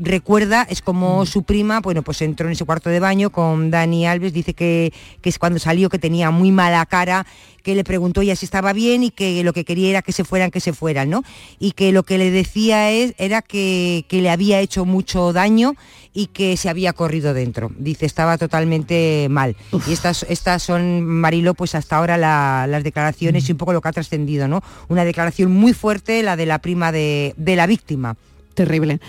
recuerda 0.00 0.62
es 0.62 0.82
como 0.82 1.26
su 1.26 1.42
prima, 1.42 1.80
bueno, 1.80 2.02
pues 2.02 2.22
entró 2.22 2.46
en 2.46 2.52
ese 2.52 2.64
cuarto 2.64 2.90
de 2.90 3.00
baño 3.00 3.30
con 3.30 3.70
Dani 3.70 4.06
Alves, 4.06 4.32
dice 4.32 4.54
que, 4.54 4.92
que 5.20 5.28
es 5.28 5.38
cuando 5.38 5.58
salió 5.58 5.88
que 5.88 5.98
tenía 5.98 6.30
muy 6.30 6.52
mala 6.52 6.86
cara, 6.86 7.26
que 7.62 7.74
le 7.74 7.84
preguntó 7.84 8.20
ella 8.20 8.36
si 8.36 8.44
estaba 8.44 8.72
bien 8.72 9.02
y 9.04 9.10
que 9.10 9.42
lo 9.44 9.52
que 9.52 9.64
quería 9.64 9.90
era 9.90 10.02
que 10.02 10.12
se 10.12 10.24
fueran, 10.24 10.50
que 10.50 10.60
se 10.60 10.72
fueran, 10.72 11.10
¿no? 11.10 11.22
Y 11.58 11.72
que 11.72 11.92
lo 11.92 12.02
que 12.02 12.18
le 12.18 12.30
decía 12.30 12.90
es, 12.90 13.14
era 13.18 13.42
que, 13.42 14.04
que 14.08 14.22
le 14.22 14.30
había 14.30 14.60
hecho 14.60 14.84
mucho 14.84 15.32
daño 15.32 15.74
y 16.12 16.26
que 16.26 16.56
se 16.56 16.68
había 16.68 16.92
corrido 16.92 17.34
dentro. 17.34 17.70
Dice, 17.78 18.04
estaba 18.06 18.36
totalmente 18.38 19.28
mal. 19.30 19.56
Y 19.86 19.92
estas, 19.92 20.24
estas 20.28 20.62
son, 20.62 21.04
Marilo, 21.04 21.54
pues 21.54 21.74
hasta 21.74 21.96
ahora 21.96 22.16
la- 22.16 22.66
las 22.68 22.82
declaraciones 22.82 23.48
y 23.48 23.52
un 23.52 23.58
poco 23.58 23.72
lo 23.72 23.80
que 23.80 23.88
ha 23.88 23.92
trascendido, 23.92 24.48
¿no? 24.48 24.62
Una 24.88 25.04
declaración 25.04 25.52
muy 25.52 25.72
fuerte, 25.72 26.22
la 26.22 26.36
de 26.36 26.46
la 26.46 26.58
prima 26.58 26.90
de, 26.92 27.34
de 27.36 27.56
la 27.56 27.66
víctima. 27.66 28.16
Terrible. 28.60 29.00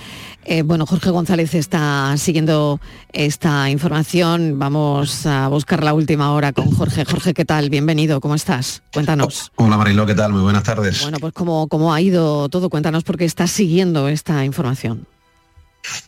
Eh, 0.45 0.61
bueno, 0.61 0.85
Jorge 0.85 1.09
González 1.09 1.55
está 1.55 2.15
siguiendo 2.15 2.79
esta 3.11 3.69
información. 3.69 4.57
Vamos 4.57 5.25
a 5.25 5.49
buscar 5.49 5.83
la 5.83 5.93
última 5.93 6.31
hora 6.31 6.53
con 6.53 6.71
Jorge. 6.71 7.03
Jorge, 7.03 7.33
¿qué 7.33 7.43
tal? 7.43 7.69
Bienvenido, 7.69 8.21
¿cómo 8.21 8.35
estás? 8.35 8.81
Cuéntanos. 8.93 9.51
Hola 9.57 9.75
Mariló, 9.75 10.05
¿qué 10.05 10.15
tal? 10.15 10.31
Muy 10.31 10.41
buenas 10.41 10.63
tardes. 10.63 11.01
Bueno, 11.01 11.17
pues 11.19 11.33
cómo, 11.33 11.67
cómo 11.67 11.93
ha 11.93 11.99
ido 11.99 12.47
todo. 12.47 12.69
Cuéntanos 12.69 13.03
porque 13.03 13.25
estás 13.25 13.51
siguiendo 13.51 14.07
esta 14.07 14.45
información. 14.45 15.05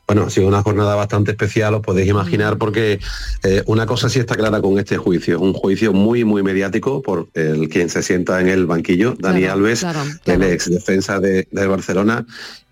Bueno, 0.08 0.24
ha 0.24 0.30
sido 0.30 0.48
una 0.48 0.62
jornada 0.62 0.96
bastante 0.96 1.32
especial, 1.32 1.74
os 1.76 1.82
podéis 1.82 2.10
imaginar, 2.10 2.58
porque 2.58 3.00
eh, 3.44 3.64
una 3.66 3.86
cosa 3.86 4.10
sí 4.10 4.20
está 4.20 4.36
clara 4.36 4.62
con 4.62 4.78
este 4.80 4.98
juicio, 4.98 5.40
un 5.40 5.54
juicio 5.54 5.94
muy, 5.94 6.24
muy 6.24 6.44
mediático 6.44 7.02
por 7.02 7.28
el 7.34 7.70
quien 7.70 7.90
se 7.90 8.04
sienta 8.04 8.40
en 8.42 8.50
el 8.50 8.66
banquillo, 8.66 9.16
Dani 9.20 9.42
Claro, 9.42 9.54
Alves, 9.54 9.80
claro, 9.80 10.04
el 10.26 10.44
ex 10.44 10.70
defensa 10.70 11.20
de, 11.20 11.48
de 11.52 11.68
Barcelona, 11.68 12.26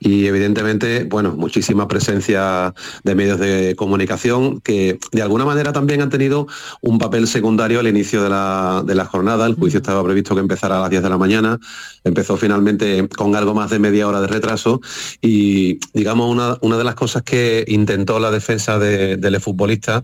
y 0.03 0.25
evidentemente, 0.25 1.03
bueno, 1.03 1.35
muchísima 1.37 1.87
presencia 1.87 2.73
de 3.03 3.13
medios 3.13 3.39
de 3.39 3.75
comunicación 3.77 4.59
que 4.59 4.99
de 5.11 5.21
alguna 5.21 5.45
manera 5.45 5.73
también 5.73 6.01
han 6.01 6.09
tenido 6.09 6.47
un 6.81 6.97
papel 6.97 7.27
secundario 7.27 7.79
al 7.79 7.87
inicio 7.87 8.23
de 8.23 8.29
la, 8.29 8.83
de 8.83 8.95
la 8.95 9.05
jornada. 9.05 9.45
El 9.45 9.53
juicio 9.53 9.77
estaba 9.77 10.03
previsto 10.03 10.33
que 10.33 10.41
empezara 10.41 10.77
a 10.77 10.81
las 10.81 10.89
10 10.89 11.03
de 11.03 11.09
la 11.09 11.19
mañana, 11.19 11.59
empezó 12.03 12.35
finalmente 12.35 13.07
con 13.15 13.35
algo 13.35 13.53
más 13.53 13.69
de 13.69 13.77
media 13.77 14.07
hora 14.07 14.21
de 14.21 14.27
retraso 14.27 14.81
y 15.21 15.77
digamos 15.93 16.31
una, 16.31 16.57
una 16.61 16.77
de 16.79 16.83
las 16.83 16.90
cosas 16.95 17.23
que 17.23 17.63
intentó 17.67 18.19
la 18.19 18.31
defensa 18.31 18.77
de- 18.79 19.17
del 19.17 19.39
futbolista 19.41 20.03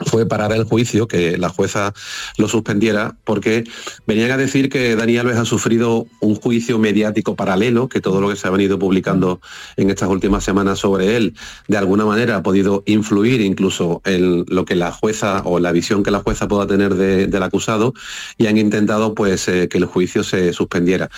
fue 0.00 0.26
parar 0.26 0.52
el 0.52 0.64
juicio, 0.64 1.06
que 1.06 1.38
la 1.38 1.48
jueza 1.48 1.94
lo 2.36 2.48
suspendiera, 2.48 3.16
porque 3.24 3.64
venían 4.06 4.32
a 4.32 4.36
decir 4.36 4.68
que 4.68 4.96
Dani 4.96 5.16
Alves 5.18 5.36
ha 5.36 5.44
sufrido 5.44 6.06
un 6.20 6.34
juicio 6.34 6.78
mediático 6.78 7.36
paralelo, 7.36 7.88
que 7.88 8.00
todo 8.00 8.20
lo 8.20 8.28
que 8.28 8.36
se 8.36 8.48
ha 8.48 8.50
venido 8.50 8.78
publicando 8.78 9.40
en 9.76 9.90
estas 9.90 10.08
últimas 10.08 10.42
semanas 10.42 10.80
sobre 10.80 11.16
él, 11.16 11.34
de 11.68 11.76
alguna 11.78 12.04
manera 12.04 12.36
ha 12.36 12.42
podido 12.42 12.82
influir 12.86 13.40
incluso 13.40 14.02
en 14.04 14.44
lo 14.48 14.64
que 14.64 14.74
la 14.74 14.90
jueza 14.90 15.42
o 15.44 15.60
la 15.60 15.70
visión 15.70 16.02
que 16.02 16.10
la 16.10 16.20
jueza 16.20 16.48
pueda 16.48 16.66
tener 16.66 16.94
de- 16.96 17.26
del 17.28 17.42
acusado, 17.42 17.94
y 18.36 18.46
han 18.46 18.58
intentado 18.58 19.14
pues 19.14 19.46
eh, 19.48 19.68
que 19.68 19.78
el 19.78 19.84
juicio 19.84 20.24
se 20.24 20.52
suspendiera. 20.52 21.08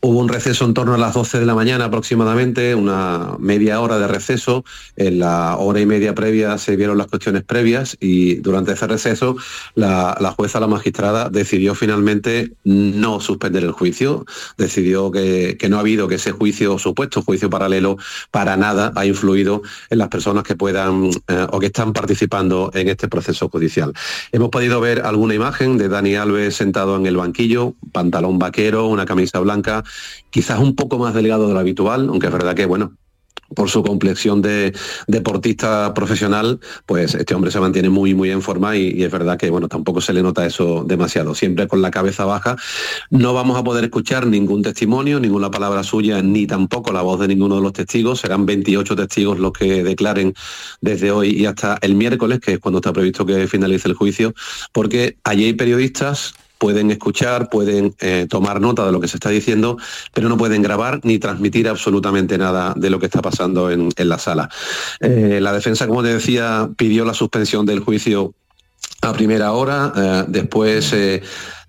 Hubo 0.00 0.18
un 0.18 0.28
receso 0.28 0.64
en 0.64 0.74
torno 0.74 0.94
a 0.94 0.98
las 0.98 1.14
12 1.14 1.40
de 1.40 1.46
la 1.46 1.54
mañana 1.54 1.86
aproximadamente, 1.86 2.74
una 2.76 3.34
media 3.38 3.80
hora 3.80 3.98
de 3.98 4.06
receso. 4.06 4.64
En 4.96 5.18
la 5.18 5.56
hora 5.56 5.80
y 5.80 5.86
media 5.86 6.14
previa 6.14 6.56
se 6.58 6.76
vieron 6.76 6.96
las 6.96 7.08
cuestiones 7.08 7.42
previas 7.42 7.96
y 8.00 8.19
durante 8.40 8.72
ese 8.72 8.86
receso 8.86 9.36
la, 9.74 10.16
la 10.20 10.32
jueza, 10.32 10.60
la 10.60 10.66
magistrada, 10.66 11.28
decidió 11.28 11.74
finalmente 11.74 12.52
no 12.64 13.20
suspender 13.20 13.64
el 13.64 13.72
juicio. 13.72 14.24
Decidió 14.56 15.10
que, 15.10 15.56
que 15.58 15.68
no 15.68 15.76
ha 15.76 15.80
habido 15.80 16.08
que 16.08 16.16
ese 16.16 16.32
juicio, 16.32 16.78
supuesto 16.78 17.22
juicio 17.22 17.50
paralelo, 17.50 17.96
para 18.30 18.56
nada 18.56 18.92
ha 18.96 19.06
influido 19.06 19.62
en 19.90 19.98
las 19.98 20.08
personas 20.08 20.44
que 20.44 20.56
puedan 20.56 21.10
eh, 21.28 21.46
o 21.50 21.58
que 21.58 21.66
están 21.66 21.92
participando 21.92 22.70
en 22.74 22.88
este 22.88 23.08
proceso 23.08 23.48
judicial. 23.48 23.92
Hemos 24.32 24.50
podido 24.50 24.80
ver 24.80 25.02
alguna 25.02 25.34
imagen 25.34 25.78
de 25.78 25.88
Dani 25.88 26.14
Alves 26.16 26.56
sentado 26.56 26.96
en 26.96 27.06
el 27.06 27.16
banquillo, 27.16 27.74
pantalón 27.92 28.38
vaquero, 28.38 28.86
una 28.86 29.06
camisa 29.06 29.40
blanca, 29.40 29.84
quizás 30.30 30.58
un 30.58 30.74
poco 30.74 30.98
más 30.98 31.14
delgado 31.14 31.48
de 31.48 31.54
lo 31.54 31.60
habitual, 31.60 32.08
aunque 32.08 32.26
es 32.26 32.32
verdad 32.32 32.54
que, 32.54 32.66
bueno, 32.66 32.92
por 33.54 33.68
su 33.68 33.82
complexión 33.82 34.42
de 34.42 34.72
deportista 35.06 35.92
profesional, 35.94 36.60
pues 36.86 37.14
este 37.14 37.34
hombre 37.34 37.50
se 37.50 37.60
mantiene 37.60 37.90
muy, 37.90 38.14
muy 38.14 38.30
en 38.30 38.42
forma 38.42 38.76
y, 38.76 39.02
es 39.02 39.10
verdad 39.10 39.38
que, 39.38 39.50
bueno, 39.50 39.68
tampoco 39.68 40.00
se 40.00 40.12
le 40.12 40.22
nota 40.22 40.46
eso 40.46 40.84
demasiado, 40.86 41.34
siempre 41.34 41.66
con 41.68 41.82
la 41.82 41.90
cabeza 41.90 42.24
baja. 42.24 42.56
No 43.10 43.34
vamos 43.34 43.58
a 43.58 43.64
poder 43.64 43.84
escuchar 43.84 44.26
ningún 44.26 44.62
testimonio, 44.62 45.20
ninguna 45.20 45.50
palabra 45.50 45.82
suya, 45.82 46.22
ni 46.22 46.46
tampoco 46.46 46.92
la 46.92 47.02
voz 47.02 47.20
de 47.20 47.28
ninguno 47.28 47.56
de 47.56 47.62
los 47.62 47.72
testigos. 47.72 48.20
Serán 48.20 48.46
28 48.46 48.96
testigos 48.96 49.38
los 49.38 49.52
que 49.52 49.82
declaren 49.82 50.34
desde 50.80 51.10
hoy 51.10 51.30
y 51.30 51.46
hasta 51.46 51.78
el 51.80 51.94
miércoles, 51.94 52.40
que 52.40 52.54
es 52.54 52.58
cuando 52.58 52.78
está 52.78 52.92
previsto 52.92 53.26
que 53.26 53.46
finalice 53.48 53.88
el 53.88 53.94
juicio, 53.94 54.34
porque 54.72 55.16
allí 55.24 55.44
hay 55.44 55.54
periodistas 55.54 56.34
pueden 56.60 56.90
escuchar, 56.90 57.48
pueden 57.48 57.94
eh, 58.00 58.26
tomar 58.28 58.60
nota 58.60 58.84
de 58.84 58.92
lo 58.92 59.00
que 59.00 59.08
se 59.08 59.16
está 59.16 59.30
diciendo, 59.30 59.78
pero 60.12 60.28
no 60.28 60.36
pueden 60.36 60.60
grabar 60.60 61.00
ni 61.04 61.18
transmitir 61.18 61.66
absolutamente 61.66 62.36
nada 62.36 62.74
de 62.76 62.90
lo 62.90 63.00
que 63.00 63.06
está 63.06 63.22
pasando 63.22 63.70
en, 63.70 63.88
en 63.96 64.08
la 64.10 64.18
sala. 64.18 64.50
Eh, 65.00 65.38
la 65.40 65.54
defensa, 65.54 65.86
como 65.86 66.02
te 66.02 66.12
decía, 66.12 66.68
pidió 66.76 67.06
la 67.06 67.14
suspensión 67.14 67.64
del 67.64 67.80
juicio 67.80 68.34
a 69.00 69.14
primera 69.14 69.52
hora, 69.52 69.92
eh, 69.96 70.24
después 70.28 70.94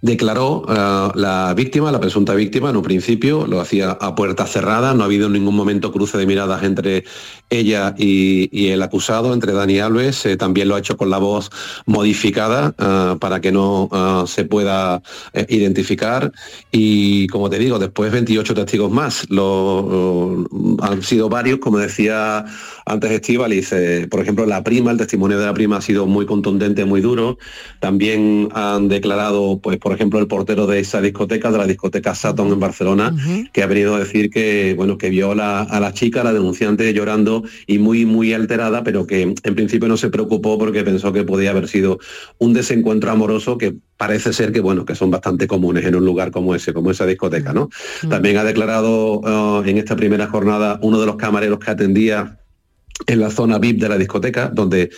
declaró 0.02 0.66
eh, 0.68 1.12
la 1.16 1.54
víctima, 1.56 1.92
la 1.92 2.00
presunta 2.00 2.34
víctima, 2.34 2.70
en 2.72 2.78
un 2.78 2.84
principio, 2.84 3.46
lo 3.48 3.62
hacía 3.62 3.92
a 3.92 4.16
puerta 4.16 4.46
cerrada, 4.46 4.94
no 4.94 5.04
ha 5.04 5.06
habido 5.06 5.28
en 5.28 5.34
ningún 5.34 5.56
momento 5.56 5.92
cruce 5.92 6.18
de 6.18 6.26
miradas 6.26 6.64
entre 6.64 7.04
ella 7.50 7.94
y, 7.98 8.50
y 8.58 8.70
el 8.70 8.82
acusado, 8.82 9.34
entre 9.34 9.54
Dani 9.54 9.80
Alves, 9.80 10.26
eh, 10.26 10.38
también 10.38 10.68
lo 10.70 10.76
ha 10.76 10.80
hecho 10.80 10.98
con 10.98 11.10
la 11.10 11.18
voz 11.18 11.50
modificada 11.86 12.74
eh, 12.78 13.16
para 13.20 13.42
que 13.42 13.52
no 13.52 13.90
se 14.28 14.46
pueda 14.46 15.02
identificar 15.50 16.32
y 16.72 17.28
como 17.28 17.50
te 17.50 17.60
digo, 17.60 17.80
después 17.80 18.12
28 18.12 18.54
testigos 18.54 18.92
más, 18.92 19.30
Lo- 19.30 20.46
han 20.82 21.04
sido 21.04 21.30
varios, 21.30 21.60
como 21.60 21.78
decía 21.78 22.46
antes 22.86 23.12
Estíbaliz, 23.12 23.72
eh, 23.74 24.08
por 24.10 24.22
ejemplo, 24.22 24.46
la 24.46 24.64
prima, 24.64 24.92
el 24.92 24.98
testimonio 24.98 25.38
de 25.40 25.46
la 25.46 25.54
prima 25.54 25.78
ha 25.78 25.82
sido 25.82 26.06
muy 26.08 26.26
contundente, 26.26 26.86
muy 26.86 27.02
duro. 27.02 27.38
También 27.80 28.50
han 28.54 28.88
declarado, 28.90 29.60
pues, 29.62 29.78
por 29.78 29.91
ejemplo, 29.94 30.20
el 30.20 30.28
portero 30.28 30.68
de 30.68 30.80
esa 30.80 31.02
discoteca, 31.02 31.52
de 31.52 31.58
la 31.58 31.68
discoteca 31.68 32.16
Saturn 32.16 32.52
en 32.52 32.60
Barcelona, 32.60 33.16
que 33.52 33.64
ha 33.64 33.68
venido 33.68 33.96
a 33.96 34.00
decir 34.00 34.30
que, 34.30 34.74
bueno, 34.76 34.98
que 34.98 35.10
vio 35.10 35.32
a 35.32 35.36
la, 35.36 35.62
a 35.62 35.80
la 35.80 35.94
chica, 35.94 36.24
la 36.24 36.34
denunciante, 36.34 36.94
llorando 36.94 37.44
y 37.68 37.80
muy, 37.80 38.06
muy 38.06 38.34
alterada, 38.34 38.84
pero 38.84 39.08
que 39.08 39.22
en 39.22 39.56
principio 39.56 39.88
no 39.88 39.98
se 39.98 40.10
preocupó 40.10 40.58
porque 40.58 40.84
pensó 40.84 41.14
que 41.14 41.24
podía 41.24 41.52
haber 41.52 41.68
sido 41.68 42.00
un 42.38 42.54
desencuentro 42.54 43.12
amoroso 43.12 43.58
que 43.58 43.76
parece 43.98 44.34
ser 44.34 44.52
que, 44.52 44.62
bueno, 44.62 44.86
que 44.86 44.96
son 44.96 45.12
bastante 45.12 45.48
comunes 45.48 45.86
en 45.86 45.96
un 45.96 46.06
lugar 46.06 46.32
como 46.32 46.56
ese, 46.56 46.74
como 46.74 46.92
esa 46.92 47.06
discoteca, 47.06 47.54
¿no? 47.54 47.70
También 48.10 48.38
ha 48.38 48.44
declarado 48.44 49.22
eh, 49.64 49.70
en 49.70 49.78
esta 49.78 49.96
primera 49.96 50.28
jornada 50.28 50.80
uno 50.82 51.00
de 51.00 51.06
los 51.06 51.18
camareros 51.18 51.60
que 51.60 51.72
atendía 51.72 52.40
en 53.08 53.20
la 53.20 53.30
zona 53.30 53.60
VIP 53.60 53.80
de 53.80 53.90
la 53.90 53.98
discoteca, 53.98 54.50
donde 54.50 54.90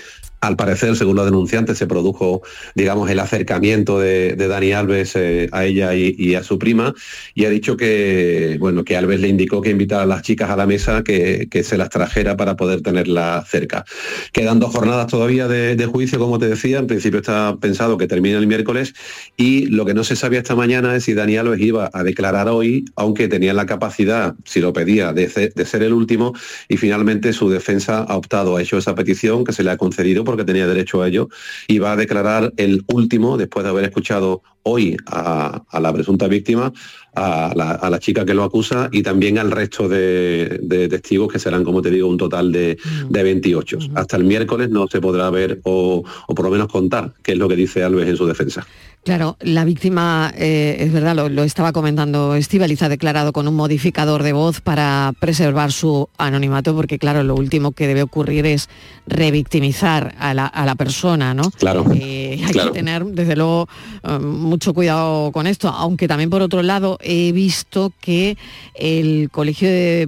al 0.44 0.58
parecer, 0.58 0.98
según 0.98 1.16
los 1.16 1.24
denunciantes, 1.24 1.78
se 1.78 1.88
produjo, 1.88 2.42
digamos, 2.76 3.10
el 3.10 3.22
acercamiento 3.22 3.98
de, 3.98 4.36
Dani 4.36 4.74
Alves 4.74 5.16
eh, 5.16 5.48
a 5.54 5.64
ella 5.64 5.96
y, 5.96 6.36
a 6.36 6.44
su 6.44 6.60
prima, 6.60 6.94
y 7.34 7.46
ha 7.46 7.50
dicho 7.50 7.78
que, 7.78 8.58
bueno, 8.60 8.84
que 8.84 8.98
Alves 8.98 9.22
le 9.22 9.30
indicó 9.30 9.62
que 9.62 9.70
invitara 9.70 10.04
a 10.04 10.06
las 10.06 10.22
chicas 10.22 10.50
a 10.50 10.58
la 10.58 10.66
mesa, 10.66 11.02
que, 11.02 11.48
se 11.64 11.78
las 11.78 11.90
trajera 11.90 12.36
para 12.36 12.58
poder 12.58 12.82
tenerla 12.82 13.46
cerca. 13.48 13.86
Quedan 14.34 14.60
dos 14.60 14.74
jornadas 14.74 15.08
todavía 15.08 15.48
de, 15.48 15.86
juicio, 15.86 16.20
como 16.20 16.40
te 16.40 16.50
decía, 16.50 16.80
en 16.80 16.88
principio 16.88 17.20
está 17.20 17.56
pensado 17.56 17.98
que 17.98 18.08
termine 18.08 18.36
el 18.36 18.48
miércoles, 18.48 18.94
y 19.38 19.68
lo 19.68 19.86
que 19.86 19.94
no 19.94 20.04
se 20.04 20.18
sabía 20.18 20.40
esta 20.40 20.56
mañana 20.56 20.94
es 20.98 21.06
si 21.06 21.14
Dani 21.14 21.38
Alves 21.38 21.62
iba 21.62 21.90
a 21.94 22.04
declarar 22.04 22.50
hoy, 22.50 22.84
aunque 22.98 23.30
tenía 23.30 23.54
la 23.54 23.66
capacidad, 23.66 24.36
si 24.44 24.60
lo 24.60 24.74
pedía, 24.74 25.14
de, 25.14 25.54
de 25.56 25.66
ser 25.66 25.84
el 25.84 25.94
último, 25.94 26.34
y 26.68 26.76
finalmente 26.76 27.32
su 27.32 27.50
defensa 27.50 28.00
ha 28.00 28.18
optado, 28.18 28.58
ha 28.58 28.62
hecho 28.62 28.78
esa 28.78 28.94
petición 28.94 29.46
que 29.46 29.54
se 29.54 29.64
le 29.64 29.72
ha 29.72 29.78
concedido 29.78 30.26
porque 30.34 30.46
tenía 30.46 30.68
derecho 30.68 31.02
a 31.02 31.08
ello, 31.08 31.30
y 31.68 31.78
va 31.78 31.92
a 31.92 31.96
declarar 31.96 32.52
el 32.58 32.84
último, 32.88 33.38
después 33.38 33.64
de 33.64 33.70
haber 33.70 33.86
escuchado 33.86 34.42
hoy 34.64 34.98
a, 35.06 35.64
la 35.80 35.94
presunta 35.94 36.28
víctima, 36.28 36.74
a 37.16 37.54
la, 37.56 38.00
chica 38.00 38.26
que 38.26 38.34
lo 38.34 38.44
acusa 38.44 38.90
y 38.92 39.04
también 39.04 39.38
al 39.38 39.52
resto 39.52 39.88
de, 39.88 40.60
testigos 40.90 41.32
que 41.32 41.40
serán, 41.40 41.64
como 41.64 41.82
te 41.82 41.90
digo, 41.90 42.08
un 42.08 42.18
total 42.18 42.52
de, 42.52 42.78
28. 43.10 43.78
Hasta 43.96 44.18
el 44.18 44.24
miércoles 44.24 44.70
no 44.70 44.88
se 44.88 45.00
podrá 45.00 45.30
ver 45.30 45.60
o, 45.64 46.04
o 46.28 46.36
por 46.36 46.46
lo 46.46 46.52
menos 46.52 46.68
contar 46.68 47.14
qué 47.22 47.34
es 47.34 47.38
lo 47.38 47.48
que 47.48 47.56
dice 47.56 47.84
Alves 47.84 48.08
en 48.08 48.18
su 48.18 48.26
defensa. 48.26 48.66
Claro, 49.04 49.36
la 49.42 49.66
víctima, 49.66 50.32
eh, 50.38 50.78
es 50.80 50.94
verdad, 50.94 51.30
lo, 51.30 51.44
estaba 51.44 51.74
comentando 51.74 52.36
Estivaliz, 52.36 52.82
ha 52.84 52.90
declarado 52.90 53.34
con 53.34 53.50
un 53.50 53.56
modificador 53.56 54.24
de 54.24 54.32
voz 54.32 54.62
para 54.62 55.12
preservar 55.20 55.74
su 55.74 56.08
anonimato, 56.18 56.74
porque 56.74 56.98
claro, 56.98 57.22
lo 57.24 57.36
último 57.36 57.74
que 57.74 57.88
debe 57.88 58.02
ocurrir 58.02 58.46
es 58.46 58.70
revictimizar 59.06 60.16
a 60.18 60.34
la, 60.34 60.76
persona, 60.78 61.34
¿no? 61.34 61.52
Claro. 61.52 61.86
Eh, 61.94 62.42
hay 62.46 62.54
que 62.54 62.72
tener, 62.72 63.04
desde 63.04 63.36
luego, 63.36 63.68
eh, 64.04 64.20
mucho 64.54 64.76
cuidado 64.76 65.32
con 65.32 65.48
esto, 65.48 65.68
aunque 65.68 66.08
también 66.08 66.30
por 66.30 66.44
otro 66.44 66.62
lado 66.62 67.00
he 67.02 67.32
visto 67.32 67.92
que 68.00 68.38
el 68.76 69.32
Colegio 69.32 69.68
de, 69.68 70.08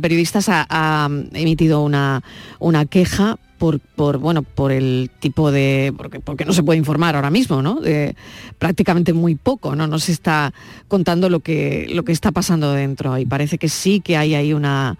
Periodistas 0.00 0.46
ha, 0.48 1.08
emitido 1.32 1.82
una, 1.82 2.22
una 2.60 2.86
queja 2.86 3.40
por, 3.58 4.18
bueno, 4.18 4.42
por 4.42 4.70
el 4.70 5.10
tipo 5.18 5.50
de. 5.50 5.92
Porque, 5.96 6.20
porque 6.20 6.44
no 6.44 6.52
se 6.52 6.62
puede 6.62 6.78
informar 6.78 7.16
ahora 7.16 7.30
mismo, 7.30 7.60
¿no? 7.60 7.80
De, 7.80 8.14
prácticamente 8.58 9.12
muy 9.12 9.34
poco, 9.34 9.74
¿no? 9.74 9.88
No 9.88 9.98
se 9.98 10.12
está 10.12 10.52
contando 10.86 11.28
lo 11.28 11.40
que, 11.40 11.88
lo 11.90 12.04
que 12.04 12.12
está 12.12 12.30
pasando 12.30 12.72
dentro. 12.72 13.18
Y 13.18 13.26
parece 13.26 13.58
que 13.58 13.68
sí 13.68 14.00
que 14.00 14.16
hay 14.16 14.34
ahí 14.34 14.52
una, 14.52 14.96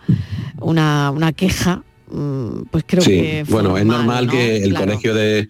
una, 0.61 1.13
una 1.13 1.33
queja 1.33 1.83
mm, 2.11 2.63
pues 2.71 2.85
creo 2.87 3.05
que 3.05 3.45
bueno 3.49 3.77
es 3.77 3.87
normal 3.87 4.29
que 4.29 4.57
el 4.59 4.75
colegio 4.75 5.15
de 5.15 5.49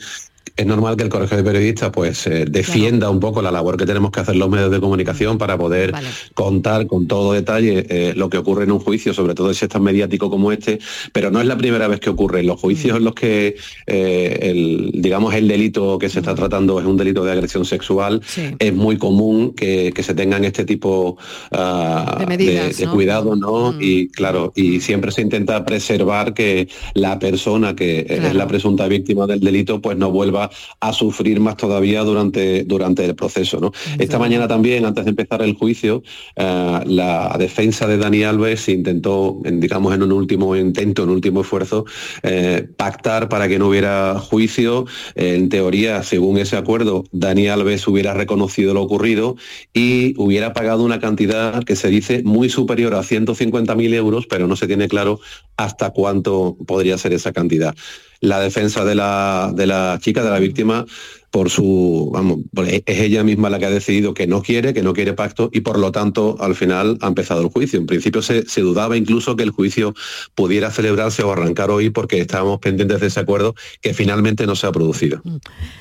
es 0.56 0.66
normal 0.66 0.96
que 0.96 1.04
el 1.04 1.08
Colegio 1.08 1.36
de 1.36 1.42
Periodistas 1.42 1.90
pues 1.90 2.26
eh, 2.26 2.44
defienda 2.48 3.08
un 3.08 3.20
poco 3.20 3.40
la 3.40 3.50
labor 3.50 3.76
que 3.76 3.86
tenemos 3.86 4.10
que 4.10 4.20
hacer 4.20 4.36
los 4.36 4.50
medios 4.50 4.70
de 4.70 4.80
comunicación 4.80 5.38
para 5.38 5.56
poder 5.56 5.92
contar 6.34 6.86
con 6.86 7.06
todo 7.06 7.32
detalle 7.32 7.86
eh, 7.88 8.12
lo 8.14 8.28
que 8.28 8.38
ocurre 8.38 8.64
en 8.64 8.72
un 8.72 8.78
juicio, 8.78 9.14
sobre 9.14 9.34
todo 9.34 9.52
si 9.54 9.64
es 9.64 9.70
tan 9.70 9.82
mediático 9.82 10.28
como 10.28 10.52
este, 10.52 10.78
pero 11.12 11.30
no 11.30 11.40
es 11.40 11.46
la 11.46 11.56
primera 11.56 11.88
vez 11.88 12.00
que 12.00 12.10
ocurre. 12.10 12.42
Los 12.42 12.60
juicios 12.60 12.94
mm. 12.94 12.96
en 12.98 13.04
los 13.04 13.14
que 13.14 13.56
eh, 13.86 14.38
el, 14.42 14.90
digamos 14.94 15.34
el 15.34 15.48
delito 15.48 15.98
que 15.98 16.08
se 16.08 16.18
está 16.18 16.34
tratando 16.34 16.78
es 16.80 16.86
un 16.86 16.96
delito 16.96 17.24
de 17.24 17.32
agresión 17.32 17.64
sexual, 17.64 18.20
es 18.58 18.74
muy 18.74 18.98
común 18.98 19.54
que, 19.54 19.92
se 20.02 20.14
tengan 20.14 20.44
este 20.44 20.64
tipo 20.64 21.16
ah, 21.52 22.26
de, 22.26 22.88
cuidado, 22.92 23.36
¿no? 23.36 23.72
Mm. 23.72 23.78
Y 23.80 24.08
claro, 24.08 24.52
y 24.56 24.80
siempre 24.80 25.12
se 25.12 25.22
intenta 25.22 25.64
preservar 25.64 26.34
que 26.34 26.68
la 26.94 27.20
persona 27.20 27.76
que 27.76 28.04
es 28.08 28.34
la 28.34 28.48
presunta 28.48 28.88
víctima 28.88 29.28
del 29.28 29.38
delito 29.38 29.80
pues 29.80 29.96
no 29.96 30.10
vuelva 30.10 30.41
a 30.80 30.92
sufrir 30.92 31.40
más 31.40 31.56
todavía 31.56 32.02
durante, 32.02 32.64
durante 32.64 33.04
el 33.04 33.14
proceso. 33.14 33.60
¿no? 33.60 33.72
Esta 33.98 34.18
mañana 34.18 34.48
también, 34.48 34.84
antes 34.84 35.04
de 35.04 35.10
empezar 35.10 35.42
el 35.42 35.54
juicio, 35.54 36.02
eh, 36.36 36.80
la 36.86 37.36
defensa 37.38 37.86
de 37.86 37.98
Dani 37.98 38.24
Alves 38.24 38.68
intentó, 38.68 39.40
en, 39.44 39.60
digamos, 39.60 39.94
en 39.94 40.02
un 40.02 40.12
último 40.12 40.56
intento, 40.56 41.02
en 41.02 41.10
un 41.10 41.16
último 41.16 41.42
esfuerzo, 41.42 41.84
eh, 42.22 42.66
pactar 42.76 43.28
para 43.28 43.48
que 43.48 43.58
no 43.58 43.68
hubiera 43.68 44.18
juicio. 44.18 44.86
en 45.14 45.48
teoría, 45.48 46.02
según 46.02 46.38
ese 46.38 46.56
acuerdo, 46.56 47.04
Dani 47.12 47.48
Alves 47.48 47.86
hubiera 47.86 48.14
reconocido 48.14 48.74
lo 48.74 48.82
ocurrido 48.82 49.36
y 49.72 50.14
hubiera 50.18 50.52
pagado 50.52 50.84
una 50.84 51.00
cantidad 51.00 51.62
que 51.64 51.76
se 51.76 51.88
dice 51.88 52.22
muy 52.22 52.48
superior 52.48 52.94
a 52.94 53.02
150.000 53.02 53.94
euros, 53.94 54.26
pero 54.26 54.46
no 54.46 54.56
se 54.56 54.66
tiene 54.66 54.88
claro 54.88 55.20
hasta 55.56 55.90
cuánto 55.90 56.56
podría 56.66 56.98
ser 56.98 57.12
esa 57.12 57.32
cantidad 57.32 57.74
la 58.22 58.40
defensa 58.40 58.84
de 58.84 58.94
la, 58.94 59.52
de 59.54 59.66
la 59.66 59.98
chica, 60.00 60.22
de 60.22 60.30
la 60.30 60.38
víctima, 60.38 60.86
por 61.32 61.50
su, 61.50 62.10
vamos, 62.12 62.40
es 62.66 62.82
ella 62.86 63.24
misma 63.24 63.50
la 63.50 63.58
que 63.58 63.66
ha 63.66 63.70
decidido 63.70 64.14
que 64.14 64.28
no 64.28 64.42
quiere, 64.42 64.72
que 64.72 64.82
no 64.82 64.92
quiere 64.92 65.12
pacto 65.12 65.50
y 65.52 65.62
por 65.62 65.78
lo 65.78 65.90
tanto 65.90 66.36
al 66.38 66.54
final 66.54 66.98
ha 67.00 67.08
empezado 67.08 67.40
el 67.40 67.48
juicio. 67.48 67.80
En 67.80 67.86
principio 67.86 68.22
se, 68.22 68.44
dudaba 68.60 68.96
incluso 68.96 69.34
que 69.34 69.42
el 69.42 69.50
juicio 69.50 69.92
pudiera 70.36 70.70
celebrarse 70.70 71.24
o 71.24 71.32
arrancar 71.32 71.70
hoy 71.70 71.90
porque 71.90 72.20
estábamos 72.20 72.60
pendientes 72.60 73.00
de 73.00 73.06
ese 73.08 73.18
acuerdo 73.18 73.56
que 73.80 73.92
finalmente 73.92 74.46
no 74.46 74.54
se 74.54 74.68
ha 74.68 74.72
producido. 74.72 75.20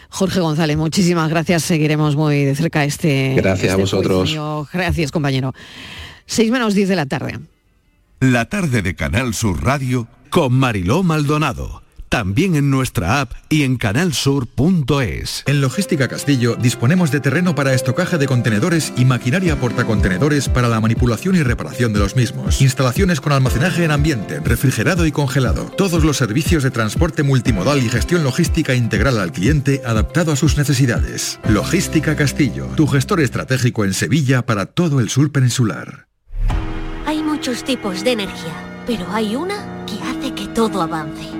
Jorge 0.10 0.40
González, 0.40 0.78
muchísimas 0.78 1.30
gracias. 1.30 1.62
Seguiremos 1.62 2.16
muy 2.16 2.44
de 2.44 2.56
cerca 2.56 2.86
este. 2.86 3.36
Gracias 3.36 3.70
a 3.70 3.72
este 3.74 3.82
vosotros. 3.82 4.36
Gracias, 4.74 5.12
compañero. 5.12 5.54
Seis 6.26 6.50
menos 6.50 6.74
10 6.74 6.90
de 6.90 6.96
la 6.96 7.06
tarde. 7.06 7.40
La 8.20 8.46
tarde 8.46 8.82
de 8.82 8.96
Canal 8.96 9.36
Sur 9.36 9.64
Radio 9.64 10.08
con 10.30 10.54
Mariló 10.54 11.04
Maldonado 11.04 11.82
también 12.12 12.56
en 12.56 12.70
nuestra 12.70 13.22
app 13.22 13.32
y 13.48 13.64
en 13.64 13.78
canalsur.es. 13.78 15.44
En 15.48 15.62
Logística 15.62 16.10
Castillo 16.10 16.58
disponemos 16.58 17.10
de 17.10 17.22
terreno 17.22 17.56
para 17.56 17.74
estocaje 17.74 18.18
de 18.18 18.28
contenedores 18.28 18.92
y 18.98 19.06
maquinaria 19.06 19.56
portacontenedores 19.56 20.50
para 20.50 20.68
la 20.68 20.82
manipulación 20.82 21.36
y 21.36 21.44
reparación 21.44 21.94
de 21.94 22.00
los 22.00 22.18
mismos. 22.18 22.62
Instalaciones 22.62 23.22
con 23.22 23.32
almacenaje 23.32 23.86
en 23.86 23.92
ambiente, 23.92 24.42
refrigerado 24.42 25.06
y 25.06 25.14
congelado. 25.14 25.72
Todos 25.78 26.04
los 26.04 26.18
servicios 26.18 26.64
de 26.64 26.72
transporte 26.72 27.24
multimodal 27.24 27.82
y 27.82 27.88
gestión 27.88 28.26
logística 28.26 28.76
integral 28.76 29.18
al 29.18 29.32
cliente 29.32 29.82
adaptado 29.86 30.34
a 30.34 30.36
sus 30.36 30.58
necesidades. 30.58 31.40
Logística 31.48 32.18
Castillo, 32.18 32.68
tu 32.76 32.88
gestor 32.88 33.22
estratégico 33.22 33.86
en 33.86 33.94
Sevilla 33.94 34.46
para 34.46 34.66
todo 34.66 35.00
el 35.00 35.10
sur 35.10 35.32
peninsular. 35.32 36.08
Hay 37.06 37.24
muchos 37.24 37.64
tipos 37.64 38.04
de 38.04 38.12
energía 38.12 38.72
pero 38.86 39.06
hay 39.12 39.36
una 39.36 39.86
que 39.86 39.94
hace 40.04 40.34
que 40.34 40.48
todo 40.48 40.82
avance, 40.82 41.24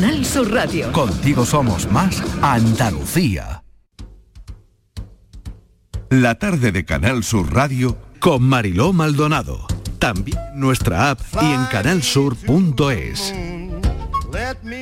Canal 0.00 0.24
Sur 0.24 0.50
Radio. 0.50 0.92
Contigo 0.92 1.44
somos 1.44 1.92
más 1.92 2.22
Andalucía. 2.40 3.62
La 6.08 6.36
tarde 6.36 6.72
de 6.72 6.86
Canal 6.86 7.22
Sur 7.22 7.52
Radio 7.52 7.98
con 8.18 8.42
Mariló 8.42 8.94
Maldonado. 8.94 9.66
También 9.98 10.38
nuestra 10.54 11.10
app 11.10 11.20
y 11.42 11.52
en 11.52 11.66
canalsur.es. 11.66 13.34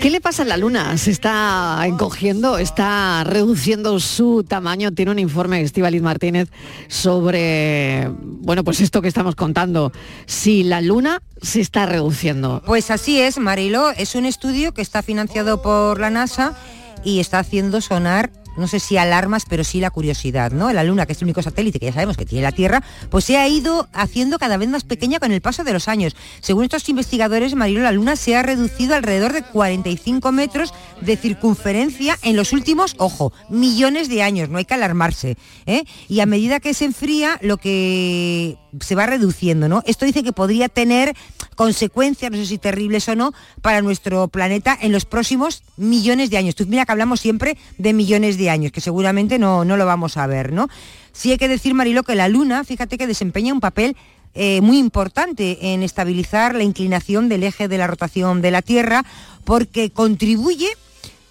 ¿Qué 0.01 0.11
le 0.11 0.21
pasa 0.21 0.43
a 0.43 0.47
la 0.47 0.57
Luna? 0.57 0.97
¿Se 0.99 1.11
está 1.11 1.81
encogiendo? 1.87 2.59
¿Está 2.59 3.25
reduciendo 3.25 3.99
su 4.01 4.45
tamaño? 4.45 4.93
Tiene 4.93 5.11
un 5.11 5.19
informe 5.19 5.61
Estivaliz 5.61 6.03
Martínez 6.03 6.49
sobre, 6.89 8.11
bueno, 8.23 8.65
pues 8.65 8.81
esto 8.81 9.03
que 9.03 9.09
estamos 9.09 9.35
contando. 9.35 9.93
Si 10.27 10.63
la 10.63 10.81
Luna 10.81 11.23
se 11.43 11.61
está 11.61 11.87
reduciendo. 11.87 12.63
Pues 12.67 12.91
así 12.91 13.21
es, 13.21 13.39
Marilo. 13.39 13.91
Es 13.91 14.15
un 14.15 14.27
estudio 14.27 14.73
que 14.75 14.83
está 14.83 15.03
financiado 15.03 15.63
por 15.63 16.01
la 16.01 16.11
NASA 16.11 16.57
y 17.05 17.21
está 17.21 17.39
haciendo 17.39 17.81
sonar 17.81 18.31
no 18.59 18.69
sé 18.69 18.81
si 18.81 18.97
alarmas, 18.97 19.45
pero 19.49 19.65
sí 19.65 19.81
la 19.81 19.91
curiosidad, 19.91 20.53
¿no? 20.53 20.73
La 20.73 20.85
Luna, 20.85 21.07
que 21.07 21.13
es 21.13 21.19
el 21.23 21.27
único 21.27 21.43
satélite 21.43 21.79
que 21.79 21.87
ya 21.87 21.93
sabemos 21.93 22.17
que 22.17 22.27
tiene 22.27 22.43
la 22.43 22.53
Tierra, 22.53 22.83
pues 23.11 23.25
se 23.25 23.37
ha 23.37 23.49
ido 23.49 23.89
haciendo 23.93 24.39
cada 24.39 24.57
vez 24.57 24.69
más 24.69 24.85
pequeña 24.85 25.21
con 25.21 25.33
el 25.33 25.41
paso 25.41 25.65
de 25.65 25.73
los 25.73 25.89
años. 25.89 26.17
Según 26.41 26.65
estos 26.65 26.89
investigadores, 26.89 27.55
Marilo, 27.55 27.83
la 27.83 27.93
Luna 27.93 28.17
se 28.17 28.37
ha 28.37 28.43
reducido 28.43 28.95
alrededor 28.95 29.33
de 29.33 29.43
45 29.43 30.33
metros 30.33 30.75
de 31.01 31.17
circunferencia 31.17 32.19
en 32.23 32.37
los 32.37 32.53
últimos, 32.53 32.95
ojo, 32.99 33.33
millones 33.49 34.09
de 34.09 34.23
años, 34.23 34.49
no 34.49 34.59
hay 34.59 34.65
que 34.65 34.75
alarmarse. 34.75 35.37
¿eh? 35.67 35.85
Y 36.09 36.21
a 36.21 36.27
medida 36.27 36.61
que 36.61 36.75
se 36.75 36.85
enfría, 36.85 37.39
lo 37.43 37.57
que 37.57 38.57
se 38.81 38.95
va 38.95 39.07
reduciendo, 39.07 39.69
¿no? 39.69 39.83
Esto 39.87 40.05
dice 40.05 40.23
que 40.23 40.33
podría 40.33 40.69
tener 40.69 41.15
consecuencias, 41.55 42.31
no 42.31 42.37
sé 42.37 42.47
si 42.47 42.59
terribles 42.59 43.09
o 43.09 43.17
no, 43.17 43.33
para 43.63 43.83
nuestro 43.83 44.29
planeta 44.29 44.79
en 44.81 44.93
los 44.93 45.05
próximos 45.05 45.63
millones 45.77 46.31
de 46.31 46.39
años. 46.39 46.55
Tú 46.55 46.67
mira 46.67 46.87
que 46.87 46.93
hablamos 46.93 47.21
siempre 47.21 47.57
de 47.79 47.93
millones 47.93 48.39
de 48.39 48.48
años, 48.49 48.73
que 48.73 48.81
seguramente 48.81 49.39
no, 49.39 49.65
no 49.65 49.77
lo 49.77 49.87
vamos 49.87 50.17
a 50.17 50.27
ver, 50.27 50.53
¿no? 50.53 50.69
Sí 51.13 51.33
hay 51.33 51.39
que 51.39 51.49
decir, 51.49 51.75
Marilo, 51.75 52.03
que 52.03 52.15
la 52.15 52.29
Luna, 52.29 52.65
fíjate 52.65 52.99
que 52.99 53.07
desempeña 53.07 53.53
un 53.53 53.61
papel 53.61 53.97
eh, 54.35 54.61
muy 54.61 54.79
importante 54.79 55.73
en 55.73 55.83
estabilizar 55.83 56.55
la 56.55 56.63
inclinación 56.63 57.29
del 57.29 57.43
eje 57.43 57.67
de 57.67 57.79
la 57.79 57.87
rotación 57.87 58.41
de 58.41 58.51
la 58.51 58.63
Tierra, 58.63 59.05
porque 59.45 59.91
contribuye 59.91 60.69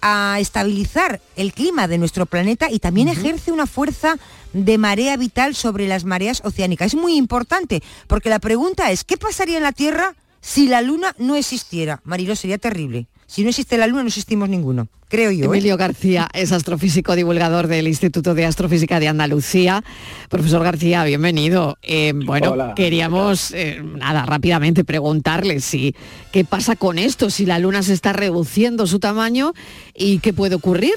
a 0.00 0.36
estabilizar 0.40 1.20
el 1.36 1.52
clima 1.52 1.88
de 1.88 1.98
nuestro 1.98 2.26
planeta 2.26 2.70
y 2.70 2.78
también 2.78 3.08
ejerce 3.08 3.50
una 3.50 3.66
fuerza 3.66 4.16
de 4.52 4.78
marea 4.78 5.16
vital 5.16 5.54
sobre 5.54 5.88
las 5.88 6.04
mareas 6.04 6.42
oceánicas. 6.44 6.88
Es 6.88 6.94
muy 6.94 7.16
importante, 7.16 7.82
porque 8.06 8.30
la 8.30 8.38
pregunta 8.38 8.90
es, 8.90 9.04
¿qué 9.04 9.16
pasaría 9.16 9.56
en 9.56 9.62
la 9.62 9.72
Tierra 9.72 10.14
si 10.40 10.68
la 10.68 10.82
Luna 10.82 11.14
no 11.18 11.34
existiera? 11.34 12.00
Marilo, 12.04 12.36
sería 12.36 12.58
terrible. 12.58 13.06
Si 13.28 13.42
no 13.42 13.50
existe 13.50 13.76
la 13.76 13.86
Luna, 13.86 14.00
no 14.00 14.08
existimos 14.08 14.48
ninguno, 14.48 14.88
creo 15.06 15.30
yo. 15.30 15.44
¿eh? 15.44 15.46
Emilio 15.48 15.76
García 15.76 16.28
es 16.32 16.50
astrofísico 16.50 17.14
divulgador 17.14 17.66
del 17.66 17.86
Instituto 17.86 18.32
de 18.32 18.46
Astrofísica 18.46 19.00
de 19.00 19.08
Andalucía. 19.08 19.84
Profesor 20.30 20.64
García, 20.64 21.04
bienvenido. 21.04 21.76
Eh, 21.82 22.14
bueno, 22.14 22.52
Hola, 22.52 22.72
queríamos, 22.74 23.52
eh, 23.52 23.82
nada, 23.82 24.24
rápidamente 24.24 24.82
preguntarle 24.82 25.60
si 25.60 25.94
qué 26.32 26.46
pasa 26.46 26.74
con 26.74 26.98
esto, 26.98 27.28
si 27.28 27.44
la 27.44 27.58
Luna 27.58 27.82
se 27.82 27.92
está 27.92 28.14
reduciendo 28.14 28.86
su 28.86 28.98
tamaño 28.98 29.52
y 29.94 30.20
qué 30.20 30.32
puede 30.32 30.54
ocurrir. 30.54 30.94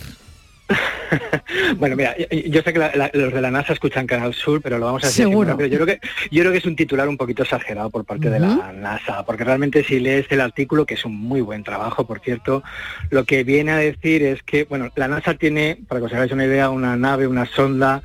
Bueno, 1.77 1.95
mira, 1.95 2.15
yo- 2.17 2.61
sé 2.61 2.73
que 2.73 2.79
la- 2.79 2.91
la- 2.95 3.11
los 3.13 3.33
de 3.33 3.41
la 3.41 3.51
NASA 3.51 3.73
escuchan 3.73 4.07
Canal 4.07 4.33
Sur, 4.33 4.61
pero 4.61 4.77
lo 4.77 4.85
vamos 4.85 5.03
a 5.03 5.07
decir. 5.07 5.25
Seguro. 5.25 5.49
rápido. 5.51 5.67
Yo 5.67 5.79
creo 5.79 5.87
que 5.87 6.07
yo 6.31 6.41
creo 6.41 6.51
que 6.51 6.57
es 6.59 6.65
un 6.65 6.75
titular 6.75 7.07
un 7.09 7.17
poquito 7.17 7.43
exagerado 7.43 7.89
por 7.89 8.05
parte 8.05 8.29
de 8.29 8.39
la 8.39 8.71
NASA, 8.73 9.23
porque 9.25 9.43
realmente 9.43 9.83
si 9.83 9.99
lees 9.99 10.25
el 10.29 10.41
artículo, 10.41 10.85
que 10.85 10.93
es 10.95 11.05
un 11.05 11.15
muy 11.15 11.41
buen 11.41 11.63
trabajo, 11.63 12.05
por 12.05 12.19
cierto, 12.19 12.63
lo 13.09 13.23
que 13.25 13.43
viene 13.43 13.71
a 13.71 13.77
decir 13.77 14.23
es 14.23 14.41
que, 14.43 14.63
bueno, 14.65 14.89
la 14.95 15.07
NASA 15.07 15.33
tiene, 15.35 15.77
para 15.87 15.99
que 15.99 16.05
os 16.05 16.13
hagáis 16.13 16.31
una 16.31 16.45
idea, 16.45 16.69
una 16.69 16.95
nave, 16.95 17.27
una 17.27 17.45
sonda 17.45 18.01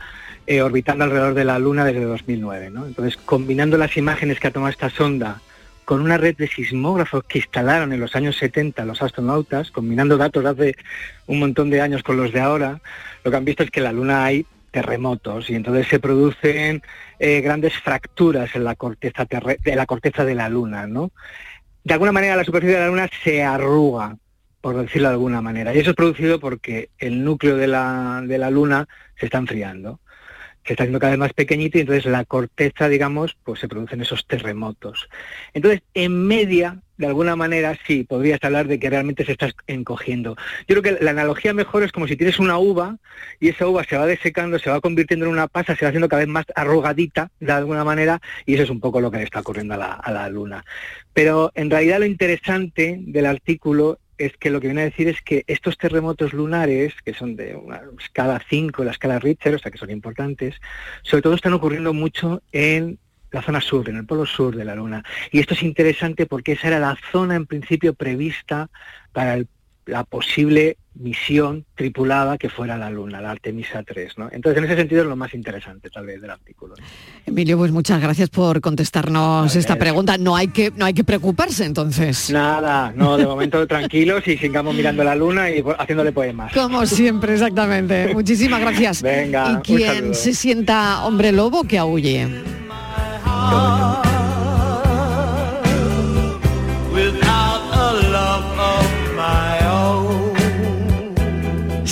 eh, 0.47 0.63
orbitando 0.63 1.05
alrededor 1.05 1.35
de 1.35 1.45
la 1.45 1.59
Luna 1.59 1.85
desde 1.85 2.05
2009, 2.05 2.71
¿no? 2.71 2.87
Entonces, 2.87 3.17
combinando 3.17 3.77
las 3.79 3.97
imágenes 3.97 4.39
que 4.39 4.47
ha 4.47 4.53
tomado 4.53 4.71
esta 4.71 4.91
sonda 4.91 5.41
con 5.87 6.03
una 6.03 6.19
red 6.19 6.37
de 6.37 6.49
sismógrafos 6.49 7.23
que 7.25 7.39
instalaron 7.39 7.93
en 7.93 8.01
los 8.01 8.17
años 8.17 8.37
70 8.37 8.85
los 8.85 9.01
astronautas, 9.01 9.71
combinando 9.71 10.17
datos 10.17 10.43
de 10.43 10.51
hace 10.51 10.77
un 11.29 11.39
montón 11.39 11.71
de 11.71 11.81
años 11.81 12.03
con 12.03 12.17
los 12.17 12.33
de 12.33 12.41
ahora, 12.41 12.81
lo 13.23 13.31
que 13.31 13.37
han 13.37 13.45
visto 13.45 13.63
es 13.63 13.71
que 13.71 13.79
en 13.79 13.85
la 13.85 13.93
Luna 13.93 14.25
hay 14.25 14.45
terremotos 14.73 15.49
y 15.49 15.55
entonces 15.55 15.87
se 15.87 16.01
producen 16.01 16.83
eh, 17.21 17.41
grandes 17.41 17.73
fracturas 17.75 18.57
en 18.57 18.65
la 18.65 18.75
corteza 18.75 19.27
de 19.27 19.77
la 19.77 19.87
corteza 19.87 20.25
de 20.25 20.35
la 20.35 20.49
Luna, 20.49 20.89
¿no? 20.89 21.13
De 21.85 21.95
alguna 21.95 22.11
manera 22.11 22.35
la 22.35 22.45
superficie 22.45 22.75
de 22.75 22.83
la 22.83 22.89
Luna 22.89 23.09
se 23.23 23.45
arruga, 23.45 24.17
por 24.61 24.77
decirlo 24.77 25.07
de 25.07 25.15
alguna 25.15 25.41
manera, 25.41 25.73
y 25.73 25.79
eso 25.79 25.91
es 25.91 25.97
producido 25.97 26.41
porque 26.41 26.91
el 26.99 27.23
núcleo 27.23 27.57
de 27.57 27.69
la, 27.69 28.25
de 28.27 28.39
la 28.39 28.51
Luna 28.51 28.89
se 29.21 29.27
está 29.27 29.39
enfriando 29.39 30.01
se 30.67 30.73
está 30.73 30.83
haciendo 30.83 30.99
cada 30.99 31.13
vez 31.13 31.19
más 31.19 31.33
pequeñito 31.33 31.79
y 31.79 31.83
entonces 31.83 32.07
la 32.07 32.25
corteza, 32.25 32.89
digamos, 32.89 33.37
pues 33.45 33.61
se 33.61 33.69
producen 33.69 34.01
esos 34.01 34.27
terremotos. 34.27 35.09
Entonces, 35.55 35.83
en 35.95 36.27
media, 36.27 36.81
de 36.99 37.07
alguna 37.07 37.37
manera, 37.37 37.79
sí, 37.87 38.05
podrías 38.05 38.43
hablar 38.43 38.67
de 38.67 38.81
que 38.81 38.91
realmente 38.91 39.25
se 39.25 39.33
está 39.33 39.51
encogiendo. 39.67 40.37
Yo 40.67 40.81
creo 40.81 40.83
que 40.83 41.05
la 41.05 41.13
analogía 41.13 41.55
mejor 41.55 41.85
es 41.85 41.93
como 41.93 42.09
si 42.09 42.17
tienes 42.17 42.39
una 42.39 42.59
uva 42.59 42.97
y 43.39 43.49
esa 43.49 43.69
uva 43.69 43.85
se 43.85 43.97
va 43.97 44.07
desecando, 44.07 44.59
se 44.59 44.71
va 44.71 44.81
convirtiendo 44.81 45.27
en 45.27 45.33
una 45.33 45.47
pasa, 45.47 45.77
se 45.77 45.85
va 45.85 45.91
haciendo 45.91 46.09
cada 46.09 46.21
vez 46.21 46.29
más 46.29 46.47
arrugadita, 46.55 47.31
de 47.39 47.53
alguna 47.53 47.85
manera, 47.85 48.21
y 48.45 48.55
eso 48.55 48.65
es 48.65 48.71
un 48.71 48.81
poco 48.81 49.01
lo 49.01 49.11
que 49.11 49.19
le 49.19 49.25
está 49.25 49.41
ocurriendo 49.41 49.75
a 49.75 49.79
la, 49.79 49.93
a 49.93 50.11
la 50.11 50.29
Luna. 50.29 50.65
Pero 51.13 51.53
en 51.55 51.71
realidad 51.71 52.01
lo 52.01 52.07
interesante 52.07 52.99
del 53.01 53.27
artículo 53.27 53.99
es 54.19 54.37
que 54.37 54.51
lo 54.51 54.61
que 54.61 54.69
viene 54.69 54.83
a 54.83 54.85
decir 54.85 55.09
es 55.09 55.21
que 55.23 55.45
estos 55.47 55.79
terremotos 55.79 56.33
lunares, 56.33 56.95
que 57.05 57.15
son 57.15 57.37
de 57.37 57.55
una 57.55 57.83
escala 57.99 58.43
5, 58.49 58.85
la 58.85 58.93
escala 58.93 59.19
Richter, 59.19 59.55
o 59.55 59.59
sea 59.59 59.71
que 59.71 59.79
son 59.79 59.91
importantes, 59.91 60.57
sobre 61.03 61.23
todo 61.23 61.35
están 61.35 61.53
ocurriendo 61.53 61.93
mucho 61.93 62.43
en 62.53 62.99
la 63.31 63.43
zona 63.43 63.61
sur, 63.61 63.89
en 63.89 63.97
el 63.97 64.07
polo 64.07 64.27
sur 64.27 64.57
de 64.57 64.65
la 64.65 64.75
Luna. 64.75 65.05
Y 65.31 65.41
esto 65.41 65.55
es 65.55 65.63
interesante 65.63 66.27
porque 66.27 66.53
esa 66.53 66.69
era 66.69 66.79
la 66.79 66.97
zona 67.13 67.35
en 67.35 67.47
principio 67.47 67.95
prevista 67.95 68.71
para 69.13 69.43
la 69.85 70.05
posible 70.05 70.79
misión 70.99 71.65
tripulada 71.75 72.39
que 72.39 72.49
fuera 72.49 72.77
la 72.77 72.91
Luna, 72.91 73.21
la 73.21 73.31
Artemisa 73.31 73.83
3. 73.83 74.19
¿no? 74.19 74.29
Entonces, 74.33 74.59
en 74.59 74.65
ese 74.65 74.77
sentido 74.77 75.03
es 75.03 75.09
lo 75.09 75.17
más 75.17 75.35
interesante 75.35 75.91
tal 75.91 76.07
vez 76.07 76.21
del 76.21 76.31
artículo. 76.31 76.75
Emilio, 77.25 77.59
pues 77.59 77.73
muchas 77.73 78.01
gracias 78.01 78.31
por 78.31 78.61
contestarnos 78.61 79.55
esta 79.57 79.77
pregunta. 79.77 80.17
No 80.19 80.37
hay 80.37 80.49
que, 80.49 80.73
no 80.75 80.85
hay 80.85 80.95
que 80.95 81.05
preocuparse 81.05 81.65
entonces. 81.65 82.31
Nada, 82.31 82.93
no, 82.95 83.17
de 83.17 83.27
momento 83.27 83.67
tranquilos 83.69 84.27
y 84.27 84.37
sigamos 84.37 84.75
mirando 84.75 85.05
la 85.05 85.15
Luna 85.15 85.51
y 85.51 85.63
haciéndole 85.79 86.13
poemas. 86.13 86.53
Como 86.53 86.87
siempre, 86.87 87.35
exactamente. 87.35 88.15
Muchísimas 88.15 88.61
gracias. 88.61 89.03
Venga, 89.03 89.61
y 89.65 89.67
quien 89.67 90.15
se 90.15 90.35
sienta 90.35 91.05
hombre 91.05 91.33
lobo, 91.33 91.65
que 91.65 91.79
aúlle. 91.79 92.29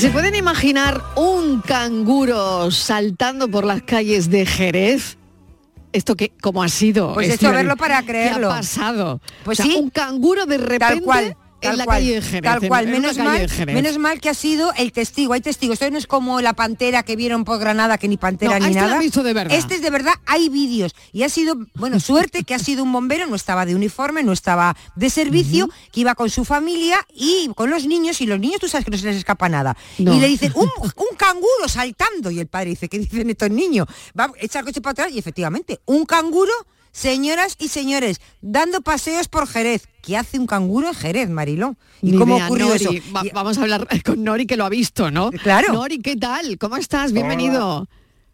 ¿Se 0.04 0.10
pueden 0.10 0.34
imaginar 0.34 1.02
un 1.16 1.62
canguro 1.62 2.70
saltando 2.70 3.48
por 3.48 3.64
las 3.64 3.80
calles 3.80 4.28
de 4.28 4.44
Jerez? 4.44 5.16
¿Esto 5.94 6.14
que 6.14 6.30
cómo 6.42 6.62
ha 6.62 6.68
sido? 6.68 7.14
Pues 7.14 7.30
esto, 7.30 7.50
verlo 7.50 7.74
para 7.74 8.00
¿Qué 8.02 8.08
creerlo. 8.08 8.52
ha 8.52 8.56
pasado? 8.56 9.22
Pues 9.44 9.60
O 9.60 9.62
sea, 9.62 9.72
sí. 9.72 9.78
un 9.80 9.88
canguro 9.88 10.44
de 10.44 10.58
repente 10.58 10.78
Tal 10.78 11.00
cual. 11.00 11.36
En 11.64 11.70
Tal 11.72 11.78
la 11.78 11.84
cual, 11.84 11.98
calle 11.98 12.14
de 12.14 12.22
Jerez. 12.22 12.42
tal 12.42 12.62
en- 12.62 12.68
cual, 12.68 12.84
en 12.88 12.94
una 12.94 13.12
menos 13.12 13.18
mal, 13.18 13.66
menos 13.66 13.98
mal 13.98 14.20
que 14.20 14.28
ha 14.28 14.34
sido 14.34 14.72
el 14.76 14.92
testigo, 14.92 15.32
hay 15.32 15.40
testigos, 15.40 15.74
esto 15.80 15.90
no 15.90 15.98
es 15.98 16.06
como 16.06 16.40
la 16.40 16.52
pantera 16.54 17.02
que 17.02 17.16
vieron 17.16 17.44
por 17.44 17.58
Granada, 17.58 17.98
que 17.98 18.08
ni 18.08 18.16
pantera 18.16 18.58
No, 18.58 18.66
ni 18.66 18.72
este 18.72 18.80
nada. 18.86 18.98
visto 18.98 19.22
de 19.22 19.32
verdad. 19.32 19.56
Este 19.56 19.74
es 19.76 19.82
de 19.82 19.90
verdad, 19.90 20.14
hay 20.26 20.48
vídeos. 20.48 20.94
Y 21.12 21.22
ha 21.22 21.28
sido, 21.28 21.56
bueno, 21.74 21.98
suerte 22.00 22.44
que 22.44 22.54
ha 22.54 22.58
sido 22.58 22.82
un 22.84 22.92
bombero, 22.92 23.26
no 23.26 23.36
estaba 23.36 23.66
de 23.66 23.74
uniforme, 23.74 24.22
no 24.22 24.32
estaba 24.32 24.76
de 24.96 25.10
servicio, 25.10 25.68
que 25.92 26.00
iba 26.00 26.14
con 26.14 26.30
su 26.30 26.44
familia 26.44 26.98
y 27.14 27.50
con 27.54 27.70
los 27.70 27.86
niños, 27.86 28.20
y 28.20 28.26
los 28.26 28.38
niños 28.40 28.60
tú 28.60 28.68
sabes 28.68 28.84
que 28.84 28.90
no 28.90 28.98
se 28.98 29.06
les 29.06 29.16
escapa 29.16 29.48
nada. 29.48 29.76
No. 29.98 30.14
Y 30.14 30.20
le 30.20 30.28
dicen, 30.28 30.52
un, 30.54 30.68
un 30.82 31.16
canguro 31.16 31.68
saltando, 31.68 32.30
y 32.30 32.40
el 32.40 32.46
padre 32.46 32.70
dice, 32.70 32.88
¿qué 32.88 32.98
dicen 32.98 33.30
estos 33.30 33.50
niños? 33.50 33.86
Va 34.18 34.24
a 34.24 34.32
echar 34.40 34.60
el 34.62 34.66
coche 34.66 34.80
para 34.80 34.92
atrás, 34.92 35.08
y 35.12 35.18
efectivamente, 35.18 35.80
un 35.86 36.04
canguro 36.06 36.52
Señoras 36.96 37.56
y 37.58 37.66
señores, 37.70 38.20
dando 38.40 38.80
paseos 38.80 39.26
por 39.26 39.48
Jerez. 39.48 39.88
¿Qué 40.04 40.16
hace 40.16 40.38
un 40.38 40.46
canguro 40.46 40.88
en 40.88 40.94
Jerez, 40.94 41.30
Mariló? 41.30 41.76
¿Y 42.02 42.12
Ni 42.12 42.18
cómo 42.18 42.36
idea, 42.36 42.46
ocurrió 42.46 42.66
Nori. 42.68 42.76
eso? 42.96 43.12
Va- 43.14 43.22
vamos 43.32 43.56
a 43.58 43.62
hablar 43.62 43.86
con 44.04 44.22
Nori 44.22 44.46
que 44.46 44.56
lo 44.56 44.64
ha 44.64 44.68
visto, 44.68 45.10
¿no? 45.10 45.30
Claro. 45.30 45.72
Nori, 45.72 45.98
¿qué 46.00 46.16
tal? 46.16 46.58
¿Cómo 46.58 46.76
estás? 46.76 47.12
Bienvenido. 47.12 47.86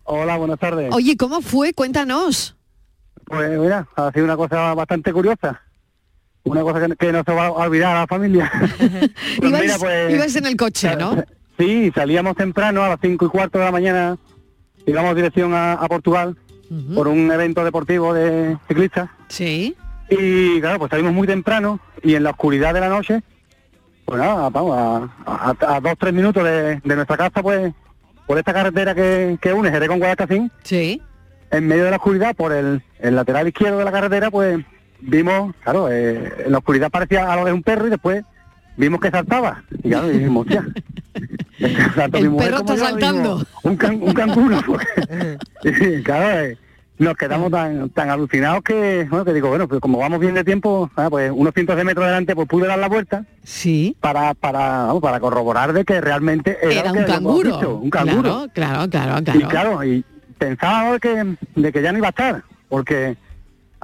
Hola, 0.04 0.36
buenas 0.36 0.58
tardes. 0.58 0.92
Oye, 0.92 1.16
¿cómo 1.16 1.40
fue? 1.40 1.72
Cuéntanos. 1.72 2.56
Pues 3.26 3.56
mira, 3.58 3.86
ha 3.94 4.10
sido 4.12 4.24
una 4.24 4.36
cosa 4.36 4.74
bastante 4.74 5.12
curiosa. 5.12 5.62
Una 6.42 6.62
cosa 6.62 6.84
que, 6.86 6.96
que 6.96 7.12
no 7.12 7.22
se 7.24 7.32
va 7.32 7.46
a 7.46 7.52
olvidar 7.52 7.94
a 7.96 8.00
la 8.00 8.06
familia. 8.06 8.50
Pues 9.38 9.52
mira, 9.52 9.76
pues, 9.78 10.36
en 10.36 10.46
el 10.46 10.56
coche, 10.56 10.96
¿no? 10.96 11.22
Sí, 11.58 11.92
salíamos 11.94 12.36
temprano 12.36 12.82
a 12.82 12.88
las 12.88 12.98
cinco 13.02 13.26
y 13.26 13.28
cuarto 13.28 13.58
de 13.58 13.66
la 13.66 13.70
mañana, 13.70 14.16
íbamos 14.86 15.14
dirección 15.14 15.52
a, 15.52 15.74
a 15.74 15.86
Portugal 15.88 16.34
por 16.94 17.06
un 17.06 17.30
evento 17.30 17.62
deportivo 17.62 18.14
de 18.14 18.56
ciclistas. 18.66 19.10
Sí. 19.28 19.76
Y 20.10 20.60
claro, 20.60 20.78
pues 20.80 20.90
salimos 20.90 21.12
muy 21.12 21.26
temprano 21.26 21.78
y 22.02 22.14
en 22.14 22.24
la 22.24 22.30
oscuridad 22.30 22.74
de 22.74 22.80
la 22.80 22.88
noche, 22.88 23.20
pues 24.04 24.18
nada, 24.20 24.48
vamos, 24.50 24.76
a, 24.76 25.08
a- 25.26 25.76
a 25.76 25.80
dos, 25.80 25.94
tres 25.98 26.12
minutos 26.12 26.42
de, 26.44 26.80
de 26.82 26.96
nuestra 26.96 27.16
casa, 27.16 27.42
pues, 27.42 27.72
por 28.26 28.36
esta 28.38 28.52
carretera 28.52 28.94
que, 28.94 29.38
que 29.40 29.52
une 29.52 29.70
Jerez 29.70 29.88
con 29.88 29.98
Guadalcacín, 29.98 30.50
sí. 30.62 31.00
en 31.50 31.66
medio 31.66 31.84
de 31.84 31.90
la 31.90 31.96
oscuridad, 31.96 32.34
por 32.34 32.52
el, 32.52 32.82
el 32.98 33.14
lateral 33.16 33.46
izquierdo 33.48 33.78
de 33.78 33.84
la 33.84 33.92
carretera, 33.92 34.30
pues 34.30 34.58
vimos, 35.00 35.54
claro, 35.62 35.88
eh, 35.90 36.32
en 36.44 36.52
la 36.52 36.58
oscuridad 36.58 36.90
parecía 36.90 37.32
algo 37.32 37.44
de 37.46 37.52
un 37.52 37.62
perro 37.62 37.86
y 37.86 37.90
después 37.90 38.24
vimos 38.76 39.00
que 39.00 39.10
saltaba. 39.10 39.62
Y 39.82 39.90
claro, 39.90 40.08
dijimos, 40.08 40.46
tanto 41.94 42.18
El 42.18 42.34
perro 42.36 42.58
está 42.58 42.74
yo 42.74 42.84
saltando. 42.84 43.38
dijimos, 43.38 43.46
un, 43.62 43.76
can- 43.76 44.02
un 44.02 44.12
canguro. 44.12 44.58
porque- 44.66 45.38
y 45.98 46.02
claro, 46.02 46.40
eh, 46.40 46.58
nos 47.00 47.16
quedamos 47.16 47.50
tan, 47.50 47.88
tan 47.90 48.10
alucinados 48.10 48.62
que, 48.62 49.06
bueno, 49.10 49.24
que 49.24 49.32
digo, 49.32 49.48
bueno, 49.48 49.66
pues 49.66 49.80
como 49.80 49.98
vamos 49.98 50.20
bien 50.20 50.34
de 50.34 50.44
tiempo, 50.44 50.90
ah, 50.96 51.08
pues 51.10 51.32
unos 51.34 51.52
cientos 51.54 51.74
de 51.76 51.82
metros 51.84 52.04
adelante, 52.04 52.34
pues 52.34 52.46
pude 52.46 52.66
dar 52.68 52.78
la 52.78 52.88
vuelta. 52.88 53.24
Sí. 53.42 53.96
Para, 54.00 54.34
para, 54.34 54.84
vamos, 54.84 55.00
para 55.02 55.18
corroborar 55.18 55.72
de 55.72 55.84
que 55.84 56.00
realmente 56.00 56.58
era, 56.62 56.92
un 56.92 56.96
que 56.98 57.00
habíamos 57.02 57.10
canguro. 57.10 57.50
visto, 57.50 57.74
un 57.76 57.90
canguro. 57.90 58.22
Claro, 58.52 58.88
claro, 58.88 58.90
claro, 58.90 59.24
claro. 59.24 59.40
Y 59.40 59.42
claro, 59.44 59.84
y 59.84 60.04
pensaba 60.38 60.98
que, 60.98 61.36
de 61.56 61.72
que 61.72 61.82
ya 61.82 61.90
no 61.92 61.98
iba 61.98 62.08
a 62.08 62.10
estar, 62.10 62.42
porque 62.68 63.16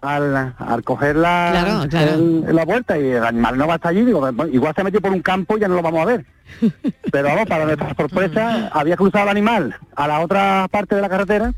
al, 0.02 0.54
al 0.58 0.84
coger 0.84 1.16
la, 1.16 1.48
Claro, 1.52 1.88
claro. 1.88 2.12
el- 2.12 2.54
la 2.54 2.64
vuelta 2.66 2.98
y 2.98 3.08
el 3.12 3.24
animal 3.24 3.56
no 3.56 3.66
va 3.66 3.72
a 3.72 3.76
estar 3.76 3.90
allí, 3.92 4.04
digo, 4.04 4.20
bueno, 4.20 4.46
igual 4.52 4.74
se 4.74 4.82
ha 4.82 4.84
metido 4.84 5.00
por 5.00 5.12
un 5.12 5.22
campo 5.22 5.56
y 5.56 5.60
ya 5.60 5.68
no 5.68 5.74
lo 5.74 5.82
vamos 5.82 6.02
a 6.02 6.04
ver. 6.04 6.26
Pero 7.10 7.28
vamos, 7.28 7.46
para 7.46 7.64
nuestra 7.64 7.94
sorpresa, 7.94 8.68
había 8.72 8.96
cruzado 8.96 9.24
el 9.24 9.30
animal 9.30 9.74
a 9.96 10.06
la 10.06 10.20
otra 10.20 10.68
parte 10.70 10.94
de 10.94 11.00
la 11.00 11.08
carretera 11.08 11.54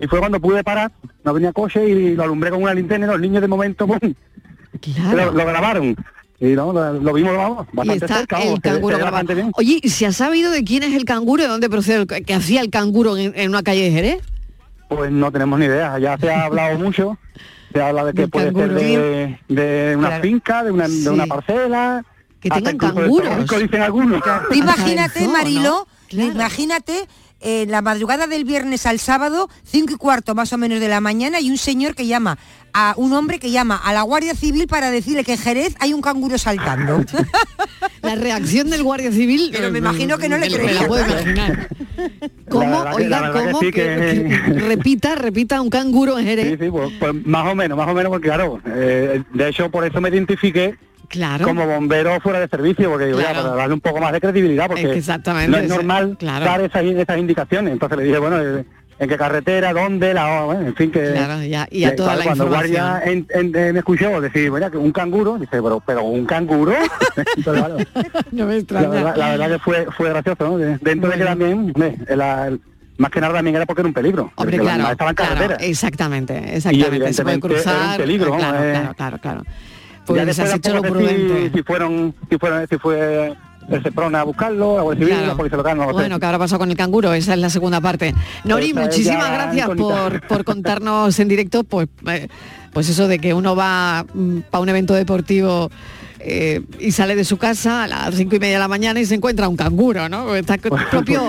y 0.00 0.06
fue 0.06 0.18
cuando 0.18 0.40
pude 0.40 0.62
parar, 0.64 0.90
no 1.24 1.32
venía 1.34 1.52
coche 1.52 1.88
y 1.88 2.14
lo 2.14 2.24
alumbré 2.24 2.50
con 2.50 2.62
una 2.62 2.74
linterna 2.74 3.06
y 3.06 3.10
los 3.10 3.20
niños 3.20 3.40
de 3.42 3.48
momento 3.48 3.86
¡pum! 3.86 3.98
lo, 5.14 5.32
lo 5.32 5.46
grabaron. 5.46 5.96
Y 6.40 6.46
no, 6.56 6.72
lo, 6.72 6.94
lo 6.94 7.12
vimos 7.12 7.36
vamos, 7.36 7.66
Y 7.84 7.90
está 7.92 8.08
cerca, 8.18 8.38
vamos, 8.38 8.54
el 8.54 8.62
se- 8.62 8.68
se 8.68 8.74
canguro 8.74 9.34
bien. 9.34 9.52
Oye, 9.54 9.78
¿y 9.80 9.88
¿se 9.90 10.06
ha 10.06 10.12
sabido 10.12 10.50
de 10.50 10.64
quién 10.64 10.82
es 10.82 10.92
el 10.94 11.04
canguro? 11.04 11.42
¿De 11.44 11.48
dónde 11.48 11.70
procede? 11.70 11.98
el- 12.08 12.24
¿Que 12.24 12.34
hacía 12.34 12.60
el 12.62 12.70
canguro 12.70 13.16
en, 13.16 13.32
en 13.36 13.48
una 13.48 13.62
calle 13.62 13.82
de 13.84 13.90
Jerez? 13.92 14.18
Pues 14.88 15.12
no 15.12 15.30
tenemos 15.30 15.58
ni 15.60 15.66
idea, 15.66 15.98
ya 16.00 16.18
se 16.18 16.30
ha 16.30 16.44
hablado 16.46 16.78
mucho, 16.78 17.16
se 17.72 17.80
habla 17.80 18.04
de 18.06 18.12
que 18.12 18.26
puede 18.28 18.46
canguro. 18.52 18.78
ser 18.78 19.38
de, 19.48 19.54
de 19.54 19.96
una 19.96 20.08
Claro. 20.08 20.22
finca, 20.24 20.64
de 20.64 20.70
una, 20.72 20.88
Sí. 20.88 21.04
de 21.04 21.10
una 21.10 21.26
parcela, 21.26 22.04
Que 22.40 22.50
tengan 22.50 22.76
canguros. 22.76 23.48
dicen 23.60 23.80
algunos. 23.82 24.20
Imagínate. 24.52 25.28
Marilo, 25.28 25.86
imagínate 26.10 27.06
eh, 27.42 27.66
la 27.68 27.82
madrugada 27.82 28.26
del 28.26 28.44
viernes 28.44 28.86
al 28.86 28.98
sábado, 28.98 29.48
cinco 29.64 29.92
y 29.92 29.96
cuarto 29.96 30.34
más 30.34 30.52
o 30.52 30.58
menos 30.58 30.80
de 30.80 30.88
la 30.88 31.00
mañana, 31.00 31.40
y 31.40 31.50
un 31.50 31.58
señor 31.58 31.94
que 31.94 32.06
llama 32.06 32.38
a 32.74 32.94
un 32.96 33.12
hombre 33.12 33.38
que 33.38 33.50
llama 33.50 33.76
a 33.76 33.92
la 33.92 34.00
Guardia 34.02 34.34
Civil 34.34 34.66
para 34.66 34.90
decirle 34.90 35.24
que 35.24 35.32
en 35.32 35.38
Jerez 35.38 35.74
hay 35.80 35.92
un 35.92 36.00
canguro 36.00 36.38
saltando. 36.38 37.04
La 38.02 38.16
reacción 38.16 38.68
del 38.70 38.82
Guardia 38.82 39.12
Civil... 39.12 39.50
Pero 39.52 39.70
me 39.70 39.78
imagino 39.78 40.18
que 40.18 40.28
no 40.28 40.36
le 40.38 40.50
creía. 40.50 40.72
la 40.82 40.86
puedo 40.88 41.06
imaginar. 41.06 41.68
¿Cómo? 42.48 42.84
La 42.84 42.94
verdad 42.94 42.96
que- 42.96 43.08
la 43.08 43.20
Oiga, 43.20 43.32
que 43.32 43.44
¿cómo? 43.46 43.60
sí, 43.60 43.66
que- 43.66 43.72
Que- 43.72 44.52
que 44.54 44.60
repita, 44.60 45.14
repita 45.14 45.60
un 45.60 45.70
canguro 45.70 46.18
en 46.18 46.24
Jerez. 46.26 46.58
Sí, 46.58 46.64
sí, 46.64 46.70
pues, 46.70 46.90
pues 46.98 47.14
más 47.26 47.46
o 47.50 47.54
menos, 47.54 47.78
más 47.78 47.88
o 47.88 47.94
menos, 47.94 48.10
porque 48.10 48.26
claro, 48.28 48.60
eh, 48.66 49.22
de 49.32 49.48
hecho 49.48 49.70
por 49.70 49.84
eso 49.86 50.00
me 50.00 50.08
identifiqué 50.08 50.74
Claro. 51.12 51.44
como 51.46 51.66
bombero 51.66 52.18
fuera 52.20 52.40
de 52.40 52.48
servicio, 52.48 52.88
porque 52.90 53.06
digo, 53.06 53.20
ya, 53.20 53.30
Claro. 53.32 53.42
para 53.50 53.56
darle 53.56 53.74
un 53.74 53.80
poco 53.80 54.00
más 54.00 54.12
de 54.12 54.20
credibilidad, 54.20 54.66
porque 54.66 54.82
Es 54.98 55.06
que 55.06 55.48
no 55.48 55.58
es 55.58 55.68
normal 55.68 56.16
claro. 56.18 56.44
dar 56.44 56.60
esas, 56.62 56.82
esas 56.82 57.18
indicaciones. 57.18 57.72
Entonces 57.74 57.98
le 57.98 58.04
dije, 58.04 58.18
bueno, 58.18 58.40
eh, 58.42 58.64
en 58.98 59.08
qué 59.08 59.16
carretera, 59.18 59.72
dónde, 59.72 60.14
la, 60.14 60.42
bueno, 60.44 60.60
en 60.66 60.74
fin, 60.74 60.90
que... 60.90 61.12
Claro, 61.12 61.42
ya, 61.42 61.66
y 61.70 61.84
a 61.84 61.94
toda 61.96 62.14
la 62.16 62.24
cuando 62.24 62.44
información. 62.44 62.82
guardia 62.86 63.12
en- 63.12 63.26
en- 63.34 63.56
eh, 63.56 63.72
me 63.72 63.78
escuchó 63.80 64.20
decir, 64.20 64.48
bueno, 64.50 64.70
que 64.70 64.76
un 64.78 64.92
canguro, 64.92 65.38
dice, 65.38 65.50
pero, 65.62 65.82
pero 65.84 66.02
un 66.04 66.24
canguro. 66.24 66.72
Entonces, 67.36 67.86
no 68.30 68.46
me 68.46 68.52
la, 68.54 68.58
extraña. 68.58 68.88
verdad, 68.88 69.16
la 69.16 69.30
verdad 69.30 69.50
que 69.50 69.58
fue, 69.58 69.86
fue 69.96 70.08
gracioso, 70.08 70.44
¿no? 70.48 70.58
De- 70.58 70.78
Dentro 70.78 71.10
de 71.10 71.18
que 71.18 71.24
también, 71.24 71.72
la- 72.08 72.46
el- 72.48 72.60
más 72.98 73.10
que 73.10 73.20
nada 73.20 73.34
también 73.34 73.56
era 73.56 73.66
porque 73.66 73.80
era 73.80 73.88
un 73.88 73.94
peligro. 73.94 74.30
Hombre, 74.36 74.56
claro, 74.58 74.70
animal 74.74 74.92
estaba 74.92 75.10
en 75.10 75.16
claro, 75.16 75.34
carretera. 75.34 75.56
exactamente, 75.66 76.34
Y 76.34 76.56
exactamente. 76.56 77.12
Se 77.12 77.22
puede 77.22 77.36
era 77.36 77.46
un 77.46 77.50
cruzar. 77.52 77.96
peligro, 77.96 78.36
claro, 78.36 78.64
eh. 78.64 78.70
claro, 78.72 78.94
claro, 78.94 79.18
claro. 79.18 79.42
Ya 80.08 80.24
Pues 80.24 80.26
después 80.26 80.50
has 80.50 80.56
hecho 80.56 80.74
lo 80.74 80.82
sé 80.82 80.88
prudente. 80.90 81.48
si, 81.50 81.56
si 81.58 81.62
fueron, 81.62 82.14
si 82.30 82.38
fueron, 82.38 82.66
si 82.68 82.76
fue 82.78 83.34
el 83.70 83.82
Seprona 83.82 84.20
a 84.20 84.24
buscarlo, 84.24 84.76
la 84.76 84.82
Guardia 84.82 85.04
Civil, 85.04 85.14
Claro. 85.18 85.28
la 85.32 85.36
Policía 85.36 85.56
Local, 85.58 85.76
no 85.78 85.82
lo 85.84 85.88
sé. 85.90 85.94
Bueno, 85.94 86.18
¿qué 86.20 86.26
habrá 86.26 86.38
pasado 86.38 86.58
con 86.58 86.70
el 86.70 86.76
canguro? 86.76 87.12
Esa 87.14 87.34
es 87.34 87.38
la 87.40 87.48
segunda 87.50 87.80
parte. 87.80 88.14
Nori, 88.44 88.70
Esa 88.70 88.80
muchísimas 88.80 89.28
ya 89.28 89.32
gracias 89.34 89.68
por, 89.76 90.26
por 90.26 90.44
contarnos 90.44 91.18
en 91.20 91.28
directo, 91.28 91.62
pues, 91.64 91.88
eh, 92.08 92.26
pues 92.72 92.88
eso 92.88 93.06
de 93.06 93.18
que 93.20 93.32
uno 93.34 93.54
va 93.54 94.04
para 94.50 94.62
un 94.62 94.68
evento 94.68 94.94
deportivo 94.94 95.70
eh, 96.18 96.62
y 96.80 96.90
sale 96.92 97.14
de 97.14 97.24
su 97.24 97.36
casa 97.36 97.84
a 97.84 97.86
las 97.86 98.14
cinco 98.16 98.34
y 98.36 98.38
media 98.40 98.54
de 98.54 98.60
la 98.60 98.68
mañana 98.68 98.98
y 99.00 99.06
se 99.06 99.14
encuentra 99.14 99.48
un 99.48 99.56
canguro, 99.56 100.08
¿no? 100.08 100.34
Está 100.34 100.56
propio 100.90 101.22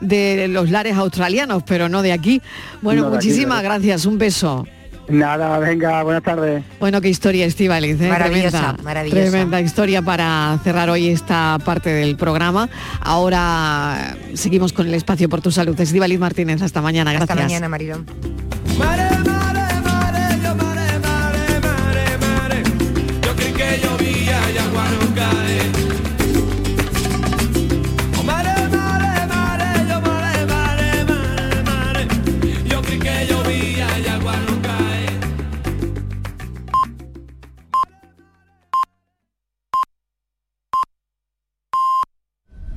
de 0.00 0.48
los 0.48 0.70
lares 0.70 0.96
australianos, 0.96 1.62
pero 1.64 1.88
no 1.88 2.02
de 2.02 2.12
aquí. 2.12 2.40
Bueno, 2.82 3.02
No 3.02 3.10
de 3.10 3.16
aquí, 3.18 3.26
muchísimas 3.28 3.62
gracias, 3.62 4.04
un 4.06 4.18
beso. 4.18 4.66
Nada, 5.08 5.58
venga, 5.58 6.02
buenas 6.02 6.22
tardes. 6.22 6.62
Bueno, 6.80 7.00
qué 7.00 7.08
historia, 7.08 7.46
Estivaliz. 7.46 8.00
¿eh? 8.00 8.08
Maravillosa, 8.08 8.58
tremenda, 8.58 8.82
maravillosa. 8.82 9.20
Tremenda 9.30 9.60
historia 9.60 10.02
para 10.02 10.58
cerrar 10.62 10.90
hoy 10.90 11.08
esta 11.08 11.58
parte 11.64 11.90
del 11.90 12.16
programa. 12.16 12.68
Ahora 13.00 14.16
seguimos 14.34 14.72
con 14.72 14.86
el 14.86 14.94
espacio 14.94 15.28
por 15.28 15.40
tu 15.40 15.50
salud. 15.50 15.78
Estivaliz 15.80 16.18
Martínez, 16.18 16.60
hasta 16.60 16.82
mañana. 16.82 17.12
Gracias. 17.12 17.30
Hasta 17.30 17.42
mañana. 17.42 17.68
Mighty 18.78 19.07